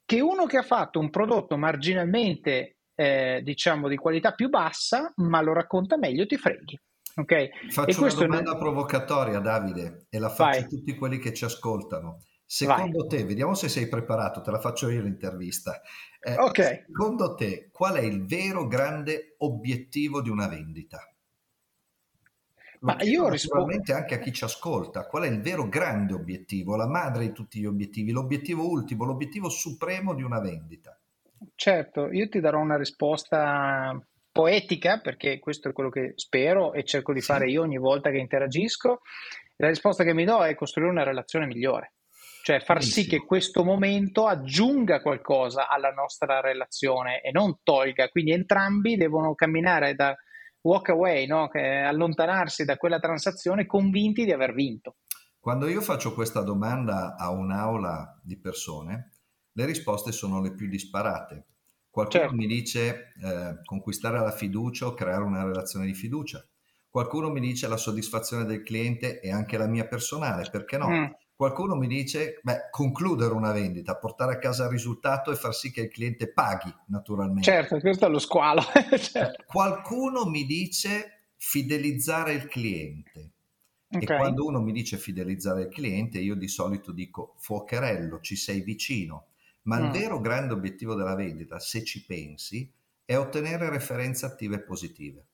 che 0.05 0.21
uno 0.21 0.45
che 0.45 0.57
ha 0.57 0.63
fatto 0.63 0.99
un 0.99 1.09
prodotto 1.09 1.57
marginalmente 1.57 2.77
eh, 2.95 3.41
diciamo 3.43 3.87
di 3.87 3.97
qualità 3.97 4.33
più 4.33 4.49
bassa, 4.49 5.11
ma 5.17 5.41
lo 5.41 5.53
racconta 5.53 5.97
meglio, 5.97 6.25
ti 6.25 6.37
freghi. 6.37 6.79
Okay? 7.15 7.49
Faccio 7.69 8.01
una 8.01 8.13
domanda 8.13 8.51
non... 8.51 8.59
provocatoria, 8.59 9.39
Davide, 9.39 10.05
e 10.09 10.19
la 10.19 10.29
faccio 10.29 10.59
Vai. 10.59 10.63
a 10.63 10.67
tutti 10.67 10.95
quelli 10.95 11.17
che 11.17 11.33
ci 11.33 11.45
ascoltano. 11.45 12.19
Secondo 12.45 13.05
Vai. 13.05 13.07
te, 13.07 13.25
vediamo 13.25 13.55
se 13.55 13.69
sei 13.69 13.87
preparato, 13.87 14.41
te 14.41 14.51
la 14.51 14.59
faccio 14.59 14.89
io 14.89 15.01
l'intervista. 15.01 15.81
Eh, 16.19 16.35
ok. 16.37 16.85
Secondo 16.85 17.33
te, 17.35 17.69
qual 17.71 17.95
è 17.95 18.01
il 18.01 18.25
vero 18.25 18.67
grande 18.67 19.35
obiettivo 19.39 20.21
di 20.21 20.29
una 20.29 20.47
vendita? 20.47 21.09
Ma 22.81 22.97
io 23.01 23.29
rispondo 23.29 23.81
anche 23.93 24.15
a 24.15 24.19
chi 24.19 24.31
ci 24.31 24.43
ascolta, 24.43 25.07
qual 25.07 25.23
è 25.23 25.27
il 25.27 25.41
vero 25.41 25.67
grande 25.67 26.13
obiettivo, 26.13 26.75
la 26.75 26.87
madre 26.87 27.25
di 27.25 27.31
tutti 27.31 27.59
gli 27.59 27.65
obiettivi, 27.65 28.11
l'obiettivo 28.11 28.69
ultimo, 28.69 29.05
l'obiettivo 29.05 29.49
supremo 29.49 30.13
di 30.13 30.21
una 30.21 30.39
vendita? 30.39 30.99
Certo, 31.55 32.11
io 32.11 32.29
ti 32.29 32.39
darò 32.39 32.59
una 32.59 32.77
risposta 32.77 33.99
poetica, 34.31 34.99
perché 34.99 35.39
questo 35.39 35.69
è 35.69 35.73
quello 35.73 35.89
che 35.89 36.13
spero 36.15 36.73
e 36.73 36.83
cerco 36.83 37.11
di 37.11 37.21
sì. 37.21 37.25
fare 37.25 37.49
io 37.49 37.61
ogni 37.61 37.77
volta 37.77 38.11
che 38.11 38.17
interagisco. 38.17 39.01
La 39.55 39.69
risposta 39.69 40.03
che 40.03 40.13
mi 40.13 40.25
do 40.25 40.43
è 40.43 40.53
costruire 40.53 40.91
una 40.91 41.03
relazione 41.03 41.47
migliore, 41.47 41.94
cioè 42.45 42.59
far 42.59 42.77
Benissimo. 42.77 43.03
sì 43.03 43.09
che 43.09 43.25
questo 43.25 43.63
momento 43.63 44.27
aggiunga 44.27 45.01
qualcosa 45.01 45.67
alla 45.67 45.89
nostra 45.89 46.41
relazione 46.41 47.19
e 47.21 47.31
non 47.31 47.57
tolga, 47.63 48.07
quindi 48.09 48.33
entrambi 48.33 48.97
devono 48.97 49.33
camminare 49.33 49.95
da 49.95 50.15
walk 50.61 50.89
away, 50.89 51.25
no? 51.25 51.49
allontanarsi 51.51 52.63
da 52.63 52.77
quella 52.77 52.99
transazione 52.99 53.65
convinti 53.65 54.25
di 54.25 54.31
aver 54.31 54.53
vinto. 54.53 54.97
Quando 55.39 55.67
io 55.67 55.81
faccio 55.81 56.13
questa 56.13 56.41
domanda 56.41 57.15
a 57.15 57.31
un'aula 57.31 58.21
di 58.21 58.37
persone, 58.37 59.13
le 59.53 59.65
risposte 59.65 60.11
sono 60.11 60.39
le 60.39 60.53
più 60.53 60.67
disparate. 60.67 61.47
Qualcuno 61.89 62.21
certo. 62.21 62.35
mi 62.35 62.45
dice 62.45 63.13
eh, 63.23 63.55
conquistare 63.63 64.19
la 64.19 64.31
fiducia 64.31 64.85
o 64.85 64.93
creare 64.93 65.23
una 65.23 65.43
relazione 65.43 65.87
di 65.87 65.95
fiducia. 65.95 66.47
Qualcuno 66.87 67.31
mi 67.31 67.39
dice 67.39 67.67
la 67.67 67.77
soddisfazione 67.77 68.45
del 68.45 68.61
cliente 68.61 69.19
e 69.19 69.31
anche 69.31 69.57
la 69.57 69.65
mia 69.65 69.87
personale, 69.87 70.47
perché 70.51 70.77
no? 70.77 70.89
Mm. 70.89 71.05
Qualcuno 71.35 71.75
mi 71.75 71.87
dice, 71.87 72.39
beh, 72.41 72.69
concludere 72.71 73.33
una 73.33 73.51
vendita, 73.51 73.97
portare 73.97 74.33
a 74.33 74.37
casa 74.37 74.65
il 74.65 74.69
risultato 74.69 75.31
e 75.31 75.35
far 75.35 75.53
sì 75.53 75.69
che 75.69 75.81
il 75.81 75.89
cliente 75.89 76.31
paghi, 76.31 76.73
naturalmente. 76.87 77.43
Certo, 77.43 77.77
questo 77.79 78.05
è 78.05 78.09
lo 78.09 78.19
squalo. 78.19 78.61
certo. 78.97 79.43
Qualcuno 79.45 80.25
mi 80.25 80.45
dice 80.45 81.31
fidelizzare 81.35 82.33
il 82.33 82.47
cliente. 82.47 83.31
Okay. 83.89 84.03
E 84.03 84.05
quando 84.05 84.45
uno 84.45 84.61
mi 84.61 84.71
dice 84.71 84.97
fidelizzare 84.97 85.63
il 85.63 85.67
cliente, 85.67 86.19
io 86.19 86.35
di 86.35 86.47
solito 86.47 86.93
dico 86.93 87.35
fuocherello, 87.39 88.21
ci 88.21 88.37
sei 88.37 88.61
vicino. 88.61 89.27
Ma 89.63 89.79
mm. 89.79 89.83
il 89.83 89.91
vero 89.91 90.21
grande 90.21 90.53
obiettivo 90.53 90.95
della 90.95 91.15
vendita, 91.15 91.59
se 91.59 91.83
ci 91.83 92.05
pensi, 92.05 92.71
è 93.03 93.17
ottenere 93.17 93.69
referenze 93.69 94.25
attive 94.25 94.61
positive. 94.61 95.25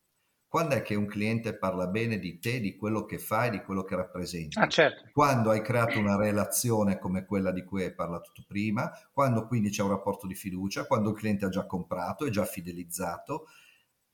Quando 0.52 0.76
è 0.76 0.82
che 0.82 0.96
un 0.96 1.06
cliente 1.06 1.58
parla 1.58 1.88
bene 1.88 2.20
di 2.20 2.38
te, 2.38 2.60
di 2.60 2.76
quello 2.76 3.06
che 3.06 3.20
fai, 3.20 3.52
di 3.52 3.62
quello 3.62 3.86
che 3.86 3.96
rappresenti? 3.96 4.60
Ah, 4.60 4.68
certo. 4.68 5.10
Quando 5.14 5.50
hai 5.50 5.62
creato 5.62 5.98
una 5.98 6.18
relazione 6.18 7.00
come 7.00 7.24
quella 7.24 7.54
di 7.54 7.64
cui 7.64 7.84
hai 7.84 7.96
parlato 7.96 8.32
tu 8.34 8.44
prima, 8.46 8.92
quando 9.14 9.48
quindi 9.48 9.70
c'è 9.70 9.82
un 9.82 9.92
rapporto 9.92 10.28
di 10.28 10.36
fiducia, 10.36 10.88
quando 10.88 11.12
il 11.12 11.16
cliente 11.16 11.46
ha 11.46 11.48
già 11.48 11.66
comprato, 11.66 12.26
è 12.26 12.30
già 12.30 12.44
fidelizzato. 12.44 13.46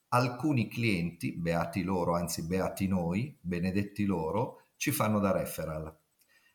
Alcuni 0.10 0.70
clienti, 0.70 1.36
beati 1.36 1.82
loro, 1.82 2.14
anzi 2.14 2.46
beati 2.46 2.88
noi, 2.88 3.36
benedetti 3.42 4.06
loro, 4.06 4.68
ci 4.76 4.92
fanno 4.92 5.18
da 5.18 5.32
referral. 5.32 5.92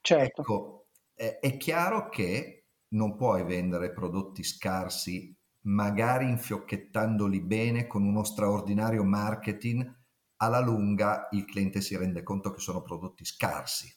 Certo. 0.00 0.40
Ecco, 0.42 0.86
è, 1.12 1.40
è 1.40 1.56
chiaro 1.56 2.08
che 2.08 2.66
non 2.90 3.16
puoi 3.16 3.42
vendere 3.42 3.90
prodotti 3.90 4.44
scarsi 4.44 5.36
magari 5.62 6.28
infiocchettandoli 6.28 7.40
bene 7.40 7.86
con 7.86 8.02
uno 8.04 8.24
straordinario 8.24 9.04
marketing, 9.04 10.00
alla 10.36 10.60
lunga 10.60 11.28
il 11.32 11.44
cliente 11.44 11.80
si 11.80 11.96
rende 11.96 12.22
conto 12.22 12.50
che 12.50 12.60
sono 12.60 12.82
prodotti 12.82 13.24
scarsi. 13.24 13.92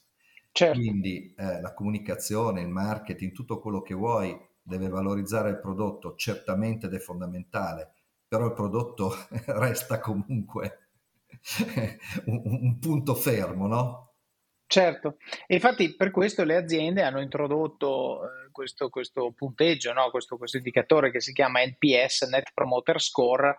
Certo. 0.52 0.80
Quindi 0.80 1.34
eh, 1.36 1.60
la 1.60 1.74
comunicazione, 1.74 2.62
il 2.62 2.70
marketing, 2.70 3.34
tutto 3.34 3.60
quello 3.60 3.82
che 3.82 3.94
vuoi 3.94 4.38
deve 4.62 4.88
valorizzare 4.88 5.50
il 5.50 5.60
prodotto, 5.60 6.16
certamente 6.16 6.86
ed 6.86 6.94
è 6.94 7.00
fondamentale, 7.00 7.92
però 8.28 8.46
il 8.46 8.54
prodotto 8.54 9.14
resta 9.48 10.00
comunque 10.00 10.88
un, 12.26 12.42
un 12.46 12.80
punto 12.80 13.16
fermo, 13.16 13.68
no? 13.68 14.15
Certo, 14.68 15.18
e 15.46 15.56
infatti 15.56 15.96
per 15.96 16.10
questo 16.10 16.44
le 16.44 16.56
aziende 16.56 17.04
hanno 17.04 17.22
introdotto 17.22 18.24
eh, 18.24 18.50
questo, 18.52 18.90
questo, 18.90 19.32
punteggio, 19.32 19.94
no? 19.94 20.10
questo, 20.10 20.38
questo, 20.38 20.58
indicatore 20.58 21.12
che 21.12 21.22
si 21.22 21.34
chiama 21.34 21.64
NPS, 21.64 22.24
Net 22.24 22.50
Promoter 22.52 23.00
Score, 23.00 23.58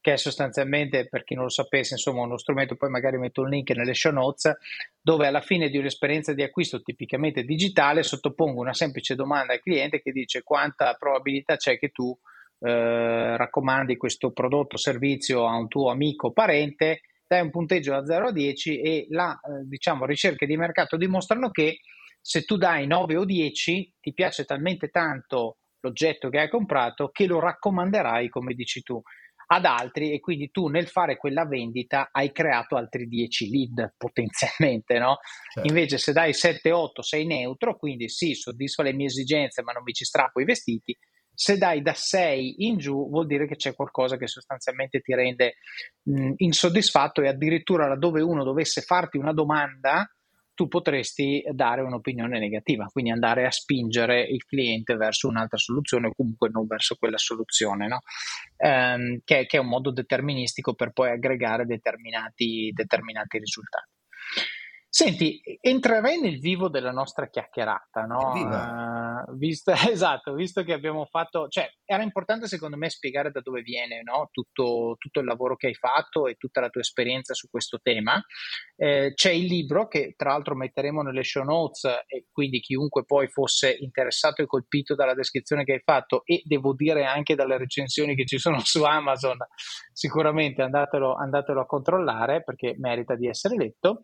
che 0.00 0.14
è 0.14 0.16
sostanzialmente, 0.16 1.08
per 1.08 1.22
chi 1.22 1.34
non 1.34 1.44
lo 1.44 1.50
sapesse, 1.50 1.94
insomma, 1.94 2.22
uno 2.22 2.38
strumento, 2.38 2.74
poi 2.74 2.90
magari 2.90 3.18
metto 3.18 3.42
un 3.42 3.50
link 3.50 3.70
nelle 3.70 3.94
show 3.94 4.12
notes, 4.12 4.56
dove 5.00 5.28
alla 5.28 5.40
fine 5.40 5.68
di 5.68 5.78
un'esperienza 5.78 6.32
di 6.32 6.42
acquisto 6.42 6.82
tipicamente 6.82 7.44
digitale 7.44 8.02
sottopongo 8.02 8.60
una 8.60 8.74
semplice 8.74 9.14
domanda 9.14 9.52
al 9.52 9.60
cliente 9.60 10.00
che 10.00 10.10
dice 10.10 10.42
quanta 10.42 10.94
probabilità 10.94 11.56
c'è 11.56 11.78
che 11.78 11.90
tu 11.90 12.16
eh, 12.60 13.36
raccomandi 13.36 13.96
questo 13.96 14.32
prodotto 14.32 14.74
o 14.74 14.78
servizio 14.78 15.46
a 15.46 15.56
un 15.56 15.68
tuo 15.68 15.90
amico 15.90 16.28
o 16.28 16.32
parente 16.32 17.02
dai 17.28 17.42
un 17.42 17.50
punteggio 17.50 17.92
da 17.92 18.04
0 18.04 18.28
a 18.28 18.32
10 18.32 18.80
e 18.80 19.06
la 19.10 19.34
eh, 19.34 19.66
diciamo, 19.66 20.06
ricerche 20.06 20.46
di 20.46 20.56
mercato 20.56 20.96
dimostrano 20.96 21.50
che 21.50 21.80
se 22.20 22.42
tu 22.42 22.56
dai 22.56 22.86
9 22.86 23.16
o 23.16 23.24
10 23.24 23.94
ti 24.00 24.12
piace 24.12 24.44
talmente 24.44 24.88
tanto 24.88 25.58
l'oggetto 25.80 26.30
che 26.30 26.40
hai 26.40 26.48
comprato 26.48 27.10
che 27.10 27.26
lo 27.26 27.38
raccomanderai, 27.38 28.28
come 28.28 28.54
dici 28.54 28.82
tu, 28.82 29.00
ad 29.50 29.64
altri 29.64 30.12
e 30.12 30.20
quindi 30.20 30.50
tu 30.50 30.68
nel 30.68 30.88
fare 30.88 31.16
quella 31.16 31.46
vendita 31.46 32.08
hai 32.12 32.32
creato 32.32 32.76
altri 32.76 33.06
10 33.06 33.50
lead 33.50 33.94
potenzialmente, 33.96 34.98
no? 34.98 35.18
Certo. 35.52 35.68
Invece 35.68 35.98
se 35.98 36.12
dai 36.12 36.32
7-8 36.32 37.00
sei 37.00 37.26
neutro, 37.26 37.76
quindi 37.76 38.08
sì, 38.08 38.34
soddisfa 38.34 38.82
le 38.82 38.92
mie 38.92 39.06
esigenze 39.06 39.62
ma 39.62 39.72
non 39.72 39.82
mi 39.84 39.92
ci 39.92 40.04
strappo 40.04 40.40
i 40.40 40.44
vestiti, 40.44 40.96
se 41.40 41.56
dai 41.56 41.82
da 41.82 41.94
6 41.94 42.66
in 42.66 42.78
giù 42.78 43.08
vuol 43.08 43.26
dire 43.26 43.46
che 43.46 43.54
c'è 43.54 43.72
qualcosa 43.72 44.16
che 44.16 44.26
sostanzialmente 44.26 44.98
ti 44.98 45.14
rende 45.14 45.54
mh, 46.02 46.32
insoddisfatto 46.38 47.22
e 47.22 47.28
addirittura 47.28 47.86
laddove 47.86 48.20
uno 48.20 48.42
dovesse 48.42 48.80
farti 48.80 49.18
una 49.18 49.32
domanda 49.32 50.04
tu 50.52 50.66
potresti 50.66 51.44
dare 51.52 51.82
un'opinione 51.82 52.40
negativa, 52.40 52.86
quindi 52.86 53.12
andare 53.12 53.46
a 53.46 53.52
spingere 53.52 54.22
il 54.22 54.44
cliente 54.44 54.96
verso 54.96 55.28
un'altra 55.28 55.58
soluzione 55.58 56.08
o 56.08 56.12
comunque 56.16 56.48
non 56.48 56.66
verso 56.66 56.96
quella 56.96 57.18
soluzione, 57.18 57.86
no? 57.86 58.00
ehm, 58.56 59.20
che, 59.22 59.46
che, 59.46 59.58
è 59.58 59.60
un 59.60 59.68
modo 59.68 59.92
deterministico 59.92 60.74
per 60.74 60.90
poi 60.90 61.10
aggregare 61.10 61.66
determinati, 61.66 62.72
determinati 62.74 63.38
risultati. 63.38 63.97
Senti, 64.90 65.38
entrerei 65.60 66.18
nel 66.18 66.38
vivo 66.38 66.70
della 66.70 66.92
nostra 66.92 67.28
chiacchierata, 67.28 68.06
no? 68.06 68.32
Uh, 68.32 69.36
visto, 69.36 69.70
esatto, 69.92 70.32
visto 70.32 70.64
che 70.64 70.72
abbiamo 70.72 71.04
fatto, 71.04 71.46
cioè 71.48 71.70
era 71.84 72.02
importante 72.02 72.46
secondo 72.46 72.78
me 72.78 72.88
spiegare 72.88 73.30
da 73.30 73.40
dove 73.40 73.60
viene 73.60 74.02
no? 74.02 74.30
tutto, 74.32 74.96
tutto, 74.98 75.20
il 75.20 75.26
lavoro 75.26 75.56
che 75.56 75.66
hai 75.66 75.74
fatto 75.74 76.26
e 76.26 76.36
tutta 76.36 76.62
la 76.62 76.70
tua 76.70 76.80
esperienza 76.80 77.34
su 77.34 77.48
questo 77.50 77.80
tema. 77.82 78.18
Eh, 78.76 79.12
c'è 79.14 79.30
il 79.30 79.44
libro 79.44 79.88
che 79.88 80.14
tra 80.16 80.30
l'altro 80.30 80.56
metteremo 80.56 81.02
nelle 81.02 81.22
show 81.22 81.44
notes 81.44 81.84
e 82.06 82.26
quindi 82.32 82.60
chiunque 82.60 83.04
poi 83.04 83.28
fosse 83.28 83.76
interessato 83.78 84.40
e 84.40 84.46
colpito 84.46 84.94
dalla 84.94 85.14
descrizione 85.14 85.64
che 85.64 85.74
hai 85.74 85.82
fatto 85.84 86.22
e 86.24 86.40
devo 86.44 86.72
dire 86.72 87.04
anche 87.04 87.34
dalle 87.34 87.58
recensioni 87.58 88.14
che 88.14 88.24
ci 88.24 88.38
sono 88.38 88.60
su 88.60 88.82
Amazon, 88.84 89.36
sicuramente 89.92 90.62
andatelo, 90.62 91.14
andatelo 91.14 91.60
a 91.60 91.66
controllare 91.66 92.42
perché 92.42 92.74
merita 92.78 93.14
di 93.16 93.28
essere 93.28 93.56
letto. 93.56 94.02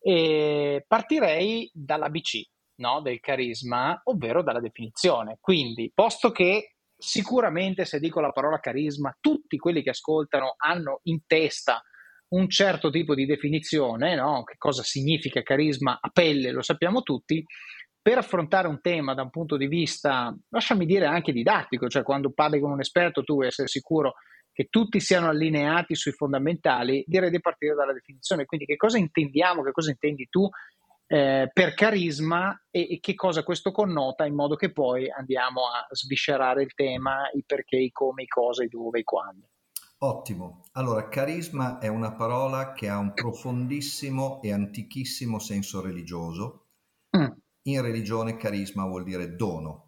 E 0.00 0.84
partirei 0.86 1.70
dall'ABC 1.72 2.42
no? 2.76 3.00
del 3.00 3.20
carisma, 3.20 4.00
ovvero 4.04 4.42
dalla 4.42 4.60
definizione. 4.60 5.38
Quindi, 5.40 5.90
posto 5.94 6.30
che 6.30 6.74
sicuramente 6.96 7.84
se 7.84 8.00
dico 8.00 8.20
la 8.20 8.32
parola 8.32 8.58
carisma, 8.58 9.16
tutti 9.20 9.56
quelli 9.56 9.82
che 9.82 9.90
ascoltano 9.90 10.54
hanno 10.56 11.00
in 11.04 11.20
testa 11.26 11.82
un 12.30 12.48
certo 12.48 12.90
tipo 12.90 13.14
di 13.14 13.24
definizione, 13.24 14.14
no? 14.14 14.44
che 14.44 14.56
cosa 14.58 14.82
significa 14.82 15.42
carisma 15.42 15.98
a 16.00 16.10
pelle, 16.10 16.50
lo 16.50 16.62
sappiamo 16.62 17.02
tutti, 17.02 17.42
per 18.00 18.18
affrontare 18.18 18.68
un 18.68 18.80
tema 18.80 19.14
da 19.14 19.22
un 19.22 19.30
punto 19.30 19.56
di 19.56 19.66
vista, 19.66 20.34
lasciami 20.48 20.86
dire 20.86 21.06
anche 21.06 21.32
didattico, 21.32 21.88
cioè 21.88 22.02
quando 22.02 22.32
parli 22.32 22.60
con 22.60 22.70
un 22.70 22.80
esperto 22.80 23.22
tu 23.22 23.34
vuoi 23.34 23.46
essere 23.46 23.68
sicuro 23.68 24.14
che 24.58 24.66
tutti 24.70 24.98
siano 24.98 25.28
allineati 25.28 25.94
sui 25.94 26.10
fondamentali, 26.10 27.04
direi 27.06 27.30
di 27.30 27.40
partire 27.40 27.76
dalla 27.76 27.92
definizione. 27.92 28.44
Quindi 28.44 28.66
che 28.66 28.74
cosa 28.74 28.98
intendiamo, 28.98 29.62
che 29.62 29.70
cosa 29.70 29.90
intendi 29.90 30.26
tu 30.28 30.48
eh, 31.06 31.48
per 31.52 31.74
carisma 31.74 32.60
e, 32.68 32.94
e, 32.94 32.98
che 32.98 33.14
cosa 33.14 33.44
questo 33.44 33.70
connota 33.70 34.26
in 34.26 34.34
modo 34.34 34.56
che 34.56 34.72
poi 34.72 35.08
andiamo 35.08 35.60
a 35.66 35.86
sviscerare 35.94 36.64
il 36.64 36.74
tema, 36.74 37.30
i 37.34 37.44
perché, 37.46 37.76
i 37.76 37.92
come, 37.92 38.24
i 38.24 38.26
cosa, 38.26 38.64
i 38.64 38.68
dove, 38.68 38.98
i 38.98 39.04
quando. 39.04 39.46
Ottimo. 39.98 40.64
Allora, 40.72 41.06
carisma 41.06 41.78
è 41.78 41.86
una 41.86 42.14
parola 42.14 42.72
che 42.72 42.88
ha 42.88 42.98
un 42.98 43.14
profondissimo 43.14 44.42
e 44.42 44.52
antichissimo 44.52 45.38
senso 45.38 45.80
religioso. 45.80 46.64
Mm. 47.16 47.30
In 47.68 47.80
religione 47.80 48.36
carisma 48.36 48.84
vuol 48.86 49.04
dire 49.04 49.36
dono, 49.36 49.87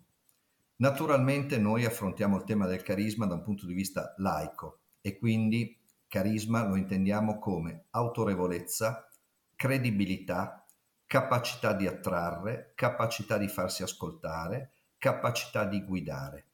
Naturalmente 0.80 1.58
noi 1.58 1.84
affrontiamo 1.84 2.38
il 2.38 2.44
tema 2.44 2.66
del 2.66 2.82
carisma 2.82 3.26
da 3.26 3.34
un 3.34 3.42
punto 3.42 3.66
di 3.66 3.74
vista 3.74 4.14
laico 4.16 4.80
e 5.02 5.18
quindi 5.18 5.78
carisma 6.08 6.66
lo 6.66 6.74
intendiamo 6.76 7.38
come 7.38 7.84
autorevolezza, 7.90 9.06
credibilità, 9.54 10.64
capacità 11.06 11.74
di 11.74 11.86
attrarre, 11.86 12.72
capacità 12.74 13.36
di 13.36 13.48
farsi 13.48 13.82
ascoltare, 13.82 14.72
capacità 14.96 15.66
di 15.66 15.84
guidare. 15.84 16.46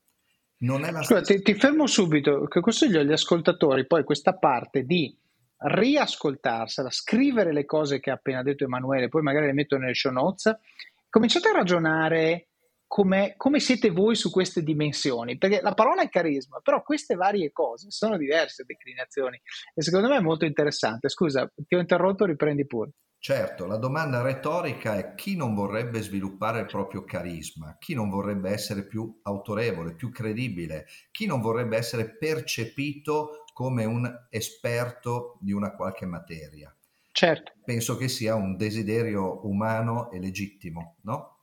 Non 0.58 0.84
è 0.84 0.90
la 0.90 1.02
Scusa, 1.02 1.22
stessa... 1.22 1.42
ti, 1.42 1.52
ti 1.52 1.58
fermo 1.58 1.86
subito, 1.86 2.46
che 2.46 2.60
consiglio 2.60 2.98
agli 2.98 3.12
ascoltatori? 3.12 3.86
Poi 3.86 4.02
questa 4.02 4.34
parte 4.34 4.82
di 4.82 5.16
riascoltarsela, 5.58 6.90
scrivere 6.90 7.52
le 7.52 7.64
cose 7.64 8.00
che 8.00 8.10
ha 8.10 8.14
appena 8.14 8.42
detto 8.42 8.64
Emanuele, 8.64 9.08
poi 9.08 9.22
magari 9.22 9.46
le 9.46 9.52
metto 9.52 9.76
nelle 9.76 9.94
show 9.94 10.10
notes, 10.10 10.52
cominciate 11.08 11.48
a 11.48 11.52
ragionare 11.52 12.48
come, 12.86 13.34
come, 13.36 13.60
siete 13.60 13.90
voi 13.90 14.14
su 14.14 14.30
queste 14.30 14.62
dimensioni? 14.62 15.38
Perché 15.38 15.60
la 15.60 15.74
parola 15.74 16.02
è 16.02 16.08
carisma, 16.08 16.60
però 16.60 16.82
queste 16.82 17.14
varie 17.14 17.52
cose 17.52 17.90
sono 17.90 18.16
diverse 18.16 18.64
declinazioni 18.64 19.40
e 19.74 19.82
secondo 19.82 20.08
me 20.08 20.16
è 20.16 20.20
molto 20.20 20.44
interessante. 20.44 21.08
Scusa, 21.08 21.50
ti 21.54 21.74
ho 21.74 21.80
interrotto, 21.80 22.24
riprendi 22.24 22.66
pure. 22.66 22.92
Certo, 23.18 23.66
la 23.66 23.76
domanda 23.76 24.22
retorica 24.22 24.96
è 24.96 25.14
chi 25.14 25.36
non 25.36 25.54
vorrebbe 25.54 26.00
sviluppare 26.00 26.60
il 26.60 26.66
proprio 26.66 27.02
carisma, 27.02 27.76
chi 27.78 27.92
non 27.92 28.08
vorrebbe 28.08 28.50
essere 28.50 28.86
più 28.86 29.18
autorevole, 29.22 29.94
più 29.94 30.12
credibile, 30.12 30.86
chi 31.10 31.26
non 31.26 31.40
vorrebbe 31.40 31.76
essere 31.76 32.16
percepito 32.16 33.44
come 33.52 33.84
un 33.84 34.08
esperto 34.30 35.38
di 35.40 35.50
una 35.50 35.74
qualche 35.74 36.06
materia. 36.06 36.72
Certo. 37.10 37.52
Penso 37.64 37.96
che 37.96 38.08
sia 38.08 38.34
un 38.34 38.56
desiderio 38.56 39.44
umano 39.46 40.10
e 40.10 40.20
legittimo, 40.20 40.98
no? 41.02 41.35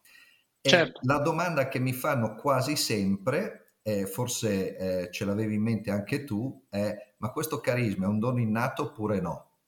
Certo. 0.69 1.01
la 1.03 1.19
domanda 1.19 1.67
che 1.67 1.79
mi 1.79 1.93
fanno 1.93 2.35
quasi 2.35 2.75
sempre, 2.75 3.77
eh, 3.81 4.05
forse 4.05 4.77
eh, 4.77 5.11
ce 5.11 5.25
l'avevi 5.25 5.55
in 5.55 5.61
mente 5.61 5.91
anche 5.91 6.23
tu, 6.23 6.65
è 6.69 6.95
ma 7.17 7.31
questo 7.31 7.59
carisma 7.61 8.05
è 8.05 8.09
un 8.09 8.19
dono 8.19 8.39
innato 8.39 8.83
oppure 8.83 9.21
no? 9.21 9.59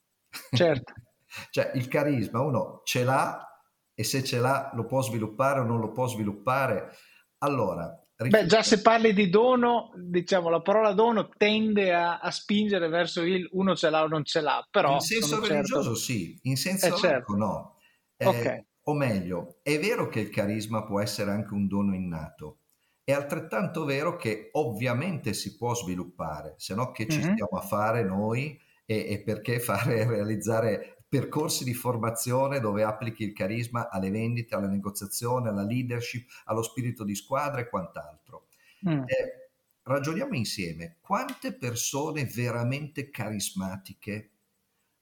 Certo. 0.52 0.94
cioè 1.52 1.72
il 1.76 1.88
carisma 1.88 2.42
uno 2.42 2.82
ce 2.84 3.04
l'ha 3.04 3.46
e 3.94 4.04
se 4.04 4.24
ce 4.24 4.40
l'ha 4.40 4.72
lo 4.74 4.86
può 4.86 5.02
sviluppare 5.02 5.62
o 5.62 5.64
non 5.64 5.80
lo 5.80 5.92
può 5.92 6.08
sviluppare. 6.08 6.92
Allora, 7.40 7.98
Beh, 8.18 8.46
già 8.46 8.64
se 8.64 8.82
parli 8.82 9.14
di 9.14 9.30
dono, 9.30 9.92
diciamo, 9.98 10.50
la 10.50 10.62
parola 10.62 10.94
dono 10.94 11.28
tende 11.28 11.94
a, 11.94 12.20
a, 12.20 12.32
spingere 12.32 12.88
verso 12.88 13.22
il 13.24 13.46
uno 13.52 13.76
ce 13.76 13.90
l'ha 13.90 14.04
o 14.04 14.08
non 14.08 14.24
ce 14.24 14.40
l'ha, 14.40 14.66
però... 14.72 14.94
In 14.94 15.00
senso 15.02 15.42
religioso 15.42 15.82
certo... 15.82 15.96
sì, 15.96 16.40
in 16.44 16.56
senso 16.56 16.96
eh, 16.96 16.98
certo. 16.98 17.36
no. 17.36 17.78
Eh, 18.16 18.26
ok. 18.26 18.66
O 18.88 18.94
meglio, 18.94 19.60
è 19.64 19.80
vero 19.80 20.08
che 20.08 20.20
il 20.20 20.30
carisma 20.30 20.84
può 20.84 21.00
essere 21.02 21.32
anche 21.32 21.54
un 21.54 21.68
dono 21.68 21.96
innato, 21.96 22.60
è 23.04 23.12
altrettanto 23.12 23.86
vero 23.86 24.16
che 24.16 24.50
ovviamente 24.54 25.34
si 25.34 25.56
può 25.56 25.76
sviluppare, 25.76 26.56
se 26.58 26.74
no 26.74 26.92
che 26.92 27.08
ci 27.08 27.20
mm-hmm. 27.20 27.34
stiamo 27.34 27.58
a 27.58 27.62
fare 27.62 28.04
noi 28.04 28.60
e, 28.86 29.06
e 29.10 29.22
perché 29.24 29.60
fare 29.62 30.08
realizzare 30.08 30.96
percorsi 31.08 31.64
di 31.64 31.74
formazione 31.74 32.60
dove 32.60 32.84
applichi 32.84 33.24
il 33.24 33.34
carisma 33.34 33.90
alle 33.90 34.10
vendite, 34.10 34.56
alla 34.56 34.68
negoziazione, 34.68 35.50
alla 35.50 35.64
leadership, 35.64 36.28
allo 36.46 36.62
spirito 36.62 37.04
di 37.04 37.16
squadra 37.16 37.62
e 37.62 37.70
quant'altro. 37.70 38.48
Mm. 38.88 39.04
Eh, 39.06 39.50
ragioniamo 39.84 40.36
insieme, 40.36 40.98
quante 41.00 41.54
persone 41.54 42.26
veramente 42.26 43.10
carismatiche 43.10 44.32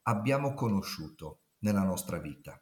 abbiamo 0.04 0.54
conosciuto 0.54 1.40
nella 1.60 1.84
nostra 1.84 2.20
vita, 2.20 2.62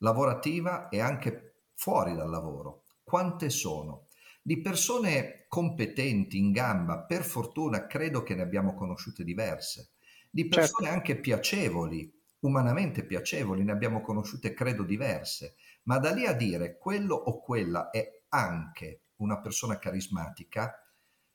lavorativa 0.00 0.88
e 0.88 1.00
anche 1.00 1.62
fuori 1.74 2.14
dal 2.14 2.28
lavoro? 2.28 2.84
Quante 3.02 3.50
sono? 3.50 4.08
Di 4.42 4.60
persone 4.60 5.44
competenti, 5.48 6.38
in 6.38 6.52
gamba, 6.52 7.00
per 7.02 7.24
fortuna 7.24 7.86
credo 7.86 8.22
che 8.22 8.34
ne 8.34 8.42
abbiamo 8.42 8.74
conosciute 8.74 9.24
diverse, 9.24 9.92
di 10.30 10.42
certo. 10.42 10.56
persone 10.56 10.86
certo. 10.86 10.98
anche 10.98 11.20
piacevoli, 11.20 12.12
umanamente 12.40 13.04
piacevoli, 13.04 13.64
ne 13.64 13.72
abbiamo 13.72 14.00
conosciute 14.00 14.54
credo 14.54 14.82
diverse, 14.82 15.56
ma 15.84 15.98
da 15.98 16.12
lì 16.12 16.26
a 16.26 16.32
dire 16.32 16.78
quello 16.78 17.14
o 17.14 17.40
quella 17.40 17.90
è 17.90 18.22
anche 18.28 19.02
una 19.16 19.40
persona 19.40 19.78
carismatica, 19.78 20.74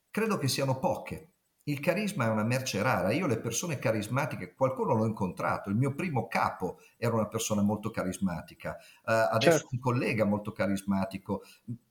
credo 0.10 0.38
che 0.38 0.48
siano 0.48 0.80
poche. 0.80 1.34
Il 1.68 1.80
carisma 1.80 2.26
è 2.26 2.30
una 2.30 2.44
merce 2.44 2.82
rara. 2.84 3.12
Io 3.12 3.26
le 3.26 3.40
persone 3.40 3.80
carismatiche, 3.80 4.54
qualcuno 4.54 4.94
l'ho 4.94 5.06
incontrato, 5.06 5.70
il 5.70 5.76
mio 5.76 5.96
primo 5.96 6.28
capo 6.28 6.80
era 6.96 7.16
una 7.16 7.28
persona 7.28 7.62
molto 7.64 7.90
carismatica, 7.90 8.78
uh, 9.06 9.12
adesso 9.32 9.58
certo. 9.58 9.70
un 9.72 9.80
collega 9.80 10.26
molto 10.26 10.52
carismatico, 10.52 11.42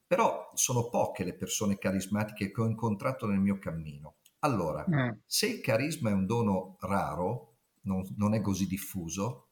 però 0.07 0.51
sono 0.55 0.89
poche 0.91 1.25
le 1.25 1.35
persone 1.35 1.77
carismatiche 1.77 2.53
che 2.53 2.61
ho 2.61 2.67
incontrato 2.67 3.27
nel 3.27 3.41
mio 3.41 3.59
cammino. 3.59 4.15
Allora, 4.41 4.85
mm. 4.89 5.11
se 5.27 5.47
il 5.47 5.61
carisma 5.61 6.11
è 6.11 6.13
un 6.13 6.27
dono 6.27 6.77
raro, 6.81 7.55
non, 7.83 8.05
non 8.17 8.35
è 8.35 8.41
così 8.41 8.67
diffuso, 8.67 9.49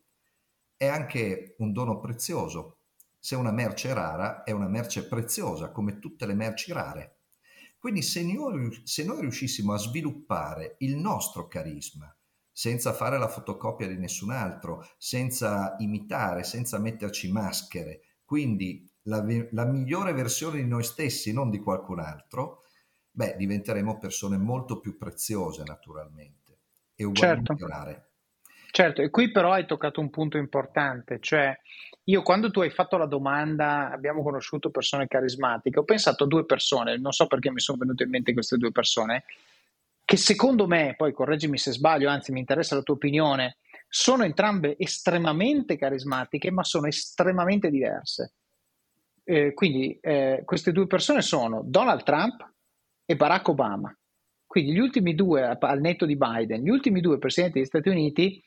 è 0.76 0.86
anche 0.86 1.56
un 1.58 1.72
dono 1.72 1.98
prezioso. 1.98 2.76
Se 3.18 3.34
una 3.34 3.50
merce 3.50 3.90
è 3.90 3.92
rara, 3.92 4.44
è 4.44 4.52
una 4.52 4.68
merce 4.68 5.06
preziosa, 5.08 5.70
come 5.70 5.98
tutte 5.98 6.26
le 6.26 6.34
merci 6.34 6.72
rare. 6.72 7.16
Quindi 7.82 8.02
se 8.02 8.22
noi, 8.22 8.80
se 8.84 9.04
noi 9.04 9.22
riuscissimo 9.22 9.72
a 9.72 9.76
sviluppare 9.76 10.76
il 10.78 10.94
nostro 10.94 11.48
carisma, 11.48 12.16
senza 12.52 12.92
fare 12.92 13.18
la 13.18 13.26
fotocopia 13.26 13.88
di 13.88 13.96
nessun 13.96 14.30
altro, 14.30 14.86
senza 14.98 15.74
imitare, 15.80 16.44
senza 16.44 16.78
metterci 16.78 17.32
maschere, 17.32 18.02
quindi 18.24 18.88
la, 19.06 19.26
la, 19.50 19.64
migliore 19.64 20.12
versione 20.12 20.62
di 20.62 20.68
noi 20.68 20.84
stessi, 20.84 21.32
non 21.32 21.50
di 21.50 21.58
qualcun 21.58 21.98
altro, 21.98 22.66
beh, 23.10 23.34
diventeremo 23.36 23.98
persone 23.98 24.36
molto 24.36 24.78
più 24.78 24.96
preziose 24.96 25.64
naturalmente 25.66 26.60
e 26.94 27.02
ugualmente 27.02 27.56
certo. 27.56 27.66
rare. 27.66 28.11
Certo, 28.74 29.02
e 29.02 29.10
qui 29.10 29.30
però 29.30 29.52
hai 29.52 29.66
toccato 29.66 30.00
un 30.00 30.08
punto 30.08 30.38
importante, 30.38 31.18
cioè 31.20 31.54
io 32.04 32.22
quando 32.22 32.50
tu 32.50 32.60
hai 32.60 32.70
fatto 32.70 32.96
la 32.96 33.04
domanda 33.04 33.90
abbiamo 33.90 34.22
conosciuto 34.22 34.70
persone 34.70 35.08
carismatiche, 35.08 35.78
ho 35.78 35.84
pensato 35.84 36.24
a 36.24 36.26
due 36.26 36.46
persone, 36.46 36.96
non 36.96 37.12
so 37.12 37.26
perché 37.26 37.50
mi 37.50 37.60
sono 37.60 37.76
venute 37.76 38.04
in 38.04 38.08
mente 38.08 38.32
queste 38.32 38.56
due 38.56 38.72
persone, 38.72 39.24
che 40.02 40.16
secondo 40.16 40.66
me, 40.66 40.94
poi 40.96 41.12
correggimi 41.12 41.58
se 41.58 41.72
sbaglio, 41.72 42.08
anzi 42.08 42.32
mi 42.32 42.38
interessa 42.38 42.74
la 42.74 42.80
tua 42.80 42.94
opinione, 42.94 43.58
sono 43.90 44.24
entrambe 44.24 44.76
estremamente 44.78 45.76
carismatiche, 45.76 46.50
ma 46.50 46.64
sono 46.64 46.86
estremamente 46.86 47.68
diverse. 47.68 48.32
Eh, 49.22 49.52
quindi 49.52 49.98
eh, 50.00 50.44
queste 50.46 50.72
due 50.72 50.86
persone 50.86 51.20
sono 51.20 51.60
Donald 51.62 52.04
Trump 52.04 52.50
e 53.04 53.16
Barack 53.16 53.48
Obama. 53.48 53.94
Quindi 54.46 54.72
gli 54.72 54.78
ultimi 54.78 55.14
due, 55.14 55.58
al 55.60 55.80
netto 55.80 56.06
di 56.06 56.16
Biden, 56.16 56.62
gli 56.62 56.70
ultimi 56.70 57.02
due 57.02 57.18
presidenti 57.18 57.58
degli 57.58 57.68
Stati 57.68 57.90
Uniti 57.90 58.42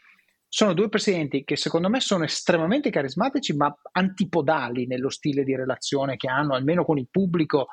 sono 0.48 0.74
due 0.74 0.89
presidenti 0.89 1.43
che 1.43 1.56
secondo 1.56 1.89
me 1.89 2.00
sono 2.00 2.24
estremamente 2.24 2.89
carismatici, 2.89 3.56
ma 3.56 3.76
antipodali 3.91 4.88
nello 4.88 5.10
stile 5.10 5.43
di 5.43 5.56
relazione 5.56 6.16
che 6.16 6.30
hanno, 6.30 6.54
almeno 6.54 6.86
con 6.86 6.98
il 6.98 7.08
pubblico, 7.10 7.68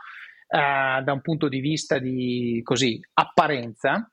eh, 0.49 1.03
da 1.03 1.13
un 1.13 1.21
punto 1.21 1.49
di 1.49 1.61
vista 1.61 1.99
di 1.99 2.61
così, 2.65 3.01
apparenza. 3.15 4.11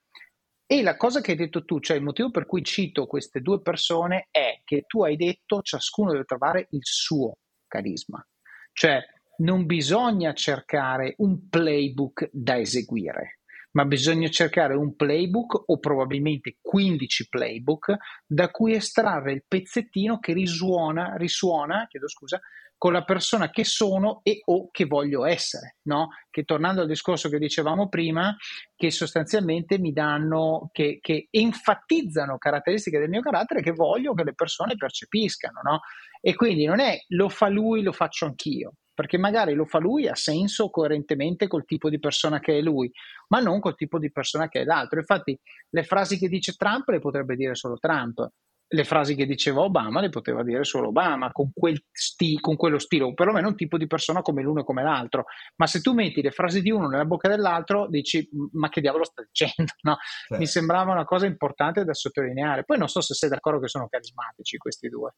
E 0.65 0.83
la 0.83 0.95
cosa 0.97 1.19
che 1.19 1.31
hai 1.31 1.37
detto 1.37 1.65
tu, 1.65 1.79
cioè 1.79 1.97
il 1.97 2.03
motivo 2.03 2.29
per 2.29 2.45
cui 2.45 2.63
cito 2.63 3.07
queste 3.07 3.41
due 3.41 3.59
persone 3.61 4.27
è 4.29 4.61
che 4.63 4.83
tu 4.85 5.03
hai 5.03 5.15
detto 5.15 5.61
ciascuno 5.61 6.11
deve 6.11 6.25
trovare 6.25 6.67
il 6.71 6.81
suo 6.83 7.37
carisma. 7.67 8.23
Cioè 8.71 9.03
non 9.37 9.65
bisogna 9.65 10.33
cercare 10.33 11.15
un 11.17 11.49
playbook 11.49 12.29
da 12.31 12.59
eseguire 12.59 13.38
ma 13.71 13.85
bisogna 13.85 14.29
cercare 14.29 14.75
un 14.75 14.95
playbook 14.95 15.63
o 15.67 15.79
probabilmente 15.79 16.57
15 16.61 17.27
playbook 17.29 17.95
da 18.25 18.49
cui 18.49 18.73
estrarre 18.73 19.33
il 19.33 19.43
pezzettino 19.47 20.19
che 20.19 20.33
risuona, 20.33 21.15
risuona 21.15 21.85
chiedo 21.87 22.07
scusa, 22.07 22.39
con 22.79 22.93
la 22.93 23.03
persona 23.03 23.49
che 23.49 23.65
sono 23.65 24.21
e 24.23 24.39
o 24.45 24.69
che 24.71 24.85
voglio 24.85 25.25
essere, 25.25 25.75
no? 25.83 26.11
Che 26.29 26.43
tornando 26.43 26.79
al 26.79 26.87
discorso 26.87 27.27
che 27.27 27.37
dicevamo 27.37 27.89
prima, 27.89 28.33
che 28.73 28.89
sostanzialmente 28.89 29.77
mi 29.77 29.91
danno, 29.91 30.69
che, 30.71 30.99
che 31.01 31.27
enfatizzano 31.29 32.37
caratteristiche 32.37 32.97
del 32.97 33.09
mio 33.09 33.19
carattere 33.19 33.61
che 33.61 33.73
voglio 33.73 34.13
che 34.13 34.23
le 34.23 34.33
persone 34.33 34.77
percepiscano, 34.77 35.59
no? 35.61 35.81
E 36.21 36.35
quindi 36.35 36.63
non 36.63 36.79
è 36.79 36.97
lo 37.09 37.27
fa 37.27 37.49
lui, 37.49 37.83
lo 37.83 37.91
faccio 37.91 38.25
anch'io 38.25 38.75
perché 38.99 39.17
magari 39.17 39.53
lo 39.53 39.63
fa 39.63 39.77
lui 39.77 40.09
ha 40.09 40.15
senso 40.15 40.69
coerentemente 40.69 41.47
col 41.47 41.63
tipo 41.63 41.89
di 41.89 41.99
persona 41.99 42.41
che 42.41 42.57
è 42.57 42.61
lui, 42.61 42.91
ma 43.29 43.39
non 43.39 43.61
col 43.61 43.75
tipo 43.75 43.97
di 43.97 44.11
persona 44.11 44.49
che 44.49 44.59
è 44.59 44.63
l'altro. 44.65 44.99
Infatti, 44.99 45.39
le 45.69 45.83
frasi 45.83 46.17
che 46.17 46.27
dice 46.27 46.55
Trump 46.55 46.89
le 46.89 46.99
potrebbe 46.99 47.37
dire 47.37 47.55
solo 47.55 47.77
Trump, 47.77 48.29
le 48.67 48.83
frasi 48.83 49.15
che 49.15 49.25
diceva 49.25 49.61
Obama 49.61 50.01
le 50.01 50.09
poteva 50.09 50.43
dire 50.43 50.65
solo 50.65 50.89
Obama, 50.89 51.31
con, 51.31 51.49
quel 51.53 51.81
sti- 51.89 52.41
con 52.41 52.57
quello 52.57 52.77
stile, 52.77 53.05
o 53.05 53.13
perlomeno 53.13 53.47
un 53.47 53.55
tipo 53.55 53.77
di 53.77 53.87
persona 53.87 54.21
come 54.21 54.41
l'uno 54.41 54.59
e 54.59 54.63
come 54.65 54.83
l'altro. 54.83 55.27
Ma 55.55 55.65
se 55.65 55.79
tu 55.79 55.93
metti 55.93 56.21
le 56.21 56.31
frasi 56.31 56.61
di 56.61 56.69
uno 56.69 56.89
nella 56.89 57.05
bocca 57.05 57.29
dell'altro, 57.29 57.87
dici, 57.87 58.29
ma 58.51 58.67
che 58.67 58.81
diavolo 58.81 59.05
sta 59.05 59.23
dicendo? 59.25 59.71
No? 59.83 59.95
Sì. 60.27 60.35
Mi 60.35 60.45
sembrava 60.45 60.91
una 60.91 61.05
cosa 61.05 61.25
importante 61.25 61.85
da 61.85 61.93
sottolineare. 61.93 62.65
Poi 62.65 62.77
non 62.77 62.89
so 62.89 62.99
se 62.99 63.13
sei 63.13 63.29
d'accordo 63.29 63.61
che 63.61 63.69
sono 63.69 63.87
carismatici 63.87 64.57
questi 64.57 64.89
due. 64.89 65.13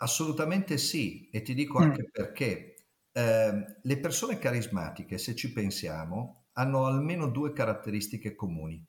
Assolutamente 0.00 0.76
sì, 0.76 1.30
e 1.32 1.40
ti 1.40 1.54
dico 1.54 1.78
anche 1.78 2.02
mm. 2.02 2.10
perché 2.12 2.74
eh, 3.18 3.78
le 3.82 3.98
persone 3.98 4.38
carismatiche, 4.38 5.18
se 5.18 5.34
ci 5.34 5.52
pensiamo, 5.52 6.50
hanno 6.52 6.86
almeno 6.86 7.28
due 7.28 7.52
caratteristiche 7.52 8.36
comuni. 8.36 8.80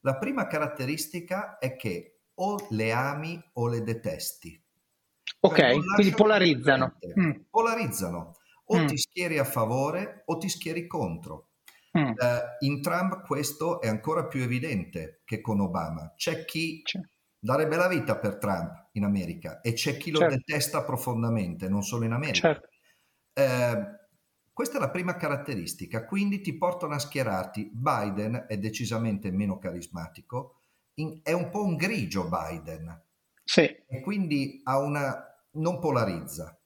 La 0.00 0.16
prima 0.16 0.46
caratteristica 0.46 1.58
è 1.58 1.76
che 1.76 2.20
o 2.36 2.66
le 2.70 2.92
ami 2.92 3.38
o 3.54 3.68
le 3.68 3.82
detesti. 3.82 4.58
Ok, 5.40 5.56
cioè, 5.56 5.78
quindi 5.94 6.14
polarizzano. 6.14 6.96
Mm. 7.20 7.30
Polarizzano. 7.50 8.32
O 8.66 8.78
mm. 8.78 8.86
ti 8.86 8.96
schieri 8.96 9.38
a 9.38 9.44
favore 9.44 10.22
o 10.26 10.38
ti 10.38 10.48
schieri 10.48 10.86
contro. 10.86 11.50
Mm. 11.98 12.08
Uh, 12.08 12.14
in 12.60 12.80
Trump 12.80 13.26
questo 13.26 13.82
è 13.82 13.88
ancora 13.88 14.26
più 14.26 14.40
evidente 14.40 15.20
che 15.24 15.42
con 15.42 15.60
Obama. 15.60 16.14
C'è 16.16 16.46
chi 16.46 16.80
c'è. 16.82 16.98
darebbe 17.38 17.76
la 17.76 17.88
vita 17.88 18.16
per 18.16 18.38
Trump 18.38 18.88
in 18.92 19.04
America 19.04 19.60
e 19.60 19.74
c'è 19.74 19.98
chi 19.98 20.10
lo 20.10 20.20
certo. 20.20 20.36
detesta 20.36 20.82
profondamente, 20.82 21.68
non 21.68 21.82
solo 21.82 22.04
in 22.04 22.12
America. 22.12 22.48
Certo. 22.48 22.72
Eh, 23.34 24.02
questa 24.52 24.76
è 24.76 24.80
la 24.80 24.90
prima 24.90 25.16
caratteristica, 25.16 26.06
quindi 26.06 26.40
ti 26.40 26.56
portano 26.56 26.94
a 26.94 26.98
schierarti. 26.98 27.70
Biden 27.72 28.46
è 28.48 28.56
decisamente 28.56 29.30
meno 29.32 29.58
carismatico, 29.58 30.60
in, 30.94 31.20
è 31.22 31.32
un 31.32 31.50
po' 31.50 31.64
un 31.64 31.74
grigio 31.76 32.28
Biden. 32.28 33.02
Sì. 33.42 33.62
E 33.62 34.00
quindi 34.00 34.60
ha 34.64 34.78
una, 34.78 35.22
non 35.52 35.80
polarizza. 35.80 36.56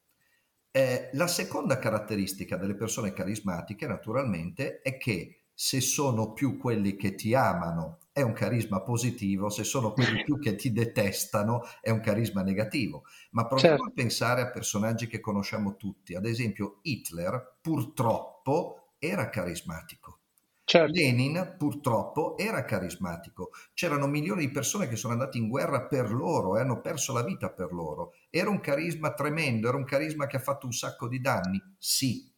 Eh, 0.71 1.09
la 1.15 1.27
seconda 1.27 1.79
caratteristica 1.79 2.57
delle 2.57 2.75
persone 2.75 3.13
carismatiche, 3.13 3.87
naturalmente, 3.87 4.83
è 4.83 4.99
che 4.99 5.47
se 5.55 5.81
sono 5.81 6.35
più 6.35 6.59
quelli 6.59 6.95
che 6.95 7.15
ti 7.15 7.35
amano 7.35 7.99
è 8.19 8.23
un 8.23 8.33
carisma 8.33 8.83
positivo, 8.83 9.49
se 9.49 9.63
sono 9.63 9.93
quelli 9.93 10.25
più 10.25 10.41
che 10.41 10.57
ti 10.57 10.73
detestano 10.73 11.63
è 11.81 11.91
un 11.91 12.01
carisma 12.01 12.43
negativo. 12.43 13.05
Ma 13.31 13.47
proviamo 13.47 13.77
certo. 13.77 13.91
a 13.91 13.95
pensare 13.95 14.41
a 14.43 14.51
personaggi 14.51 15.07
che 15.07 15.21
conosciamo 15.21 15.77
tutti. 15.77 16.17
Ad 16.17 16.27
esempio 16.27 16.81
Hitler 16.83 17.59
purtroppo 17.61 18.95
era 18.99 19.29
carismatico. 19.29 20.23
Certo. 20.65 20.93
Lenin 20.93 21.55
purtroppo 21.57 22.37
era 22.37 22.65
carismatico. 22.65 23.51
C'erano 23.73 24.09
milioni 24.09 24.47
di 24.47 24.53
persone 24.53 24.89
che 24.89 24.97
sono 24.97 25.13
andate 25.13 25.39
in 25.39 25.49
guerra 25.49 25.87
per 25.87 26.11
loro 26.11 26.57
e 26.57 26.61
hanno 26.61 26.81
perso 26.81 27.13
la 27.13 27.23
vita 27.23 27.51
per 27.53 27.73
loro. 27.73 28.15
Era 28.31 28.51
un 28.51 28.59
carisma 28.59 29.15
tremendo, 29.15 29.69
era 29.69 29.77
un 29.77 29.85
carisma 29.85 30.27
che 30.27 30.37
ha 30.37 30.41
fatto 30.41 30.67
un 30.67 30.73
sacco 30.73 31.07
di 31.07 31.21
danni. 31.21 31.63
Sì, 31.79 32.31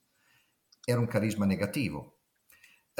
era 0.84 1.00
un 1.00 1.06
carisma 1.06 1.46
negativo 1.46 2.19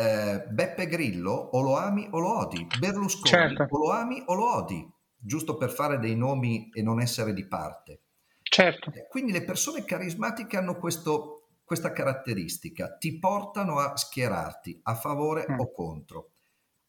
eh, 0.01 0.47
Beppe 0.49 0.87
Grillo 0.87 1.33
o 1.33 1.61
lo 1.61 1.77
ami 1.77 2.09
o 2.11 2.19
lo 2.19 2.39
odi, 2.39 2.67
Berlusconi 2.79 3.29
certo. 3.29 3.67
o 3.69 3.79
lo 3.79 3.91
ami 3.91 4.23
o 4.25 4.35
lo 4.35 4.55
odi, 4.57 4.91
giusto 5.15 5.59
per 5.59 5.71
fare 5.71 5.99
dei 5.99 6.17
nomi 6.17 6.71
e 6.73 6.83
non 6.83 7.01
essere 7.01 7.35
di 7.35 7.47
parte. 7.47 8.01
Certo. 8.43 8.91
Eh, 8.95 9.07
quindi 9.09 9.33
le 9.33 9.45
persone 9.45 9.85
carismatiche 9.85 10.57
hanno 10.57 10.79
questo, 10.79 11.49
questa 11.63 11.93
caratteristica, 11.93 12.97
ti 12.97 13.19
portano 13.19 13.79
a 13.79 13.95
schierarti 13.97 14.81
a 14.85 14.95
favore 14.95 15.47
mm. 15.49 15.59
o 15.59 15.71
contro. 15.71 16.31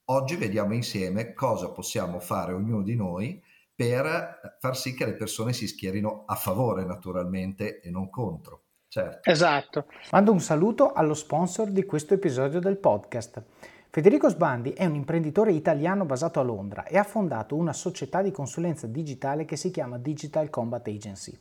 Oggi 0.06 0.38
vediamo 0.38 0.74
insieme 0.74 1.34
cosa 1.34 1.72
possiamo 1.72 2.20
fare 2.20 2.54
ognuno 2.54 2.82
di 2.82 2.96
noi 2.96 3.42
per 3.76 4.58
far 4.60 4.78
sì 4.78 4.94
che 4.94 5.06
le 5.06 5.16
persone 5.16 5.54
si 5.54 5.68
schierino 5.68 6.24
a 6.26 6.36
favore 6.36 6.86
naturalmente 6.86 7.82
e 7.82 7.90
non 7.90 8.10
contro. 8.10 8.64
Certo. 8.92 9.30
Esatto. 9.30 9.86
Mando 10.12 10.34
un 10.34 10.42
saluto 10.42 10.92
allo 10.92 11.14
sponsor 11.14 11.70
di 11.70 11.86
questo 11.86 12.14
episodio 12.14 12.60
del 12.60 12.76
podcast. 12.76 13.42
Federico 13.90 14.28
Sbandi 14.28 14.72
è 14.72 14.84
un 14.84 14.96
imprenditore 14.96 15.54
italiano 15.54 16.04
basato 16.04 16.42
a 16.42 16.44
Londra 16.44 16.84
e 16.84 16.98
ha 16.98 17.04
fondato 17.04 17.56
una 17.56 17.72
società 17.72 18.22
di 18.22 18.32
consulenza 18.32 18.88
digitale 18.88 19.46
che 19.46 19.56
si 19.56 19.72
chiama 19.72 19.98
Digital 19.98 20.50
Combat 20.50 20.86
Agency. 20.90 21.34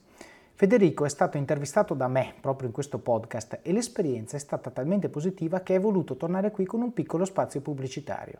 Federico 0.55 1.05
è 1.05 1.09
stato 1.09 1.38
intervistato 1.38 1.94
da 1.94 2.07
me 2.07 2.34
proprio 2.40 2.68
in 2.68 2.72
questo 2.72 3.01
podcast 3.01 3.59
e 3.62 3.72
l'esperienza 3.72 4.36
è 4.36 4.40
stata 4.40 4.70
talmente 4.70 5.09
positiva 5.09 5.59
che 5.59 5.74
è 5.74 5.80
voluto 5.80 6.16
tornare 6.16 6.53
qui 6.53 6.64
con 6.64 6.82
un 6.82 6.92
piccolo 6.92 7.24
spazio 7.24 7.61
pubblicitario. 7.62 8.38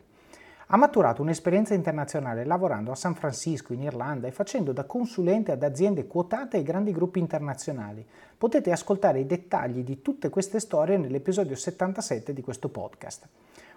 Ha 0.73 0.77
maturato 0.77 1.21
un'esperienza 1.21 1.73
internazionale 1.73 2.45
lavorando 2.45 2.93
a 2.93 2.95
San 2.95 3.13
Francisco, 3.13 3.73
in 3.73 3.81
Irlanda 3.81 4.27
e 4.27 4.31
facendo 4.31 4.71
da 4.71 4.85
consulente 4.85 5.51
ad 5.51 5.63
aziende 5.63 6.07
quotate 6.07 6.55
e 6.55 6.63
grandi 6.63 6.93
gruppi 6.93 7.19
internazionali. 7.19 8.05
Potete 8.37 8.71
ascoltare 8.71 9.19
i 9.19 9.25
dettagli 9.25 9.83
di 9.83 10.01
tutte 10.01 10.29
queste 10.29 10.61
storie 10.61 10.95
nell'episodio 10.95 11.57
77 11.57 12.31
di 12.31 12.41
questo 12.41 12.69
podcast. 12.69 13.27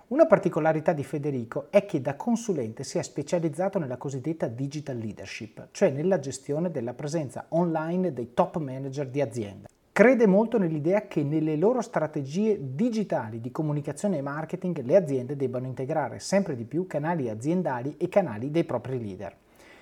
Una 0.06 0.26
particolarità 0.26 0.92
di 0.92 1.02
Federico 1.02 1.66
è 1.70 1.84
che 1.84 2.00
da 2.00 2.14
consulente 2.14 2.84
si 2.84 2.98
è 2.98 3.02
specializzato 3.02 3.80
nella 3.80 3.96
cosiddetta 3.96 4.46
digital 4.46 4.96
leadership, 4.96 5.70
cioè 5.72 5.90
nella 5.90 6.20
gestione 6.20 6.70
della 6.70 6.94
presenza 6.94 7.46
online 7.48 8.12
dei 8.12 8.34
top 8.34 8.58
manager 8.58 9.08
di 9.08 9.20
azienda. 9.20 9.66
Crede 9.94 10.26
molto 10.26 10.58
nell'idea 10.58 11.06
che 11.06 11.22
nelle 11.22 11.54
loro 11.54 11.80
strategie 11.80 12.58
digitali 12.60 13.40
di 13.40 13.52
comunicazione 13.52 14.18
e 14.18 14.22
marketing 14.22 14.82
le 14.82 14.96
aziende 14.96 15.36
debbano 15.36 15.68
integrare 15.68 16.18
sempre 16.18 16.56
di 16.56 16.64
più 16.64 16.88
canali 16.88 17.28
aziendali 17.28 17.94
e 17.96 18.08
canali 18.08 18.50
dei 18.50 18.64
propri 18.64 18.98
leader. 18.98 19.36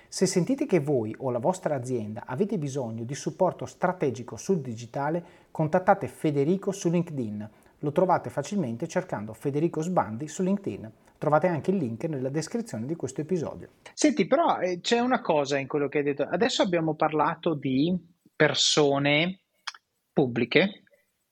Se 0.07 0.27
sentite 0.27 0.67
che 0.67 0.79
voi 0.79 1.15
o 1.17 1.31
la 1.31 1.39
vostra 1.39 1.73
azienda 1.73 2.25
avete 2.27 2.59
bisogno 2.59 3.05
di 3.05 3.15
supporto 3.15 3.65
strategico 3.65 4.37
sul 4.37 4.61
digitale, 4.61 5.23
contattate 5.49 6.07
Federico 6.07 6.71
su 6.71 6.91
LinkedIn. 6.91 7.49
Lo 7.79 7.91
trovate 7.91 8.29
facilmente 8.29 8.87
cercando 8.87 9.33
Federico 9.33 9.81
Sbandi 9.81 10.27
su 10.27 10.43
LinkedIn. 10.43 10.91
Trovate 11.17 11.47
anche 11.47 11.71
il 11.71 11.77
link 11.77 12.03
nella 12.03 12.29
descrizione 12.29 12.85
di 12.85 12.95
questo 12.95 13.21
episodio. 13.21 13.69
Senti, 13.95 14.27
però 14.27 14.59
eh, 14.59 14.79
c'è 14.79 14.99
una 14.99 15.21
cosa 15.21 15.57
in 15.57 15.65
quello 15.65 15.87
che 15.87 15.97
hai 15.97 16.03
detto. 16.03 16.21
Adesso 16.21 16.61
abbiamo 16.61 16.93
parlato 16.93 17.55
di 17.55 17.99
persone 18.35 19.39
pubbliche 20.13 20.83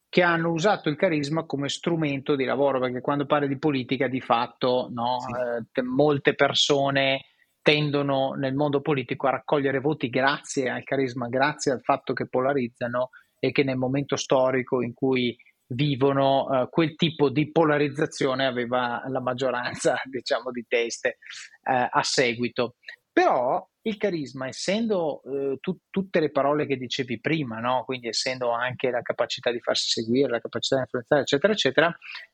che 0.09 0.23
hanno 0.23 0.51
usato 0.51 0.89
il 0.89 0.97
carisma 0.97 1.45
come 1.45 1.69
strumento 1.69 2.35
di 2.35 2.43
lavoro, 2.43 2.79
perché 2.79 2.99
quando 2.99 3.25
parli 3.25 3.47
di 3.47 3.57
politica 3.57 4.09
di 4.09 4.19
fatto 4.19 4.89
no, 4.91 5.19
sì. 5.19 5.79
eh, 5.79 5.83
molte 5.83 6.35
persone 6.35 7.27
tendono 7.61 8.33
nel 8.33 8.53
mondo 8.53 8.81
politico 8.81 9.27
a 9.27 9.31
raccogliere 9.31 9.79
voti 9.79 10.09
grazie 10.09 10.69
al 10.69 10.83
carisma, 10.83 11.29
grazie 11.29 11.71
al 11.71 11.81
fatto 11.81 12.11
che 12.11 12.27
polarizzano 12.27 13.11
e 13.39 13.51
che 13.53 13.63
nel 13.63 13.77
momento 13.77 14.17
storico 14.17 14.81
in 14.81 14.93
cui 14.93 15.33
vivono 15.67 16.49
eh, 16.49 16.67
quel 16.69 16.95
tipo 16.95 17.29
di 17.29 17.49
polarizzazione 17.49 18.45
aveva 18.45 19.03
la 19.07 19.21
maggioranza 19.21 19.95
diciamo 20.09 20.51
di 20.51 20.65
teste 20.67 21.19
eh, 21.63 21.87
a 21.89 22.03
seguito. 22.03 22.75
Però 23.11 23.67
il 23.83 23.97
carisma, 23.97 24.47
essendo 24.47 25.21
eh, 25.23 25.57
tu, 25.59 25.77
tutte 25.89 26.19
le 26.19 26.31
parole 26.31 26.65
che 26.65 26.77
dicevi 26.77 27.19
prima, 27.19 27.59
no? 27.59 27.83
quindi 27.83 28.07
essendo 28.07 28.51
anche 28.51 28.89
la 28.89 29.01
capacità 29.01 29.51
di 29.51 29.59
farsi 29.59 29.89
seguire, 29.89 30.29
la 30.29 30.39
capacità 30.39 30.75
di 30.75 30.81
influenzare, 30.81 31.21
eccetera, 31.21 31.53
eccetera, 31.53 31.87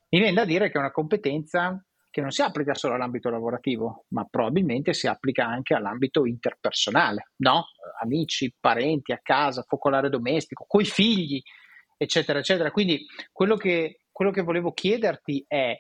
mi 0.10 0.20
viene 0.20 0.34
da 0.34 0.46
dire 0.46 0.68
che 0.70 0.74
è 0.76 0.80
una 0.80 0.92
competenza 0.92 1.82
che 2.10 2.22
non 2.22 2.32
si 2.32 2.42
applica 2.42 2.74
solo 2.74 2.96
all'ambito 2.96 3.30
lavorativo, 3.30 4.06
ma 4.10 4.26
probabilmente 4.30 4.94
si 4.94 5.08
applica 5.08 5.46
anche 5.46 5.74
all'ambito 5.76 6.26
interpersonale, 6.26 7.32
no? 7.38 7.66
Amici, 8.02 8.54
parenti, 8.60 9.12
a 9.12 9.20
casa, 9.22 9.64
focolare 9.68 10.10
domestico, 10.10 10.66
coi 10.68 10.86
figli, 10.86 11.40
eccetera, 11.96 12.40
eccetera. 12.40 12.72
Quindi 12.72 13.06
quello 13.32 13.56
che, 13.56 14.02
quello 14.12 14.32
che 14.32 14.42
volevo 14.42 14.72
chiederti 14.72 15.46
è, 15.48 15.78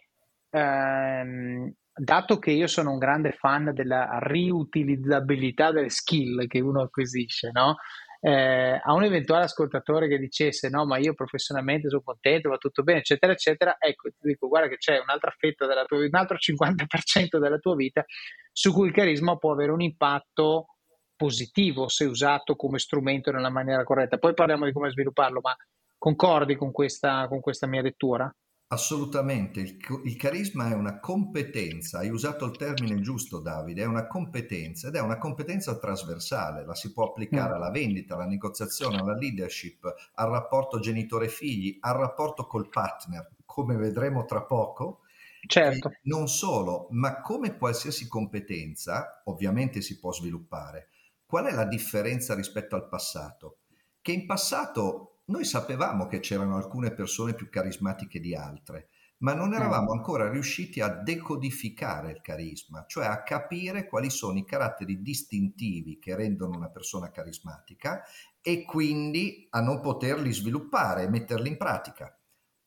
ehm, 0.51 1.73
dato 1.97 2.39
che 2.39 2.51
io 2.51 2.67
sono 2.67 2.91
un 2.91 2.97
grande 2.97 3.31
fan 3.31 3.71
della 3.73 4.19
riutilizzabilità 4.21 5.71
delle 5.71 5.89
skill 5.89 6.47
che 6.47 6.59
uno 6.59 6.81
acquisisce, 6.83 7.49
no? 7.51 7.77
Eh, 8.19 8.81
a 8.83 8.93
un 8.93 9.03
eventuale 9.03 9.43
ascoltatore 9.43 10.07
che 10.07 10.17
dicesse 10.17 10.69
no, 10.69 10.85
ma 10.85 10.97
io 10.97 11.13
professionalmente 11.13 11.89
sono 11.89 12.01
contento, 12.03 12.49
va 12.49 12.57
tutto 12.57 12.83
bene, 12.83 12.99
eccetera, 12.99 13.31
eccetera, 13.31 13.75
ecco, 13.79 14.09
ti 14.09 14.27
dico, 14.27 14.47
guarda 14.47 14.69
che 14.69 14.77
c'è 14.77 14.99
un'altra 14.99 15.33
fetta 15.37 15.67
della 15.67 15.85
tua, 15.85 15.99
un 15.99 16.09
altro 16.11 16.37
50% 16.37 17.37
della 17.39 17.57
tua 17.57 17.75
vita 17.75 18.03
su 18.51 18.73
cui 18.73 18.87
il 18.87 18.93
carisma 18.93 19.37
può 19.37 19.51
avere 19.51 19.71
un 19.71 19.81
impatto 19.81 20.77
positivo 21.15 21.89
se 21.89 22.05
usato 22.05 22.55
come 22.55 22.79
strumento 22.79 23.31
nella 23.31 23.49
maniera 23.49 23.83
corretta. 23.83 24.17
Poi 24.17 24.33
parliamo 24.33 24.65
di 24.65 24.71
come 24.71 24.89
svilupparlo, 24.91 25.39
ma 25.41 25.55
concordi 25.97 26.55
con 26.55 26.71
questa, 26.71 27.27
con 27.27 27.39
questa 27.39 27.67
mia 27.67 27.81
lettura? 27.81 28.33
Assolutamente, 28.69 29.61
il, 29.61 29.77
il, 30.03 30.17
carisma 30.17 30.69
è 30.69 30.73
una 30.73 30.99
competenza, 30.99 31.99
hai 31.99 32.09
usato 32.09 32.43
il 32.43 32.57
termine 32.57 32.99
giusto 32.99 33.39
Davide, 33.39 33.83
è 33.83 33.85
una 33.85 34.07
competenza 34.07 34.89
ed 34.89 34.95
è 34.95 34.99
una 34.99 35.17
competenza 35.17 35.77
trasversale, 35.77 36.65
la 36.65 36.75
si 36.75 36.91
può 36.91 37.05
applicare 37.05 37.53
alla 37.53 37.71
vendita, 37.71 38.15
alla 38.15 38.25
negoziazione, 38.25 38.97
alla 38.97 39.15
leadership, 39.15 39.85
al 40.15 40.29
rapporto 40.29 40.79
genitore-figli, 40.79 41.77
al 41.79 41.95
rapporto 41.95 42.45
col 42.45 42.67
partner, 42.67 43.29
come 43.45 43.77
vedremo 43.77 44.25
tra 44.25 44.43
poco. 44.43 45.03
Certo. 45.47 45.87
E 45.87 45.99
non 46.03 46.27
solo, 46.27 46.87
ma 46.89 47.21
come 47.21 47.55
qualsiasi 47.55 48.09
competenza 48.09 49.21
ovviamente 49.27 49.79
si 49.79 49.97
può 49.97 50.11
sviluppare. 50.11 50.89
Qual 51.25 51.45
è 51.45 51.53
la 51.53 51.65
differenza 51.65 52.35
rispetto 52.35 52.75
al 52.75 52.89
passato? 52.89 53.59
Che 54.01 54.11
in 54.11 54.25
passato 54.25 55.16
noi 55.29 55.43
sapevamo 55.43 56.07
che 56.07 56.19
c'erano 56.19 56.55
alcune 56.55 56.93
persone 56.93 57.33
più 57.33 57.49
carismatiche 57.49 58.19
di 58.19 58.33
altre, 58.35 58.89
ma 59.19 59.33
non 59.33 59.53
eravamo 59.53 59.91
ancora 59.91 60.29
riusciti 60.29 60.79
a 60.79 60.89
decodificare 60.89 62.11
il 62.11 62.21
carisma, 62.21 62.85
cioè 62.87 63.07
a 63.07 63.23
capire 63.23 63.87
quali 63.87 64.09
sono 64.09 64.37
i 64.37 64.45
caratteri 64.45 65.01
distintivi 65.01 65.97
che 65.99 66.15
rendono 66.15 66.55
una 66.55 66.69
persona 66.69 67.09
carismatica 67.09 68.03
e 68.41 68.63
quindi 68.63 69.47
a 69.49 69.61
non 69.61 69.81
poterli 69.81 70.31
sviluppare 70.31 71.03
e 71.03 71.09
metterli 71.09 71.49
in 71.49 71.57
pratica. 71.57 72.15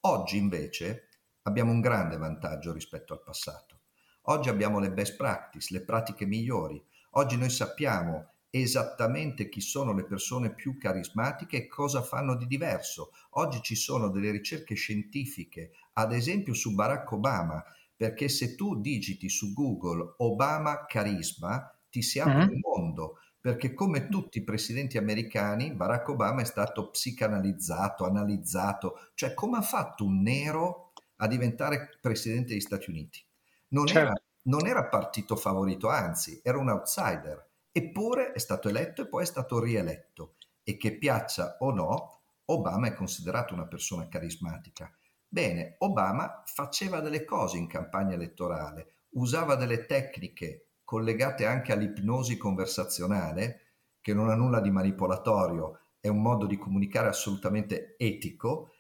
Oggi 0.01 0.37
invece 0.37 1.09
abbiamo 1.43 1.71
un 1.71 1.81
grande 1.81 2.17
vantaggio 2.17 2.73
rispetto 2.73 3.13
al 3.13 3.23
passato. 3.23 3.83
Oggi 4.25 4.49
abbiamo 4.49 4.81
le 4.81 4.93
best 4.93 5.17
practice, 5.17 5.73
le 5.73 5.85
pratiche 5.85 6.27
migliori. 6.27 6.83
Oggi 7.13 7.37
noi 7.39 7.51
sappiamo 7.51 8.30
esattamente 8.51 9.49
chi 9.49 9.61
sono 9.61 9.93
le 9.93 10.05
persone 10.05 10.53
più 10.53 10.77
carismatiche 10.77 11.57
e 11.57 11.67
cosa 11.69 12.03
fanno 12.03 12.37
di 12.37 12.47
diverso. 12.47 13.13
Oggi 13.31 13.63
ci 13.63 13.77
sono 13.77 14.09
delle 14.09 14.31
ricerche 14.31 14.75
scientifiche, 14.75 15.71
ad 15.95 16.13
esempio 16.13 16.53
su 16.53 16.75
Barack 16.75 17.13
Obama, 17.13 17.65
perché 17.97 18.29
se 18.29 18.57
tu 18.57 18.81
digiti 18.81 19.29
su 19.29 19.53
Google 19.53 20.15
Obama 20.19 20.85
carisma, 20.87 21.73
ti 21.89 22.03
si 22.03 22.19
apre 22.19 22.45
uh-huh. 22.45 22.53
il 22.53 22.59
mondo, 22.59 23.19
perché 23.41 23.73
come 23.73 24.09
tutti 24.09 24.39
i 24.39 24.45
presidenti 24.45 24.99
americani, 24.99 25.73
Barack 25.73 26.09
Obama 26.09 26.41
è 26.41 26.45
stato 26.45 26.91
psicanalizzato, 26.91 28.05
analizzato, 28.05 29.11
cioè 29.15 29.35
come 29.35 29.59
ha 29.59 29.63
fatto 29.63 30.05
un 30.05 30.23
nero 30.23 30.93
a 31.17 31.27
diventare 31.27 31.99
presidente 32.01 32.49
degli 32.49 32.61
Stati 32.61 32.91
Uniti. 32.91 33.23
Non, 33.69 33.87
certo. 33.87 34.01
era, 34.01 34.23
non 34.43 34.67
era 34.67 34.89
partito 34.89 35.37
favorito, 35.37 35.89
anzi, 35.89 36.41
era 36.43 36.59
un 36.59 36.71
outsider 36.71 37.50
Eppure 37.73 38.33
è 38.33 38.39
stato 38.39 38.69
eletto 38.69 39.03
e 39.03 39.09
poi 39.09 39.23
è 39.23 39.27
stato 39.27 39.61
rieletto 39.61 40.35
e 40.63 40.77
che 40.77 40.97
piaccia 40.99 41.57
o 41.61 41.73
no, 41.73 42.21
Obama 42.47 42.89
è 42.89 42.95
considerato 42.95 43.55
una 43.55 43.67
persona 43.67 44.09
carismatica. 44.09 44.93
Bene, 45.29 45.77
Obama 45.79 46.43
faceva 46.47 47.01
delle 47.01 47.25
cose 47.25 47.57
in 47.57 47.69
campagna 47.69 48.15
elettorale, 48.15 49.05
usava 49.11 49.55
delle 49.55 49.87
tecniche 49.87 50.71
collegate 50.85 51.47
anche 51.47 51.73
all'ipnosi 51.73 52.37
conversazionale, 52.37 53.61
che 54.01 54.13
non 54.13 54.29
ha 54.29 54.35
nulla 54.35 54.61
di 54.61 54.73
manipolatorio, 54.73 55.79
è 56.01 56.09
un 56.09 56.21
modo 56.21 56.47
di 56.47 56.59
comunicare 56.59 57.07
assolutamente 57.07 57.95
etico, 57.97 58.73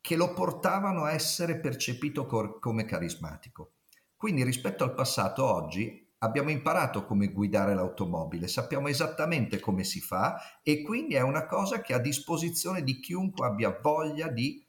che 0.00 0.14
lo 0.14 0.32
portavano 0.32 1.02
a 1.02 1.12
essere 1.12 1.58
percepito 1.58 2.26
cor- 2.26 2.60
come 2.60 2.84
carismatico. 2.84 3.72
Quindi 4.16 4.44
rispetto 4.44 4.84
al 4.84 4.94
passato 4.94 5.44
oggi 5.44 6.07
abbiamo 6.18 6.50
imparato 6.50 7.04
come 7.04 7.28
guidare 7.28 7.74
l'automobile, 7.74 8.48
sappiamo 8.48 8.88
esattamente 8.88 9.60
come 9.60 9.84
si 9.84 10.00
fa 10.00 10.60
e 10.62 10.82
quindi 10.82 11.14
è 11.14 11.20
una 11.20 11.46
cosa 11.46 11.80
che 11.80 11.92
è 11.92 11.96
a 11.96 12.00
disposizione 12.00 12.82
di 12.82 12.98
chiunque 13.00 13.46
abbia 13.46 13.78
voglia 13.80 14.28
di 14.28 14.64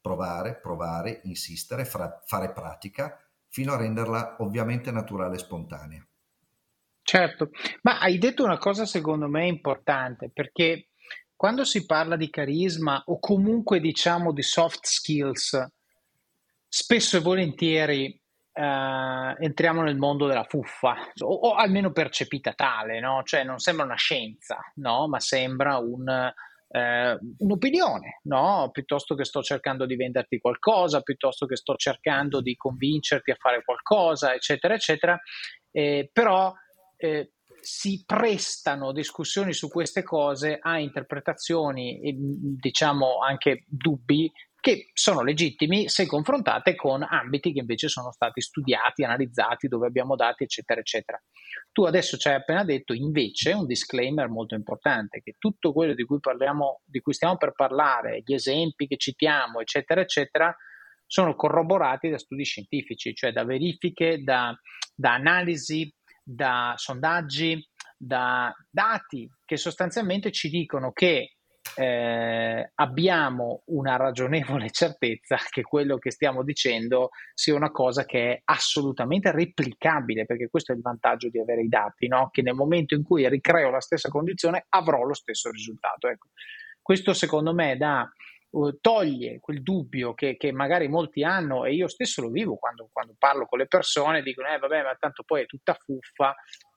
provare, 0.00 0.58
provare, 0.60 1.20
insistere, 1.24 1.84
fra, 1.84 2.20
fare 2.26 2.52
pratica 2.52 3.18
fino 3.48 3.72
a 3.72 3.76
renderla 3.76 4.36
ovviamente 4.40 4.90
naturale 4.90 5.36
e 5.36 5.38
spontanea. 5.38 6.06
Certo, 7.02 7.50
ma 7.82 8.00
hai 8.00 8.18
detto 8.18 8.44
una 8.44 8.58
cosa 8.58 8.86
secondo 8.86 9.28
me 9.28 9.46
importante 9.46 10.30
perché 10.32 10.88
quando 11.36 11.64
si 11.64 11.84
parla 11.84 12.16
di 12.16 12.30
carisma 12.30 13.02
o 13.06 13.18
comunque 13.18 13.80
diciamo 13.80 14.32
di 14.32 14.42
soft 14.42 14.86
skills, 14.86 15.66
spesso 16.66 17.16
e 17.16 17.20
volentieri 17.20 18.22
Uh, 18.56 19.34
entriamo 19.42 19.82
nel 19.82 19.96
mondo 19.96 20.28
della 20.28 20.44
fuffa, 20.44 20.94
o, 21.22 21.26
o, 21.26 21.54
almeno 21.54 21.90
percepita 21.90 22.52
tale, 22.52 23.00
no? 23.00 23.22
Cioè 23.24 23.42
non 23.42 23.58
sembra 23.58 23.84
una 23.84 23.96
scienza, 23.96 24.58
no? 24.76 25.08
Ma 25.08 25.18
sembra 25.18 25.78
un, 25.78 26.32
eh, 26.74 27.18
un'opinione, 27.38 28.20
no? 28.24 28.68
Piuttosto 28.72 29.14
che 29.14 29.24
sto 29.24 29.42
cercando 29.42 29.86
di 29.86 29.94
venderti 29.94 30.38
qualcosa, 30.38 31.02
piuttosto 31.02 31.46
che 31.46 31.56
sto 31.56 31.76
cercando 31.76 32.40
di 32.40 32.56
convincerti 32.56 33.30
a 33.30 33.36
fare 33.38 33.62
qualcosa, 33.62 34.34
eccetera, 34.34 34.74
eccetera. 34.74 35.18
Eh, 35.70 36.10
però 36.12 36.52
eh, 36.96 37.32
si 37.60 38.02
prestano 38.04 38.92
discussioni 38.92 39.52
su 39.52 39.68
queste 39.68 40.02
cose 40.02 40.58
a 40.60 40.78
interpretazioni 40.78 42.00
e 42.00 42.14
diciamo 42.16 43.18
anche 43.18 43.64
dubbi 43.68 44.30
che 44.64 44.88
sono 44.94 45.22
legittimi 45.22 45.90
se 45.90 46.06
confrontate 46.06 46.74
con 46.74 47.02
ambiti 47.02 47.52
che 47.52 47.58
invece 47.58 47.88
sono 47.88 48.10
stati 48.12 48.40
studiati, 48.40 49.04
analizzati, 49.04 49.68
dove 49.68 49.86
abbiamo 49.86 50.16
dati, 50.16 50.44
eccetera, 50.44 50.80
eccetera. 50.80 51.22
Tu 51.70 51.82
adesso 51.82 52.16
ci 52.16 52.28
hai 52.28 52.36
appena 52.36 52.64
detto 52.64 52.94
invece 52.94 53.52
un 53.52 53.66
disclaimer 53.66 54.30
molto 54.30 54.54
importante, 54.54 55.20
che 55.20 55.34
tutto 55.38 55.74
quello 55.74 55.92
di 55.92 56.06
cui 56.06 56.18
parliamo, 56.18 56.80
di 56.82 57.00
cui 57.00 57.12
stiamo 57.12 57.36
per 57.36 57.52
parlare, 57.52 58.22
gli 58.24 58.32
esempi 58.32 58.86
che 58.86 58.96
citiamo, 58.96 59.60
eccetera, 59.60 60.00
eccetera, 60.00 60.56
sono 61.06 61.34
corroborati 61.36 62.08
da 62.08 62.16
studi 62.16 62.44
scientifici, 62.44 63.14
cioè 63.14 63.32
da 63.32 63.44
verifiche, 63.44 64.22
da, 64.22 64.58
da 64.94 65.12
analisi, 65.12 65.94
da 66.22 66.72
sondaggi, 66.78 67.62
da 67.98 68.50
dati 68.70 69.28
che 69.44 69.58
sostanzialmente 69.58 70.32
ci 70.32 70.48
dicono 70.48 70.90
che 70.90 71.33
eh, 71.76 72.70
abbiamo 72.74 73.62
una 73.66 73.96
ragionevole 73.96 74.70
certezza 74.72 75.36
che 75.50 75.62
quello 75.62 75.98
che 75.98 76.10
stiamo 76.10 76.42
dicendo 76.42 77.10
sia 77.32 77.54
una 77.54 77.70
cosa 77.70 78.04
che 78.04 78.32
è 78.32 78.40
assolutamente 78.44 79.32
replicabile, 79.32 80.26
perché 80.26 80.48
questo 80.48 80.72
è 80.72 80.74
il 80.76 80.82
vantaggio 80.82 81.28
di 81.28 81.40
avere 81.40 81.62
i 81.62 81.68
dati, 81.68 82.06
no? 82.06 82.28
che 82.30 82.42
nel 82.42 82.54
momento 82.54 82.94
in 82.94 83.02
cui 83.02 83.28
ricreo 83.28 83.70
la 83.70 83.80
stessa 83.80 84.08
condizione 84.08 84.66
avrò 84.68 85.02
lo 85.02 85.14
stesso 85.14 85.50
risultato. 85.50 86.08
Ecco. 86.08 86.28
Questo 86.80 87.14
secondo 87.14 87.54
me 87.54 87.78
uh, 88.50 88.78
toglie 88.80 89.40
quel 89.40 89.62
dubbio 89.62 90.14
che, 90.14 90.36
che, 90.36 90.52
magari 90.52 90.86
molti 90.86 91.24
hanno 91.24 91.64
e 91.64 91.72
io 91.72 91.88
stesso 91.88 92.20
lo 92.20 92.28
vivo 92.28 92.56
quando, 92.56 92.88
quando 92.92 93.14
parlo 93.18 93.46
con 93.46 93.58
le 93.58 93.66
persone, 93.66 94.22
dicono 94.22 94.48
eh 94.48 94.58
vabbè 94.58 94.82
ma 94.82 94.94
tanto 94.98 95.22
poi 95.24 95.42
è 95.42 95.46
tutta 95.46 95.74
fuffa 95.74 96.34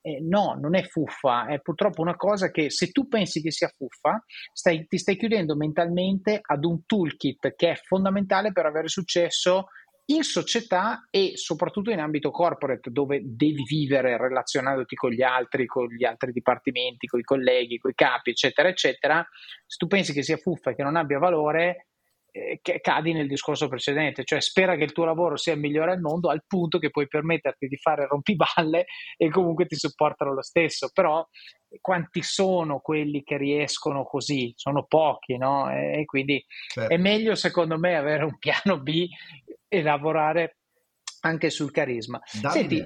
eh, 0.08 0.20
no, 0.22 0.58
non 0.58 0.76
è 0.76 0.84
fuffa, 0.84 1.47
è 1.47 1.60
purtroppo 1.60 2.01
una 2.01 2.16
cosa 2.16 2.49
che 2.49 2.70
se 2.70 2.91
tu 2.91 3.10
pensi 3.10 3.41
che 3.41 3.51
sia 3.51 3.70
fuffa, 3.76 4.24
stai, 4.53 4.88
ti 4.88 4.97
stai 4.97 5.18
chiudendo 5.18 5.55
mentalmente 5.58 6.39
ad 6.41 6.64
un 6.64 6.86
toolkit 6.86 7.55
che 7.55 7.72
è 7.72 7.76
fondamentale 7.76 8.53
per 8.53 8.66
avere 8.66 8.88
successo 8.88 9.66
in 10.10 10.24
società 10.24 11.05
e 11.10 11.34
soprattutto 11.36 11.91
in 11.91 11.99
ambito 11.99 12.32
corporate 12.32 12.89
dove 12.91 13.20
devi 13.26 13.64
vivere 13.64 14.18
relazionandoti 14.18 14.95
con 14.95 15.12
gli 15.12 15.22
altri, 15.22 15.66
con 15.66 15.88
gli 15.88 16.05
altri 16.05 16.32
dipartimenti, 16.32 17.08
con 17.08 17.20
i 17.20 17.24
colleghi, 17.24 17.78
con 17.78 17.91
i 17.91 17.95
capi, 17.95 18.30
eccetera, 18.30 18.70
eccetera. 18.70 19.28
Se 19.66 19.76
tu 19.78 19.88
pensi 19.88 20.14
che 20.14 20.24
sia 20.24 20.38
fuffa 20.38 20.72
e 20.72 20.76
che 20.76 20.84
non 20.84 20.95
abbia 20.95 21.20
valore, 21.20 21.86
che 22.61 22.79
cadi 22.81 23.13
nel 23.13 23.27
discorso 23.27 23.67
precedente, 23.67 24.23
cioè 24.23 24.41
spera 24.41 24.75
che 24.75 24.83
il 24.83 24.91
tuo 24.91 25.05
lavoro 25.05 25.38
sia 25.38 25.53
il 25.53 25.59
migliore 25.59 25.91
al 25.91 26.01
mondo 26.01 26.29
al 26.29 26.43
punto 26.45 26.79
che 26.79 26.89
puoi 26.89 27.07
permetterti 27.07 27.67
di 27.67 27.77
fare 27.77 28.07
rompiballe 28.07 28.85
e 29.17 29.29
comunque 29.29 29.65
ti 29.65 29.75
supportano 29.75 30.33
lo 30.33 30.41
stesso, 30.41 30.89
però 30.93 31.25
quanti 31.81 32.21
sono 32.21 32.79
quelli 32.79 33.23
che 33.23 33.38
riescono 33.38 34.05
così? 34.05 34.53
Sono 34.55 34.85
pochi, 34.85 35.38
no? 35.38 35.69
E 35.69 36.05
quindi 36.05 36.43
certo. 36.67 36.93
è 36.93 36.97
meglio 36.97 37.35
secondo 37.35 37.77
me 37.77 37.95
avere 37.95 38.23
un 38.23 38.38
piano 38.38 38.79
B 38.79 39.07
e 39.67 39.81
lavorare 39.81 40.57
anche 41.21 41.49
sul 41.49 41.71
carisma. 41.71 42.21
Davide, 42.41 42.59
Senti, 42.59 42.85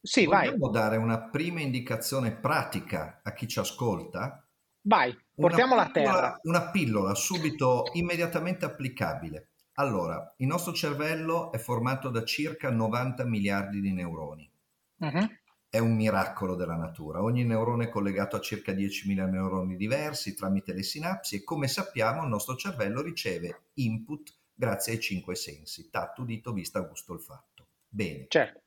sì, 0.00 0.24
vogliamo 0.24 0.68
vai. 0.68 0.72
dare 0.72 0.96
una 0.96 1.28
prima 1.30 1.60
indicazione 1.60 2.32
pratica 2.32 3.20
a 3.22 3.32
chi 3.32 3.46
ci 3.46 3.58
ascolta? 3.58 4.41
Vai, 4.82 5.16
portiamola 5.34 5.82
a 5.82 5.90
terra. 5.90 6.38
Una 6.42 6.70
pillola 6.70 7.14
subito, 7.14 7.84
immediatamente 7.92 8.64
applicabile. 8.64 9.48
Allora, 9.74 10.34
il 10.38 10.46
nostro 10.46 10.72
cervello 10.72 11.52
è 11.52 11.58
formato 11.58 12.10
da 12.10 12.24
circa 12.24 12.70
90 12.70 13.24
miliardi 13.24 13.80
di 13.80 13.92
neuroni. 13.92 14.50
Uh-huh. 14.98 15.28
È 15.68 15.78
un 15.78 15.94
miracolo 15.94 16.54
della 16.54 16.76
natura. 16.76 17.22
Ogni 17.22 17.44
neurone 17.44 17.86
è 17.86 17.88
collegato 17.88 18.36
a 18.36 18.40
circa 18.40 18.72
10.000 18.72 19.30
neuroni 19.30 19.76
diversi 19.76 20.34
tramite 20.34 20.74
le 20.74 20.82
sinapsi 20.82 21.36
e 21.36 21.44
come 21.44 21.68
sappiamo 21.68 22.22
il 22.22 22.28
nostro 22.28 22.56
cervello 22.56 23.00
riceve 23.00 23.62
input 23.74 24.34
grazie 24.52 24.92
ai 24.92 25.00
cinque 25.00 25.34
sensi, 25.34 25.88
tatto, 25.88 26.22
udito, 26.22 26.52
vista, 26.52 26.80
gusto, 26.80 27.12
olfatto. 27.12 27.68
Bene. 27.88 28.26
Certo. 28.28 28.60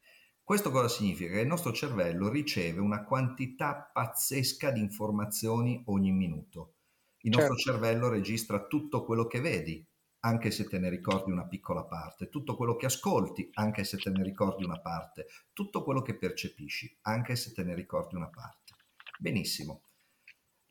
Questo 0.46 0.70
cosa 0.70 0.88
significa? 0.88 1.34
Che 1.34 1.40
il 1.40 1.48
nostro 1.48 1.72
cervello 1.72 2.30
riceve 2.30 2.80
una 2.80 3.04
quantità 3.04 3.90
pazzesca 3.92 4.70
di 4.70 4.80
informazioni 4.80 5.82
ogni 5.88 6.12
minuto. 6.12 6.76
Il 7.22 7.32
nostro 7.32 7.56
certo. 7.56 7.72
cervello 7.72 8.10
registra 8.10 8.68
tutto 8.68 9.04
quello 9.06 9.26
che 9.26 9.42
vedi, 9.42 9.84
anche 10.20 10.52
se 10.52 10.68
te 10.68 10.78
ne 10.78 10.92
ricordi 10.92 11.32
una 11.32 11.48
piccola 11.48 11.84
parte, 11.86 12.30
tutto 12.30 12.56
quello 12.56 12.76
che 12.76 12.86
ascolti, 12.86 13.50
anche 13.54 13.84
se 13.84 13.98
te 13.98 14.12
ne 14.12 14.22
ricordi 14.22 14.64
una 14.64 14.80
parte, 14.80 15.26
tutto 15.52 15.84
quello 15.84 16.04
che 16.04 16.16
percepisci, 16.16 16.96
anche 17.02 17.36
se 17.36 17.52
te 17.52 17.64
ne 17.64 17.74
ricordi 17.74 18.14
una 18.14 18.30
parte. 18.30 18.74
Benissimo. 19.18 19.82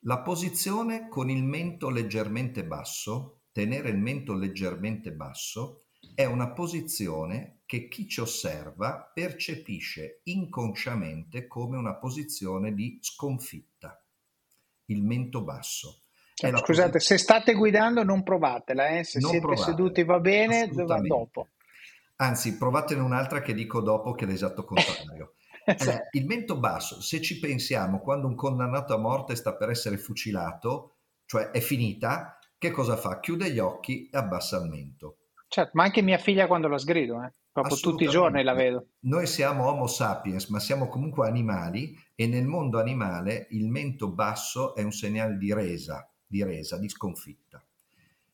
La 0.05 0.21
posizione 0.21 1.09
con 1.09 1.29
il 1.29 1.43
mento 1.43 1.89
leggermente 1.89 2.63
basso, 2.63 3.41
tenere 3.51 3.89
il 3.89 3.97
mento 3.97 4.35
leggermente 4.35 5.11
basso, 5.11 5.87
è 6.13 6.23
una 6.23 6.53
posizione 6.53 7.54
che 7.65 7.87
chi 7.87 8.07
ci 8.07 8.21
osserva 8.21 9.11
percepisce 9.13 10.21
inconsciamente 10.23 11.47
come 11.47 11.77
una 11.77 11.95
posizione 11.95 12.73
di 12.73 12.99
sconfitta. 13.01 14.01
Il 14.85 15.03
mento 15.03 15.43
basso. 15.43 16.01
Cioè, 16.35 16.55
scusate, 16.57 16.91
posi- 16.91 17.05
se 17.05 17.17
state 17.17 17.53
guidando 17.53 18.03
non 18.03 18.21
provatela, 18.21 18.89
eh? 18.89 19.03
se 19.03 19.19
non 19.19 19.31
siete 19.31 19.45
provate, 19.45 19.71
seduti 19.71 20.03
va 20.03 20.19
bene, 20.19 20.67
va 20.71 20.99
dopo. 20.99 21.47
Anzi, 22.17 22.57
provatene 22.57 23.01
un'altra 23.01 23.41
che 23.41 23.53
dico 23.53 23.81
dopo 23.81 24.13
che 24.13 24.25
è 24.25 24.27
l'esatto 24.27 24.63
contrario. 24.63 25.33
eh, 25.65 26.07
il 26.11 26.25
mento 26.25 26.59
basso, 26.59 27.01
se 27.01 27.21
ci 27.21 27.39
pensiamo, 27.39 27.99
quando 27.99 28.27
un 28.27 28.35
condannato 28.35 28.93
a 28.93 28.97
morte 28.97 29.35
sta 29.35 29.55
per 29.55 29.69
essere 29.69 29.97
fucilato, 29.97 30.97
cioè 31.25 31.49
è 31.49 31.59
finita, 31.59 32.37
che 32.57 32.69
cosa 32.69 32.95
fa? 32.95 33.19
Chiude 33.19 33.51
gli 33.51 33.59
occhi 33.59 34.09
e 34.09 34.17
abbassa 34.17 34.57
il 34.57 34.69
mento. 34.69 35.17
Certo, 35.47 35.71
ma 35.73 35.83
anche 35.83 36.01
mia 36.01 36.17
figlia 36.17 36.47
quando 36.47 36.67
la 36.67 36.77
sgrido, 36.77 37.23
eh. 37.23 37.33
Proprio 37.61 37.77
tutti 37.77 38.03
i 38.03 38.09
giorni 38.09 38.43
la 38.43 38.53
vedo. 38.53 38.87
Noi 39.01 39.25
siamo 39.27 39.67
Homo 39.67 39.87
sapiens, 39.87 40.47
ma 40.49 40.59
siamo 40.59 40.89
comunque 40.89 41.25
animali 41.25 41.97
e 42.13 42.27
nel 42.27 42.45
mondo 42.45 42.79
animale 42.79 43.47
il 43.51 43.69
mento 43.69 44.11
basso 44.11 44.75
è 44.75 44.83
un 44.83 44.91
segnale 44.91 45.37
di 45.37 45.53
resa, 45.53 46.05
di 46.27 46.43
resa, 46.43 46.77
di 46.77 46.89
sconfitta. 46.89 47.65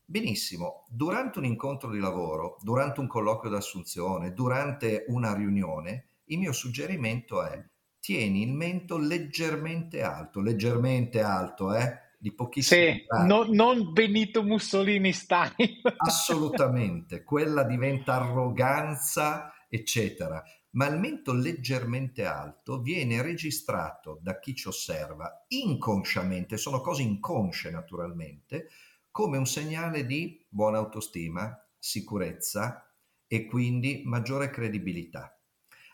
Benissimo, 0.04 0.86
durante 0.90 1.38
un 1.38 1.46
incontro 1.46 1.92
di 1.92 2.00
lavoro, 2.00 2.58
durante 2.62 3.00
un 3.00 3.06
colloquio 3.06 3.52
d'assunzione, 3.52 4.34
durante 4.34 5.06
una 5.10 5.36
riunione, 5.36 6.08
il 6.26 6.40
mio 6.40 6.52
suggerimento 6.52 7.44
è 7.44 7.64
tieni 8.00 8.42
il 8.42 8.54
mento 8.54 8.98
leggermente 8.98 10.02
alto, 10.02 10.42
leggermente 10.42 11.22
alto, 11.22 11.76
eh? 11.76 11.96
Di 12.22 12.32
pochissimi 12.32 12.94
sì, 12.94 13.06
no, 13.26 13.46
non 13.50 13.94
Benito 13.94 14.44
Mussolini 14.44 15.12
style. 15.12 15.82
Assolutamente, 15.98 17.24
quella 17.24 17.64
diventa 17.64 18.14
arroganza, 18.14 19.52
eccetera. 19.68 20.44
Ma 20.74 20.86
il 20.86 21.00
mento 21.00 21.34
leggermente 21.34 22.24
alto 22.24 22.80
viene 22.80 23.24
registrato 23.24 24.20
da 24.22 24.40
chi 24.40 24.54
ci 24.54 24.68
osserva 24.68 25.46
inconsciamente, 25.48 26.58
sono 26.58 26.80
cose 26.80 27.02
inconsce 27.02 27.72
naturalmente, 27.72 28.70
come 29.10 29.38
un 29.38 29.48
segnale 29.48 30.06
di 30.06 30.46
buona 30.48 30.78
autostima, 30.78 31.60
sicurezza 31.78 32.88
e 33.26 33.46
quindi 33.48 34.04
maggiore 34.06 34.52
credibilità. 34.52 35.36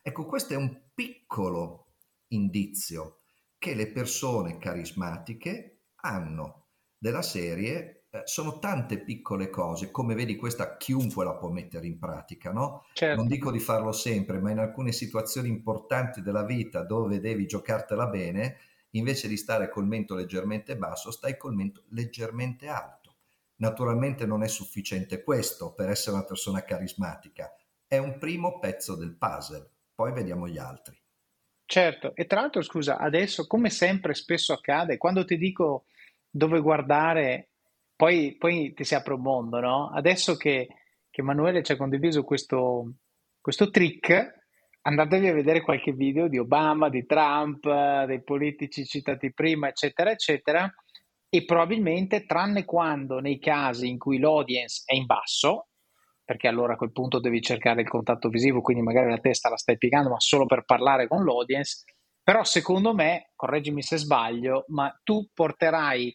Ecco, 0.02 0.26
questo 0.26 0.54
è 0.54 0.58
un 0.58 0.78
piccolo 0.94 1.94
indizio 2.28 3.22
che 3.58 3.74
le 3.74 3.88
persone 3.88 4.58
carismatiche 4.58 5.77
hanno 6.02 6.68
della 6.98 7.22
serie 7.22 7.98
eh, 8.10 8.22
sono 8.24 8.60
tante 8.60 9.00
piccole 9.00 9.50
cose, 9.50 9.92
come 9.92 10.16
vedi 10.16 10.38
questa 10.38 10.78
chiunque 10.78 11.26
la 11.26 11.36
può 11.36 11.50
mettere 11.50 11.88
in 11.88 12.00
pratica, 12.00 12.52
no? 12.52 12.86
Certo. 12.94 13.16
Non 13.16 13.28
dico 13.28 13.52
di 13.52 13.60
farlo 13.60 13.92
sempre, 13.92 14.40
ma 14.40 14.52
in 14.52 14.60
alcune 14.60 14.92
situazioni 14.92 15.50
importanti 15.50 16.22
della 16.22 16.44
vita 16.44 16.84
dove 16.84 17.20
devi 17.20 17.46
giocartela 17.46 18.08
bene, 18.08 18.58
invece 18.92 19.28
di 19.28 19.36
stare 19.36 19.70
col 19.70 19.88
mento 19.88 20.16
leggermente 20.16 20.78
basso, 20.78 21.12
stai 21.12 21.38
col 21.38 21.54
mento 21.54 21.84
leggermente 21.90 22.68
alto. 22.68 23.16
Naturalmente 23.58 24.26
non 24.26 24.44
è 24.44 24.48
sufficiente 24.48 25.24
questo 25.24 25.74
per 25.74 25.90
essere 25.90 26.16
una 26.16 26.26
persona 26.26 26.64
carismatica, 26.64 27.54
è 27.86 27.98
un 27.98 28.18
primo 28.18 28.60
pezzo 28.60 28.96
del 28.96 29.18
puzzle, 29.18 29.70
poi 29.94 30.14
vediamo 30.14 30.48
gli 30.48 30.58
altri. 30.58 30.98
Certo, 31.70 32.16
e 32.16 32.26
tra 32.28 32.40
l'altro 32.40 32.62
scusa, 32.62 32.98
adesso 32.98 33.46
come 33.46 33.70
sempre 33.70 34.14
spesso 34.14 34.54
accade, 34.54 34.98
quando 34.98 35.26
ti 35.26 35.38
dico 35.38 35.84
dove 36.30 36.62
guardare, 36.62 37.50
poi, 37.94 38.38
poi 38.38 38.74
ti 38.74 38.86
si 38.86 38.96
apre 38.96 39.16
un 39.16 39.22
mondo, 39.22 39.60
no? 39.60 39.92
Adesso 39.94 40.38
che, 40.38 40.68
che 41.10 41.20
Emanuele 41.22 41.64
ci 41.64 41.74
ha 41.74 41.76
condiviso 41.76 42.24
questo, 42.24 42.94
questo 43.42 43.70
trick, 43.70 44.46
andatevi 44.84 45.28
a 45.28 45.34
vedere 45.34 45.60
qualche 45.62 45.92
video 45.92 46.30
di 46.30 46.38
Obama, 46.38 46.88
di 46.88 47.06
Trump, 47.06 47.68
dei 48.06 48.24
politici 48.24 48.86
citati 48.86 49.34
prima, 49.34 49.68
eccetera, 49.68 50.10
eccetera, 50.12 50.74
e 51.28 51.44
probabilmente, 51.44 52.26
tranne 52.26 52.64
quando 52.64 53.20
nei 53.20 53.40
casi 53.40 53.90
in 53.90 53.98
cui 53.98 54.20
l'audience 54.20 54.84
è 54.86 54.96
in 54.96 55.06
basso, 55.06 55.68
perché 56.28 56.50
allora 56.50 56.74
a 56.74 56.76
quel 56.76 56.92
punto 56.92 57.22
devi 57.22 57.42
cercare 57.42 57.80
il 57.80 57.88
contatto 57.88 58.28
visivo, 58.28 58.60
quindi 58.60 58.84
magari 58.84 59.10
la 59.10 59.18
testa 59.18 59.48
la 59.48 59.56
stai 59.56 59.78
piegando, 59.78 60.10
ma 60.10 60.20
solo 60.20 60.46
per 60.46 60.66
parlare 60.66 61.08
con 61.08 61.24
l'audience, 61.24 61.86
però 62.22 62.44
secondo 62.44 62.94
me, 62.94 63.32
correggimi 63.34 63.82
se 63.82 63.96
sbaglio, 63.96 64.66
ma 64.68 64.94
tu 65.04 65.30
porterai 65.34 66.14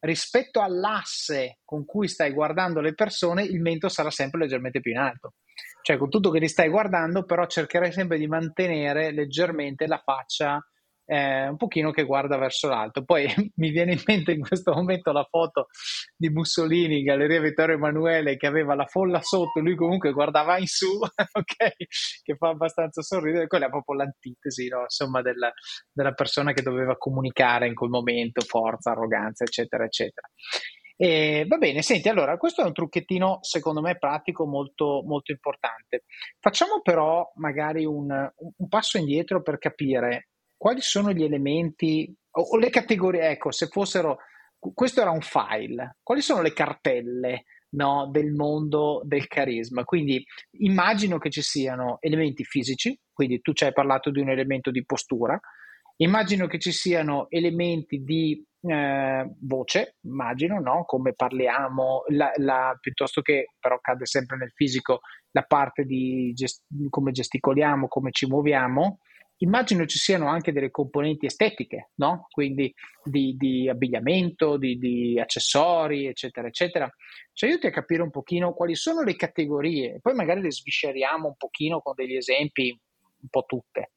rispetto 0.00 0.60
all'asse 0.60 1.60
con 1.64 1.84
cui 1.84 2.08
stai 2.08 2.32
guardando 2.32 2.80
le 2.80 2.94
persone, 2.94 3.44
il 3.44 3.60
mento 3.60 3.88
sarà 3.88 4.10
sempre 4.10 4.40
leggermente 4.40 4.80
più 4.80 4.90
in 4.90 4.98
alto. 4.98 5.34
Cioè, 5.82 5.98
con 5.98 6.10
tutto 6.10 6.30
che 6.30 6.40
li 6.40 6.48
stai 6.48 6.68
guardando, 6.68 7.24
però 7.24 7.46
cercherai 7.46 7.92
sempre 7.92 8.18
di 8.18 8.26
mantenere 8.26 9.12
leggermente 9.12 9.86
la 9.86 10.02
faccia 10.04 10.60
eh, 11.06 11.48
un 11.48 11.56
pochino 11.56 11.90
che 11.90 12.04
guarda 12.04 12.36
verso 12.36 12.68
l'alto. 12.68 13.04
Poi 13.04 13.26
mi 13.56 13.70
viene 13.70 13.92
in 13.92 14.02
mente 14.06 14.32
in 14.32 14.40
questo 14.40 14.72
momento 14.72 15.12
la 15.12 15.26
foto 15.28 15.68
di 16.16 16.28
Mussolini, 16.30 17.02
Galleria 17.02 17.40
Vittorio 17.40 17.76
Emanuele, 17.76 18.36
che 18.36 18.46
aveva 18.46 18.74
la 18.74 18.86
folla 18.86 19.20
sotto, 19.20 19.60
lui 19.60 19.76
comunque 19.76 20.12
guardava 20.12 20.58
in 20.58 20.66
su, 20.66 20.88
ok? 20.98 21.72
Che 22.22 22.36
fa 22.36 22.48
abbastanza 22.48 23.02
sorridere. 23.02 23.46
Quella 23.46 23.66
è 23.66 23.70
proprio 23.70 23.96
l'antitesi, 23.96 24.68
no? 24.68 24.82
Insomma, 24.82 25.22
della, 25.22 25.52
della 25.92 26.12
persona 26.12 26.52
che 26.52 26.62
doveva 26.62 26.96
comunicare 26.96 27.66
in 27.66 27.74
quel 27.74 27.90
momento, 27.90 28.40
forza, 28.42 28.92
arroganza, 28.92 29.44
eccetera, 29.44 29.84
eccetera. 29.84 30.28
E, 30.96 31.44
va 31.48 31.56
bene, 31.56 31.82
senti, 31.82 32.08
allora 32.08 32.36
questo 32.36 32.62
è 32.62 32.64
un 32.64 32.72
trucchettino 32.72 33.38
secondo 33.42 33.80
me 33.80 33.98
pratico 33.98 34.46
molto, 34.46 35.02
molto 35.04 35.32
importante. 35.32 36.04
Facciamo 36.38 36.80
però 36.82 37.30
magari 37.36 37.84
un, 37.84 38.08
un 38.10 38.68
passo 38.68 38.98
indietro 38.98 39.42
per 39.42 39.58
capire 39.58 40.28
quali 40.64 40.80
sono 40.80 41.12
gli 41.12 41.22
elementi 41.22 42.10
o, 42.30 42.56
le 42.56 42.70
categorie, 42.70 43.28
ecco, 43.28 43.50
se 43.50 43.66
fossero, 43.66 44.16
questo 44.58 45.02
era 45.02 45.10
un 45.10 45.20
file, 45.20 45.98
quali 46.02 46.22
sono 46.22 46.40
le 46.40 46.54
cartelle 46.54 47.44
no, 47.72 48.08
del 48.10 48.32
mondo 48.32 49.02
del 49.04 49.26
carisma? 49.26 49.84
Quindi 49.84 50.24
immagino 50.60 51.18
che 51.18 51.28
ci 51.28 51.42
siano 51.42 51.98
elementi 52.00 52.44
fisici, 52.44 52.98
quindi 53.12 53.42
tu 53.42 53.52
ci 53.52 53.64
hai 53.64 53.74
parlato 53.74 54.10
di 54.10 54.20
un 54.20 54.30
elemento 54.30 54.70
di 54.70 54.82
postura, 54.86 55.38
immagino 55.96 56.46
che 56.46 56.58
ci 56.58 56.72
siano 56.72 57.26
elementi 57.28 58.02
di 58.02 58.42
eh, 58.62 59.30
voce, 59.40 59.96
immagino, 60.04 60.60
no? 60.60 60.84
come 60.86 61.12
parliamo, 61.12 62.04
la, 62.08 62.32
la, 62.36 62.74
piuttosto 62.80 63.20
che 63.20 63.48
però 63.60 63.78
cade 63.82 64.06
sempre 64.06 64.38
nel 64.38 64.52
fisico 64.54 65.00
la 65.32 65.42
parte 65.42 65.84
di 65.84 66.32
gest- 66.32 66.64
come 66.88 67.10
gesticoliamo, 67.10 67.86
come 67.86 68.12
ci 68.12 68.24
muoviamo, 68.24 69.00
immagino 69.38 69.86
ci 69.86 69.98
siano 69.98 70.28
anche 70.28 70.52
delle 70.52 70.70
componenti 70.70 71.26
estetiche, 71.26 71.90
no? 71.96 72.26
quindi 72.30 72.72
di, 73.02 73.34
di 73.36 73.68
abbigliamento, 73.68 74.56
di, 74.56 74.78
di, 74.78 75.18
accessori, 75.18 76.06
eccetera, 76.06 76.46
eccetera. 76.46 76.88
Ci 77.32 77.44
aiuti 77.44 77.66
a 77.66 77.70
capire 77.70 78.02
un 78.02 78.10
pochino 78.10 78.52
quali 78.52 78.74
sono 78.74 79.02
le 79.02 79.16
categorie, 79.16 79.98
poi 80.00 80.14
magari 80.14 80.40
le 80.40 80.52
svisceriamo 80.52 81.28
un 81.28 81.36
pochino 81.36 81.80
con 81.80 81.94
degli 81.96 82.16
esempi, 82.16 82.70
un 82.70 83.28
po' 83.28 83.44
tutte. 83.46 83.90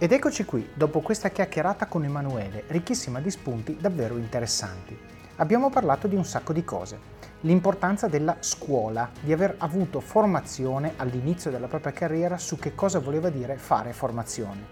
Ed 0.00 0.12
eccoci 0.12 0.44
qui, 0.44 0.68
dopo 0.74 1.00
questa 1.00 1.30
chiacchierata 1.30 1.86
con 1.86 2.04
Emanuele, 2.04 2.64
ricchissima 2.68 3.20
di 3.20 3.30
spunti 3.30 3.76
davvero 3.80 4.16
interessanti. 4.16 5.17
Abbiamo 5.40 5.70
parlato 5.70 6.08
di 6.08 6.16
un 6.16 6.24
sacco 6.24 6.52
di 6.52 6.64
cose 6.64 7.16
l'importanza 7.42 8.08
della 8.08 8.38
scuola, 8.40 9.08
di 9.20 9.32
aver 9.32 9.54
avuto 9.58 10.00
formazione 10.00 10.94
all'inizio 10.96 11.52
della 11.52 11.68
propria 11.68 11.92
carriera 11.92 12.36
su 12.38 12.58
che 12.58 12.74
cosa 12.74 12.98
voleva 12.98 13.30
dire 13.30 13.56
fare 13.56 13.92
formazione. 13.92 14.66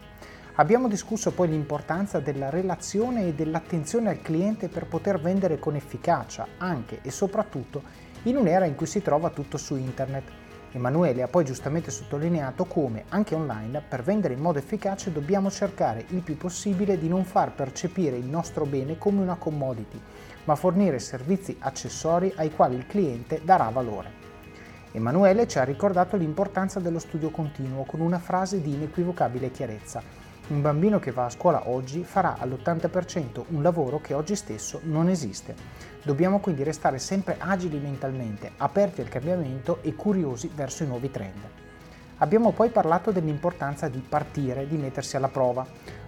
Abbiamo 0.57 0.89
discusso 0.89 1.31
poi 1.31 1.51
l'importanza 1.51 2.19
della 2.19 2.51
relazione 2.51 3.29
e 3.29 3.35
dell'attenzione 3.35 4.09
al 4.09 4.23
cliente 4.23 4.67
per 4.67 4.87
poter 4.87 5.21
vendere 5.21 5.61
con 5.61 5.77
efficacia, 5.77 6.49
anche 6.59 6.99
e 7.03 7.13
soprattutto 7.13 7.83
in 8.25 8.37
un'era 8.37 8.65
in 8.65 8.75
cui 8.75 8.87
si 8.87 9.01
trova 9.01 9.31
tutto 9.31 9.59
su 9.59 9.77
internet. 9.77 10.25
Emanuele 10.73 11.23
ha 11.23 11.29
poi 11.29 11.45
giustamente 11.45 11.93
sottolineato 11.93 12.65
come, 12.65 13.05
anche 13.11 13.37
online, 13.37 13.83
per 13.89 14.03
vendere 14.03 14.35
in 14.35 14.41
modo 14.41 14.59
efficace 14.59 15.13
dobbiamo 15.13 15.49
cercare 15.49 16.05
il 16.09 16.23
più 16.23 16.37
possibile 16.37 16.99
di 16.99 17.09
non 17.09 17.25
far 17.25 17.55
percepire 17.55 18.17
il 18.17 18.27
nostro 18.27 18.67
bene 18.67 18.99
come 18.99 19.23
una 19.23 19.37
commodity, 19.37 20.01
ma 20.47 20.57
fornire 20.57 20.99
servizi 20.99 21.57
accessori 21.61 22.33
ai 22.37 22.51
quali 22.51 22.75
il 22.75 22.87
cliente 22.87 23.41
darà 23.45 23.69
valore. 23.69 24.25
Emanuele 24.93 25.47
ci 25.47 25.59
ha 25.59 25.65
ricordato 25.65 26.17
l'importanza 26.17 26.81
dello 26.81 26.99
studio 26.99 27.31
continuo 27.31 27.85
con 27.85 28.01
una 28.01 28.19
frase 28.19 28.63
di 28.63 28.73
inequivocabile 28.73 29.51
chiarezza. 29.51 30.03
Un 30.49 30.63
bambino 30.63 30.99
che 30.99 31.11
va 31.11 31.27
a 31.27 31.31
scuola 31.31 31.69
oggi 31.69 32.03
farà 32.03 32.37
all'80% 32.39 33.45
un 33.49 33.63
lavoro 33.63 34.01
che 34.01 34.15
oggi 34.15 34.37
stesso 34.37 34.81
non 34.85 35.09
esiste. 35.09 35.55
Dobbiamo 36.03 36.39
quindi 36.39 36.63
restare 36.63 36.99
sempre 36.99 37.37
agili 37.39 37.79
mentalmente, 37.79 38.53
aperti 38.57 39.01
al 39.01 39.09
cambiamento 39.09 39.83
e 39.83 39.95
curiosi 39.95 40.51
verso 40.55 40.85
i 40.85 40.87
nuovi 40.87 41.11
trend. 41.11 41.41
Abbiamo 42.19 42.53
poi 42.53 42.71
parlato 42.71 43.11
dell'importanza 43.11 43.89
di 43.89 43.99
partire, 43.99 44.67
di 44.67 44.77
mettersi 44.77 45.17
alla 45.17 45.29
prova. 45.29 45.67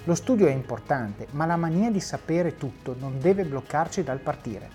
Lo 0.08 0.14
studio 0.14 0.46
è 0.46 0.52
importante, 0.52 1.26
ma 1.32 1.44
la 1.44 1.56
mania 1.56 1.90
di 1.90 2.00
sapere 2.00 2.56
tutto 2.56 2.96
non 2.98 3.18
deve 3.20 3.44
bloccarci 3.44 4.02
dal 4.02 4.20
partire. 4.20 4.70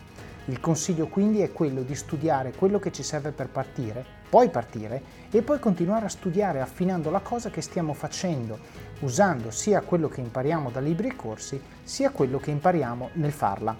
Il 0.45 0.59
consiglio 0.59 1.07
quindi 1.07 1.41
è 1.41 1.51
quello 1.51 1.81
di 1.81 1.95
studiare 1.95 2.51
quello 2.51 2.77
che 2.77 2.91
ci 2.91 3.01
serve 3.01 3.31
per 3.31 3.49
partire, 3.49 4.05
poi 4.29 4.49
partire 4.49 5.01
e 5.31 5.41
poi 5.41 5.57
continuare 5.57 6.05
a 6.05 6.09
studiare 6.09 6.61
affinando 6.61 7.09
la 7.09 7.21
cosa 7.21 7.49
che 7.49 7.61
stiamo 7.61 7.93
facendo, 7.93 8.59
usando 8.99 9.49
sia 9.49 9.81
quello 9.81 10.07
che 10.07 10.21
impariamo 10.21 10.69
da 10.69 10.79
libri 10.79 11.07
e 11.07 11.15
corsi, 11.15 11.59
sia 11.81 12.11
quello 12.11 12.37
che 12.37 12.51
impariamo 12.51 13.09
nel 13.13 13.31
farla. 13.31 13.75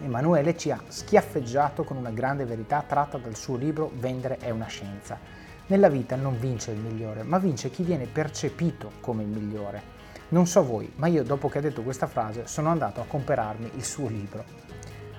Emanuele 0.00 0.56
ci 0.56 0.70
ha 0.70 0.80
schiaffeggiato 0.86 1.82
con 1.82 1.96
una 1.96 2.10
grande 2.10 2.44
verità 2.44 2.84
tratta 2.86 3.18
dal 3.18 3.34
suo 3.34 3.56
libro 3.56 3.90
Vendere 3.94 4.38
è 4.38 4.50
una 4.50 4.66
scienza. 4.66 5.18
Nella 5.66 5.88
vita 5.88 6.14
non 6.14 6.38
vince 6.38 6.70
il 6.70 6.78
migliore, 6.78 7.24
ma 7.24 7.38
vince 7.38 7.70
chi 7.70 7.82
viene 7.82 8.06
percepito 8.06 8.92
come 9.00 9.24
il 9.24 9.28
migliore. 9.30 9.98
Non 10.30 10.46
so 10.46 10.62
voi, 10.62 10.92
ma 10.94 11.08
io 11.08 11.24
dopo 11.24 11.48
che 11.48 11.58
ha 11.58 11.60
detto 11.60 11.82
questa 11.82 12.06
frase 12.06 12.46
sono 12.46 12.68
andato 12.68 13.00
a 13.00 13.04
comprarmi 13.04 13.72
il 13.74 13.84
suo 13.84 14.06
libro. 14.06 14.44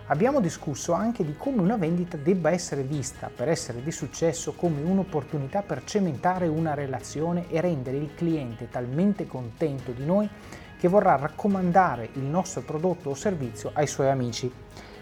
Abbiamo 0.07 0.39
discusso 0.39 0.93
anche 0.93 1.25
di 1.25 1.35
come 1.35 1.61
una 1.61 1.75
vendita 1.75 2.15
debba 2.15 2.49
essere 2.49 2.83
vista, 2.83 3.29
per 3.33 3.49
essere 3.49 3.83
di 3.83 3.91
successo, 3.91 4.53
come 4.53 4.81
un'opportunità 4.81 5.63
per 5.63 5.83
cementare 5.83 6.47
una 6.47 6.73
relazione 6.75 7.49
e 7.49 7.59
rendere 7.59 7.97
il 7.97 8.13
cliente 8.15 8.69
talmente 8.69 9.27
contento 9.27 9.91
di 9.91 10.05
noi 10.05 10.29
che 10.77 10.87
vorrà 10.87 11.17
raccomandare 11.17 12.11
il 12.13 12.23
nostro 12.23 12.61
prodotto 12.61 13.09
o 13.09 13.13
servizio 13.13 13.71
ai 13.73 13.87
suoi 13.87 14.07
amici. 14.07 14.49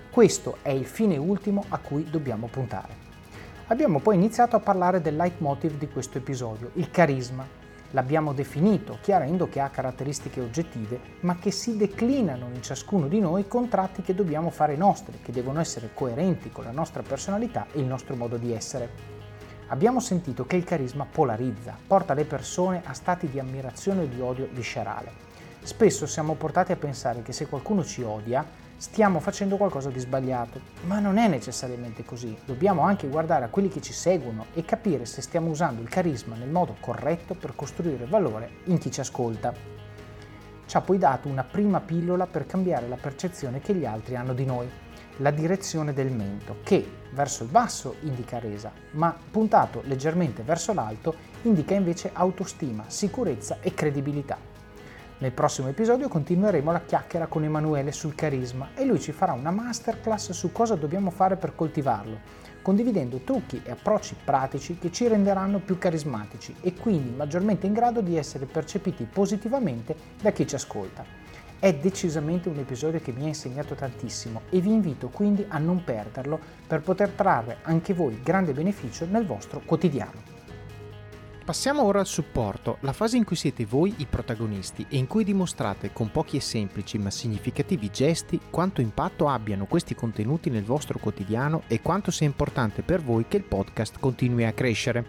Questo 0.10 0.57
è 0.64 0.72
il 0.72 0.86
fine 0.86 1.18
ultimo 1.18 1.66
a 1.70 1.78
cui 1.78 2.10
dobbiamo 2.10 2.47
puntare. 2.47 3.07
Abbiamo 3.68 3.99
poi 3.99 4.16
iniziato 4.16 4.55
a 4.55 4.60
parlare 4.60 5.01
del 5.01 5.16
leitmotiv 5.16 5.78
di 5.78 5.88
questo 5.88 6.18
episodio, 6.18 6.72
il 6.74 6.89
carisma, 6.89 7.59
L'abbiamo 7.91 8.33
definito 8.33 8.99
chiarendo 9.01 9.49
che 9.49 9.59
ha 9.59 9.69
caratteristiche 9.69 10.41
oggettive, 10.41 10.99
ma 11.21 11.37
che 11.37 11.49
si 11.49 11.75
declinano 11.75 12.49
in 12.53 12.61
ciascuno 12.61 13.07
di 13.07 13.19
noi 13.19 13.47
con 13.47 13.67
tratti 13.67 14.03
che 14.03 14.13
dobbiamo 14.13 14.51
fare 14.51 14.75
nostri, 14.75 15.19
che 15.23 15.31
devono 15.31 15.59
essere 15.59 15.89
coerenti 15.93 16.51
con 16.51 16.65
la 16.65 16.71
nostra 16.71 17.01
personalità 17.01 17.65
e 17.71 17.79
il 17.79 17.85
nostro 17.85 18.15
modo 18.15 18.37
di 18.37 18.53
essere. 18.53 19.17
Abbiamo 19.69 19.99
sentito 19.99 20.45
che 20.45 20.55
il 20.55 20.63
carisma 20.63 21.07
polarizza, 21.09 21.75
porta 21.87 22.13
le 22.13 22.25
persone 22.25 22.81
a 22.85 22.93
stati 22.93 23.27
di 23.27 23.39
ammirazione 23.39 24.03
o 24.03 24.05
di 24.05 24.21
odio 24.21 24.47
viscerale. 24.51 25.11
Spesso 25.61 26.05
siamo 26.05 26.35
portati 26.35 26.71
a 26.71 26.75
pensare 26.75 27.23
che 27.23 27.33
se 27.33 27.47
qualcuno 27.47 27.83
ci 27.83 28.03
odia, 28.03 28.45
stiamo 28.80 29.19
facendo 29.19 29.57
qualcosa 29.57 29.89
di 29.89 29.99
sbagliato, 29.99 30.61
ma 30.86 30.99
non 30.99 31.17
è 31.17 31.27
necessariamente 31.27 32.05
così. 32.05 32.36
Dobbiamo 32.45 32.82
anche 32.82 33.09
guardare 33.09 33.43
a 33.43 33.49
quelli 33.49 33.67
che 33.67 33.82
ci 33.82 33.91
seguono 33.91 34.45
e 34.53 34.63
capire 34.63 35.05
se 35.05 35.21
stiamo 35.21 35.49
usando 35.49 35.82
il 35.82 35.89
carisma 35.89 36.38
nel 36.38 36.49
modo 36.49 36.77
corretto 36.80 37.34
per 37.34 37.55
costruire 37.55 38.05
valore 38.05 38.49
in 38.65 38.77
chi 38.77 38.89
ci 38.89 39.01
ascolta. 39.01 39.53
Ci 40.65 40.77
ha 40.77 40.82
poi 40.82 40.97
dato 40.97 41.27
una 41.27 41.43
prima 41.43 41.82
pillola 41.82 42.25
per 42.25 42.45
cambiare 42.45 42.88
la 42.88 42.95
percezione 42.95 43.59
che 43.59 43.73
gli 43.73 43.86
altri 43.86 44.15
hanno 44.15 44.34
di 44.34 44.45
noi, 44.45 44.69
la 45.17 45.32
direzione 45.32 45.91
del 45.91 46.11
mento, 46.11 46.59
che 46.63 46.89
verso 47.11 47.43
il 47.43 47.49
basso 47.49 47.95
indica 48.03 48.39
resa, 48.39 48.71
ma 48.91 49.13
puntato 49.30 49.82
leggermente 49.86 50.41
verso 50.41 50.73
l'alto 50.73 51.15
indica 51.41 51.73
invece 51.73 52.11
autostima, 52.13 52.86
sicurezza 52.88 53.57
e 53.59 53.73
credibilità. 53.73 54.48
Nel 55.22 55.34
prossimo 55.34 55.67
episodio 55.67 56.07
continueremo 56.07 56.72
la 56.72 56.80
chiacchiera 56.80 57.28
con 57.28 57.43
Emanuele 57.43 57.91
sul 57.91 58.15
carisma 58.15 58.70
e 58.74 58.86
lui 58.86 59.01
ci 59.01 59.11
farà 59.11 59.34
una 59.34 59.51
masterclass 59.51 60.32
su 60.32 60.53
cosa 60.53 60.76
dobbiamo 60.76 61.09
fare 61.09 61.36
per 61.36 61.55
coltivarlo, 61.55 62.22
condividendo 62.61 63.17
trucchi 63.26 63.61
e 63.65 63.72
approcci 63.72 64.15
pratici 64.24 64.78
che 64.78 64.93
ci 64.93 65.09
renderanno 65.09 65.59
più 65.59 65.78
carismatici 65.78 66.55
e 66.61 66.74
quindi 66.74 67.09
maggiormente 67.09 67.67
in 67.67 67.74
grado 67.74 67.99
di 67.99 68.15
essere 68.15 68.45
percepiti 68.45 69.03
positivamente 69.03 69.93
da 70.22 70.32
chi 70.32 70.47
ci 70.47 70.55
ascolta. 70.55 71.03
È 71.59 71.76
decisamente 71.76 72.47
un 72.47 72.57
episodio 72.57 73.01
che 73.01 73.11
mi 73.11 73.26
ha 73.26 73.28
insegnato 73.28 73.76
tantissimo 73.76 74.43
e 74.49 74.61
vi 74.61 74.72
invito 74.72 75.09
quindi 75.09 75.45
a 75.49 75.57
non 75.57 75.84
perderlo 75.84 76.39
per 76.65 76.80
poter 76.80 77.09
trarre 77.09 77.57
anche 77.63 77.93
voi 77.93 78.22
grande 78.24 78.53
beneficio 78.53 79.05
nel 79.05 79.26
vostro 79.26 79.61
quotidiano. 79.65 80.28
Passiamo 81.49 81.81
ora 81.81 81.99
al 81.99 82.05
supporto, 82.05 82.77
la 82.81 82.93
fase 82.93 83.17
in 83.17 83.23
cui 83.23 83.35
siete 83.35 83.65
voi 83.65 83.91
i 83.97 84.05
protagonisti 84.05 84.85
e 84.87 84.97
in 84.97 85.07
cui 85.07 85.23
dimostrate 85.23 85.91
con 85.91 86.11
pochi 86.11 86.37
e 86.37 86.41
semplici 86.41 86.99
ma 86.99 87.09
significativi 87.09 87.89
gesti 87.89 88.39
quanto 88.51 88.81
impatto 88.81 89.27
abbiano 89.27 89.65
questi 89.65 89.95
contenuti 89.95 90.51
nel 90.51 90.63
vostro 90.63 90.99
quotidiano 90.99 91.63
e 91.65 91.81
quanto 91.81 92.11
sia 92.11 92.27
importante 92.27 92.83
per 92.83 93.01
voi 93.01 93.25
che 93.27 93.37
il 93.37 93.45
podcast 93.45 93.97
continui 93.99 94.45
a 94.45 94.51
crescere. 94.51 95.03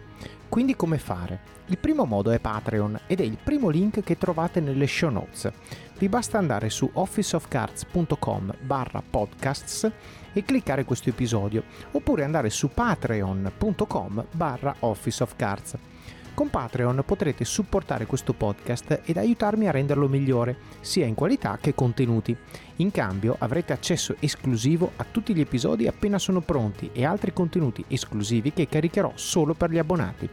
Quindi 0.48 0.74
come 0.76 0.96
fare? 0.96 1.40
Il 1.66 1.76
primo 1.76 2.06
modo 2.06 2.30
è 2.30 2.38
Patreon 2.38 3.00
ed 3.06 3.20
è 3.20 3.24
il 3.24 3.36
primo 3.36 3.68
link 3.68 4.02
che 4.02 4.16
trovate 4.16 4.60
nelle 4.60 4.86
show 4.86 5.10
notes. 5.10 5.52
Vi 5.98 6.08
basta 6.08 6.38
andare 6.38 6.70
su 6.70 6.88
officeofcards.com 6.90 8.54
barra 8.62 9.02
podcasts 9.02 9.92
e 10.32 10.42
cliccare 10.42 10.86
questo 10.86 11.10
episodio 11.10 11.64
oppure 11.90 12.24
andare 12.24 12.48
su 12.48 12.70
patreon.com 12.70 14.24
barra 14.30 14.74
officeofcards. 14.78 15.76
Con 16.34 16.48
Patreon 16.48 17.02
potrete 17.04 17.44
supportare 17.44 18.06
questo 18.06 18.32
podcast 18.32 19.02
ed 19.04 19.16
aiutarmi 19.16 19.68
a 19.68 19.70
renderlo 19.70 20.08
migliore, 20.08 20.56
sia 20.80 21.04
in 21.04 21.14
qualità 21.14 21.58
che 21.60 21.74
contenuti. 21.74 22.34
In 22.76 22.90
cambio 22.90 23.36
avrete 23.38 23.72
accesso 23.72 24.16
esclusivo 24.20 24.92
a 24.96 25.04
tutti 25.10 25.34
gli 25.34 25.40
episodi 25.40 25.86
appena 25.86 26.18
sono 26.18 26.40
pronti 26.40 26.90
e 26.92 27.04
altri 27.04 27.32
contenuti 27.32 27.84
esclusivi 27.88 28.52
che 28.52 28.68
caricherò 28.68 29.12
solo 29.16 29.54
per 29.54 29.70
gli 29.70 29.78
abbonati. 29.78 30.28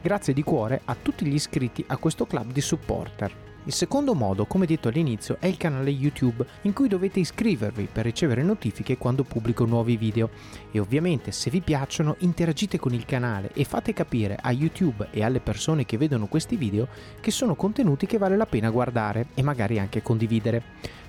Grazie 0.00 0.32
di 0.32 0.42
cuore 0.42 0.80
a 0.84 0.96
tutti 1.00 1.24
gli 1.24 1.34
iscritti 1.34 1.84
a 1.86 1.96
questo 1.96 2.26
club 2.26 2.50
di 2.50 2.60
supporter. 2.60 3.51
Il 3.64 3.72
secondo 3.72 4.14
modo, 4.14 4.44
come 4.46 4.66
detto 4.66 4.88
all'inizio, 4.88 5.36
è 5.38 5.46
il 5.46 5.56
canale 5.56 5.90
YouTube 5.90 6.44
in 6.62 6.72
cui 6.72 6.88
dovete 6.88 7.20
iscrivervi 7.20 7.88
per 7.92 8.04
ricevere 8.04 8.42
notifiche 8.42 8.98
quando 8.98 9.22
pubblico 9.22 9.64
nuovi 9.64 9.96
video 9.96 10.30
e 10.72 10.80
ovviamente 10.80 11.30
se 11.30 11.48
vi 11.48 11.60
piacciono 11.60 12.16
interagite 12.18 12.80
con 12.80 12.92
il 12.92 13.04
canale 13.04 13.50
e 13.54 13.62
fate 13.62 13.92
capire 13.92 14.36
a 14.40 14.50
YouTube 14.50 15.06
e 15.12 15.22
alle 15.22 15.38
persone 15.38 15.86
che 15.86 15.96
vedono 15.96 16.26
questi 16.26 16.56
video 16.56 16.88
che 17.20 17.30
sono 17.30 17.54
contenuti 17.54 18.06
che 18.06 18.18
vale 18.18 18.36
la 18.36 18.46
pena 18.46 18.68
guardare 18.68 19.26
e 19.34 19.42
magari 19.42 19.78
anche 19.78 20.02
condividere. 20.02 20.62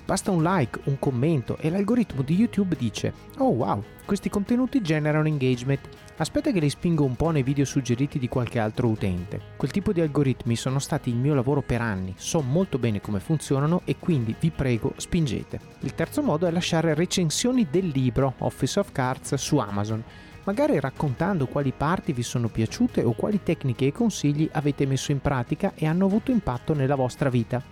Basta 0.04 0.30
un 0.30 0.42
like, 0.42 0.80
un 0.84 0.98
commento 0.98 1.56
e 1.56 1.70
l'algoritmo 1.70 2.20
di 2.20 2.34
YouTube 2.34 2.76
dice 2.76 3.12
Oh 3.38 3.48
wow, 3.48 3.82
questi 4.04 4.28
contenuti 4.28 4.82
generano 4.82 5.26
engagement. 5.26 5.88
Aspetta 6.16 6.52
che 6.52 6.60
li 6.60 6.68
spingo 6.68 7.04
un 7.04 7.16
po' 7.16 7.30
nei 7.30 7.42
video 7.42 7.64
suggeriti 7.64 8.18
di 8.18 8.28
qualche 8.28 8.58
altro 8.58 8.88
utente. 8.88 9.40
Quel 9.56 9.70
tipo 9.70 9.92
di 9.94 10.02
algoritmi 10.02 10.56
sono 10.56 10.78
stati 10.78 11.08
il 11.08 11.16
mio 11.16 11.34
lavoro 11.34 11.62
per 11.62 11.80
anni, 11.80 12.12
so 12.18 12.42
molto 12.42 12.78
bene 12.78 13.00
come 13.00 13.18
funzionano 13.18 13.80
e 13.86 13.96
quindi 13.98 14.34
vi 14.38 14.50
prego 14.50 14.92
spingete. 14.96 15.58
Il 15.80 15.94
terzo 15.94 16.22
modo 16.22 16.46
è 16.46 16.50
lasciare 16.50 16.92
recensioni 16.92 17.66
del 17.70 17.86
libro 17.86 18.34
Office 18.38 18.78
of 18.78 18.92
Cards 18.92 19.34
su 19.34 19.56
Amazon 19.56 20.04
magari 20.44 20.78
raccontando 20.78 21.46
quali 21.46 21.72
parti 21.74 22.12
vi 22.12 22.22
sono 22.22 22.48
piaciute 22.48 23.02
o 23.02 23.12
quali 23.12 23.42
tecniche 23.42 23.86
e 23.86 23.92
consigli 23.92 24.46
avete 24.52 24.84
messo 24.84 25.10
in 25.10 25.20
pratica 25.20 25.72
e 25.74 25.86
hanno 25.86 26.04
avuto 26.04 26.30
impatto 26.30 26.74
nella 26.74 26.94
vostra 26.94 27.30
vita. 27.30 27.62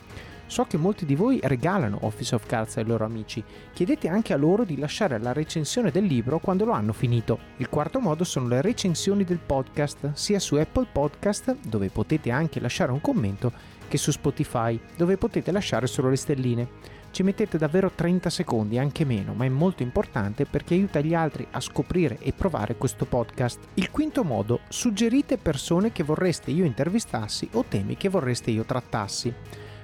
So 0.52 0.64
che 0.64 0.76
molti 0.76 1.06
di 1.06 1.14
voi 1.14 1.40
regalano 1.42 2.00
Office 2.02 2.34
of 2.34 2.44
Cards 2.44 2.76
ai 2.76 2.84
loro 2.84 3.06
amici. 3.06 3.42
Chiedete 3.72 4.08
anche 4.08 4.34
a 4.34 4.36
loro 4.36 4.64
di 4.64 4.76
lasciare 4.76 5.18
la 5.18 5.32
recensione 5.32 5.90
del 5.90 6.04
libro 6.04 6.40
quando 6.40 6.66
lo 6.66 6.72
hanno 6.72 6.92
finito. 6.92 7.38
Il 7.56 7.70
quarto 7.70 8.00
modo 8.00 8.22
sono 8.22 8.48
le 8.48 8.60
recensioni 8.60 9.24
del 9.24 9.38
podcast, 9.38 10.12
sia 10.12 10.38
su 10.38 10.56
Apple 10.56 10.88
Podcast, 10.92 11.56
dove 11.66 11.88
potete 11.88 12.30
anche 12.30 12.60
lasciare 12.60 12.92
un 12.92 13.00
commento, 13.00 13.50
che 13.88 13.96
su 13.96 14.10
Spotify, 14.10 14.78
dove 14.94 15.16
potete 15.16 15.52
lasciare 15.52 15.86
solo 15.86 16.10
le 16.10 16.16
stelline. 16.16 16.68
Ci 17.12 17.22
mettete 17.22 17.56
davvero 17.56 17.90
30 17.90 18.28
secondi, 18.28 18.78
anche 18.78 19.06
meno, 19.06 19.32
ma 19.32 19.46
è 19.46 19.48
molto 19.48 19.82
importante 19.82 20.44
perché 20.44 20.74
aiuta 20.74 21.00
gli 21.00 21.14
altri 21.14 21.46
a 21.50 21.60
scoprire 21.60 22.18
e 22.20 22.34
provare 22.34 22.76
questo 22.76 23.06
podcast. 23.06 23.58
Il 23.74 23.90
quinto 23.90 24.22
modo, 24.22 24.60
suggerite 24.68 25.38
persone 25.38 25.92
che 25.92 26.02
vorreste 26.02 26.50
io 26.50 26.66
intervistassi 26.66 27.48
o 27.52 27.64
temi 27.66 27.96
che 27.96 28.10
vorreste 28.10 28.50
io 28.50 28.64
trattassi. 28.64 29.34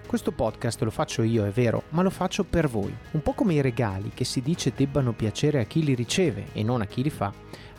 Questo 0.08 0.32
podcast 0.32 0.80
lo 0.80 0.90
faccio 0.90 1.20
io, 1.20 1.44
è 1.44 1.50
vero, 1.50 1.82
ma 1.90 2.00
lo 2.00 2.08
faccio 2.08 2.42
per 2.42 2.66
voi. 2.66 2.96
Un 3.10 3.20
po' 3.20 3.34
come 3.34 3.52
i 3.52 3.60
regali 3.60 4.10
che 4.14 4.24
si 4.24 4.40
dice 4.40 4.72
debbano 4.74 5.12
piacere 5.12 5.60
a 5.60 5.64
chi 5.64 5.84
li 5.84 5.94
riceve 5.94 6.46
e 6.54 6.62
non 6.62 6.80
a 6.80 6.86
chi 6.86 7.02
li 7.02 7.10
fa. 7.10 7.30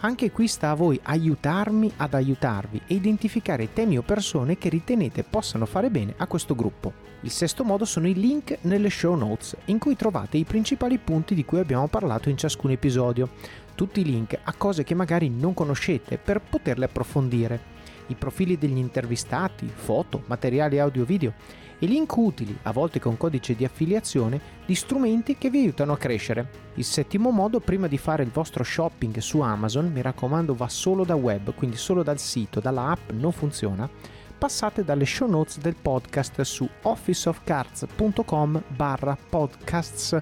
Anche 0.01 0.29
qui 0.29 0.47
sta 0.47 0.69
a 0.69 0.75
voi 0.75 0.99
aiutarmi 1.01 1.91
ad 1.97 2.13
aiutarvi 2.13 2.81
e 2.85 2.93
identificare 2.93 3.73
temi 3.73 3.97
o 3.97 4.03
persone 4.03 4.59
che 4.59 4.69
ritenete 4.69 5.23
possano 5.23 5.65
fare 5.65 5.89
bene 5.89 6.13
a 6.17 6.27
questo 6.27 6.53
gruppo. 6.53 6.93
Il 7.21 7.31
sesto 7.31 7.63
modo 7.63 7.83
sono 7.83 8.07
i 8.07 8.13
link 8.13 8.59
nelle 8.61 8.91
show 8.91 9.15
notes, 9.15 9.57
in 9.65 9.79
cui 9.79 9.95
trovate 9.95 10.37
i 10.37 10.43
principali 10.43 10.99
punti 10.99 11.33
di 11.33 11.43
cui 11.43 11.57
abbiamo 11.57 11.87
parlato 11.87 12.29
in 12.29 12.37
ciascun 12.37 12.69
episodio. 12.69 13.29
Tutti 13.73 14.01
i 14.01 14.05
link 14.05 14.37
a 14.43 14.53
cose 14.53 14.83
che 14.83 14.93
magari 14.93 15.29
non 15.29 15.55
conoscete 15.55 16.19
per 16.19 16.41
poterle 16.41 16.85
approfondire. 16.85 17.77
I 18.09 18.15
profili 18.15 18.59
degli 18.59 18.77
intervistati, 18.77 19.67
foto, 19.73 20.21
materiali 20.27 20.77
audio-video 20.77 21.33
e 21.79 21.85
link 21.85 22.15
utili, 22.15 22.55
a 22.63 22.71
volte 22.71 22.99
con 22.99 23.17
codice 23.17 23.55
di 23.55 23.63
affiliazione, 23.63 24.39
di 24.65 24.75
strumenti 24.75 25.37
che 25.37 25.49
vi 25.49 25.59
aiutano 25.59 25.93
a 25.93 25.97
crescere. 25.97 26.49
Il 26.75 26.83
settimo 26.83 27.31
modo, 27.31 27.59
prima 27.59 27.87
di 27.87 27.97
fare 27.97 28.21
il 28.21 28.29
vostro 28.29 28.63
shopping 28.63 29.17
su 29.17 29.39
Amazon, 29.39 29.91
mi 29.91 30.01
raccomando 30.01 30.53
va 30.53 30.67
solo 30.67 31.05
da 31.05 31.15
web, 31.15 31.53
quindi 31.55 31.77
solo 31.77 32.03
dal 32.03 32.19
sito, 32.19 32.59
dalla 32.59 32.91
app 32.91 33.11
non 33.11 33.31
funziona, 33.31 33.89
passate 34.37 34.83
dalle 34.83 35.05
show 35.05 35.29
notes 35.29 35.59
del 35.59 35.75
podcast 35.81 36.41
su 36.41 36.67
officeofcards.com 36.81 38.63
barra 38.67 39.17
podcasts 39.29 40.21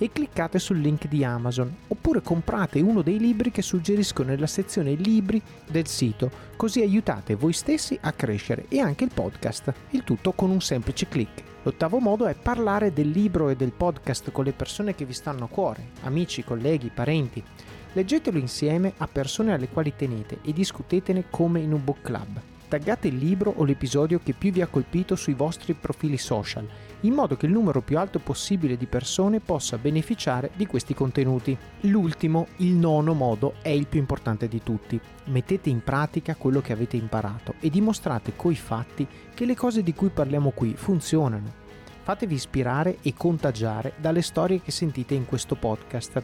e 0.00 0.10
cliccate 0.10 0.58
sul 0.58 0.78
link 0.78 1.06
di 1.06 1.22
Amazon 1.24 1.70
oppure 1.88 2.22
comprate 2.22 2.80
uno 2.80 3.02
dei 3.02 3.18
libri 3.18 3.50
che 3.50 3.60
suggerisco 3.60 4.22
nella 4.22 4.46
sezione 4.46 4.94
libri 4.94 5.40
del 5.70 5.86
sito, 5.86 6.30
così 6.56 6.80
aiutate 6.80 7.34
voi 7.34 7.52
stessi 7.52 7.98
a 8.00 8.12
crescere 8.12 8.64
e 8.68 8.80
anche 8.80 9.04
il 9.04 9.10
podcast, 9.12 9.72
il 9.90 10.02
tutto 10.02 10.32
con 10.32 10.48
un 10.48 10.62
semplice 10.62 11.06
clic. 11.06 11.42
L'ottavo 11.62 11.98
modo 11.98 12.26
è 12.26 12.34
parlare 12.34 12.94
del 12.94 13.10
libro 13.10 13.50
e 13.50 13.56
del 13.56 13.72
podcast 13.72 14.32
con 14.32 14.44
le 14.44 14.52
persone 14.52 14.94
che 14.94 15.04
vi 15.04 15.12
stanno 15.12 15.44
a 15.44 15.48
cuore, 15.48 15.90
amici, 16.04 16.42
colleghi, 16.42 16.90
parenti. 16.92 17.44
Leggetelo 17.92 18.38
insieme 18.38 18.94
a 18.96 19.06
persone 19.06 19.52
alle 19.52 19.68
quali 19.68 19.92
tenete 19.94 20.38
e 20.42 20.54
discutetene 20.54 21.24
come 21.28 21.60
in 21.60 21.74
un 21.74 21.84
book 21.84 22.00
club. 22.00 22.40
Taggate 22.68 23.08
il 23.08 23.16
libro 23.16 23.52
o 23.54 23.64
l'episodio 23.64 24.20
che 24.22 24.32
più 24.32 24.50
vi 24.50 24.62
ha 24.62 24.66
colpito 24.66 25.16
sui 25.16 25.34
vostri 25.34 25.74
profili 25.74 26.16
social 26.16 26.66
in 27.02 27.14
modo 27.14 27.36
che 27.36 27.46
il 27.46 27.52
numero 27.52 27.80
più 27.80 27.98
alto 27.98 28.18
possibile 28.18 28.76
di 28.76 28.86
persone 28.86 29.40
possa 29.40 29.78
beneficiare 29.78 30.50
di 30.54 30.66
questi 30.66 30.94
contenuti. 30.94 31.56
L'ultimo, 31.82 32.48
il 32.56 32.72
nono 32.72 33.14
modo, 33.14 33.54
è 33.62 33.70
il 33.70 33.86
più 33.86 33.98
importante 33.98 34.48
di 34.48 34.62
tutti. 34.62 35.00
Mettete 35.26 35.70
in 35.70 35.82
pratica 35.82 36.34
quello 36.34 36.60
che 36.60 36.72
avete 36.72 36.96
imparato 36.96 37.54
e 37.60 37.70
dimostrate 37.70 38.34
coi 38.36 38.54
fatti 38.54 39.06
che 39.34 39.44
le 39.44 39.54
cose 39.54 39.82
di 39.82 39.94
cui 39.94 40.10
parliamo 40.10 40.50
qui 40.50 40.74
funzionano. 40.74 41.58
Fatevi 42.02 42.34
ispirare 42.34 42.98
e 43.02 43.14
contagiare 43.16 43.94
dalle 43.98 44.22
storie 44.22 44.60
che 44.60 44.70
sentite 44.70 45.14
in 45.14 45.26
questo 45.26 45.54
podcast. 45.54 46.22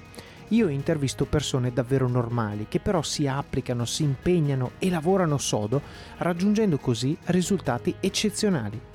Io 0.51 0.69
intervisto 0.69 1.25
persone 1.25 1.73
davvero 1.73 2.07
normali 2.07 2.67
che 2.69 2.81
però 2.81 3.03
si 3.03 3.27
applicano, 3.27 3.85
si 3.85 4.03
impegnano 4.03 4.73
e 4.79 4.91
lavorano 4.91 5.39
sodo, 5.39 5.81
raggiungendo 6.19 6.79
così 6.79 7.17
risultati 7.25 7.95
eccezionali 7.99 8.95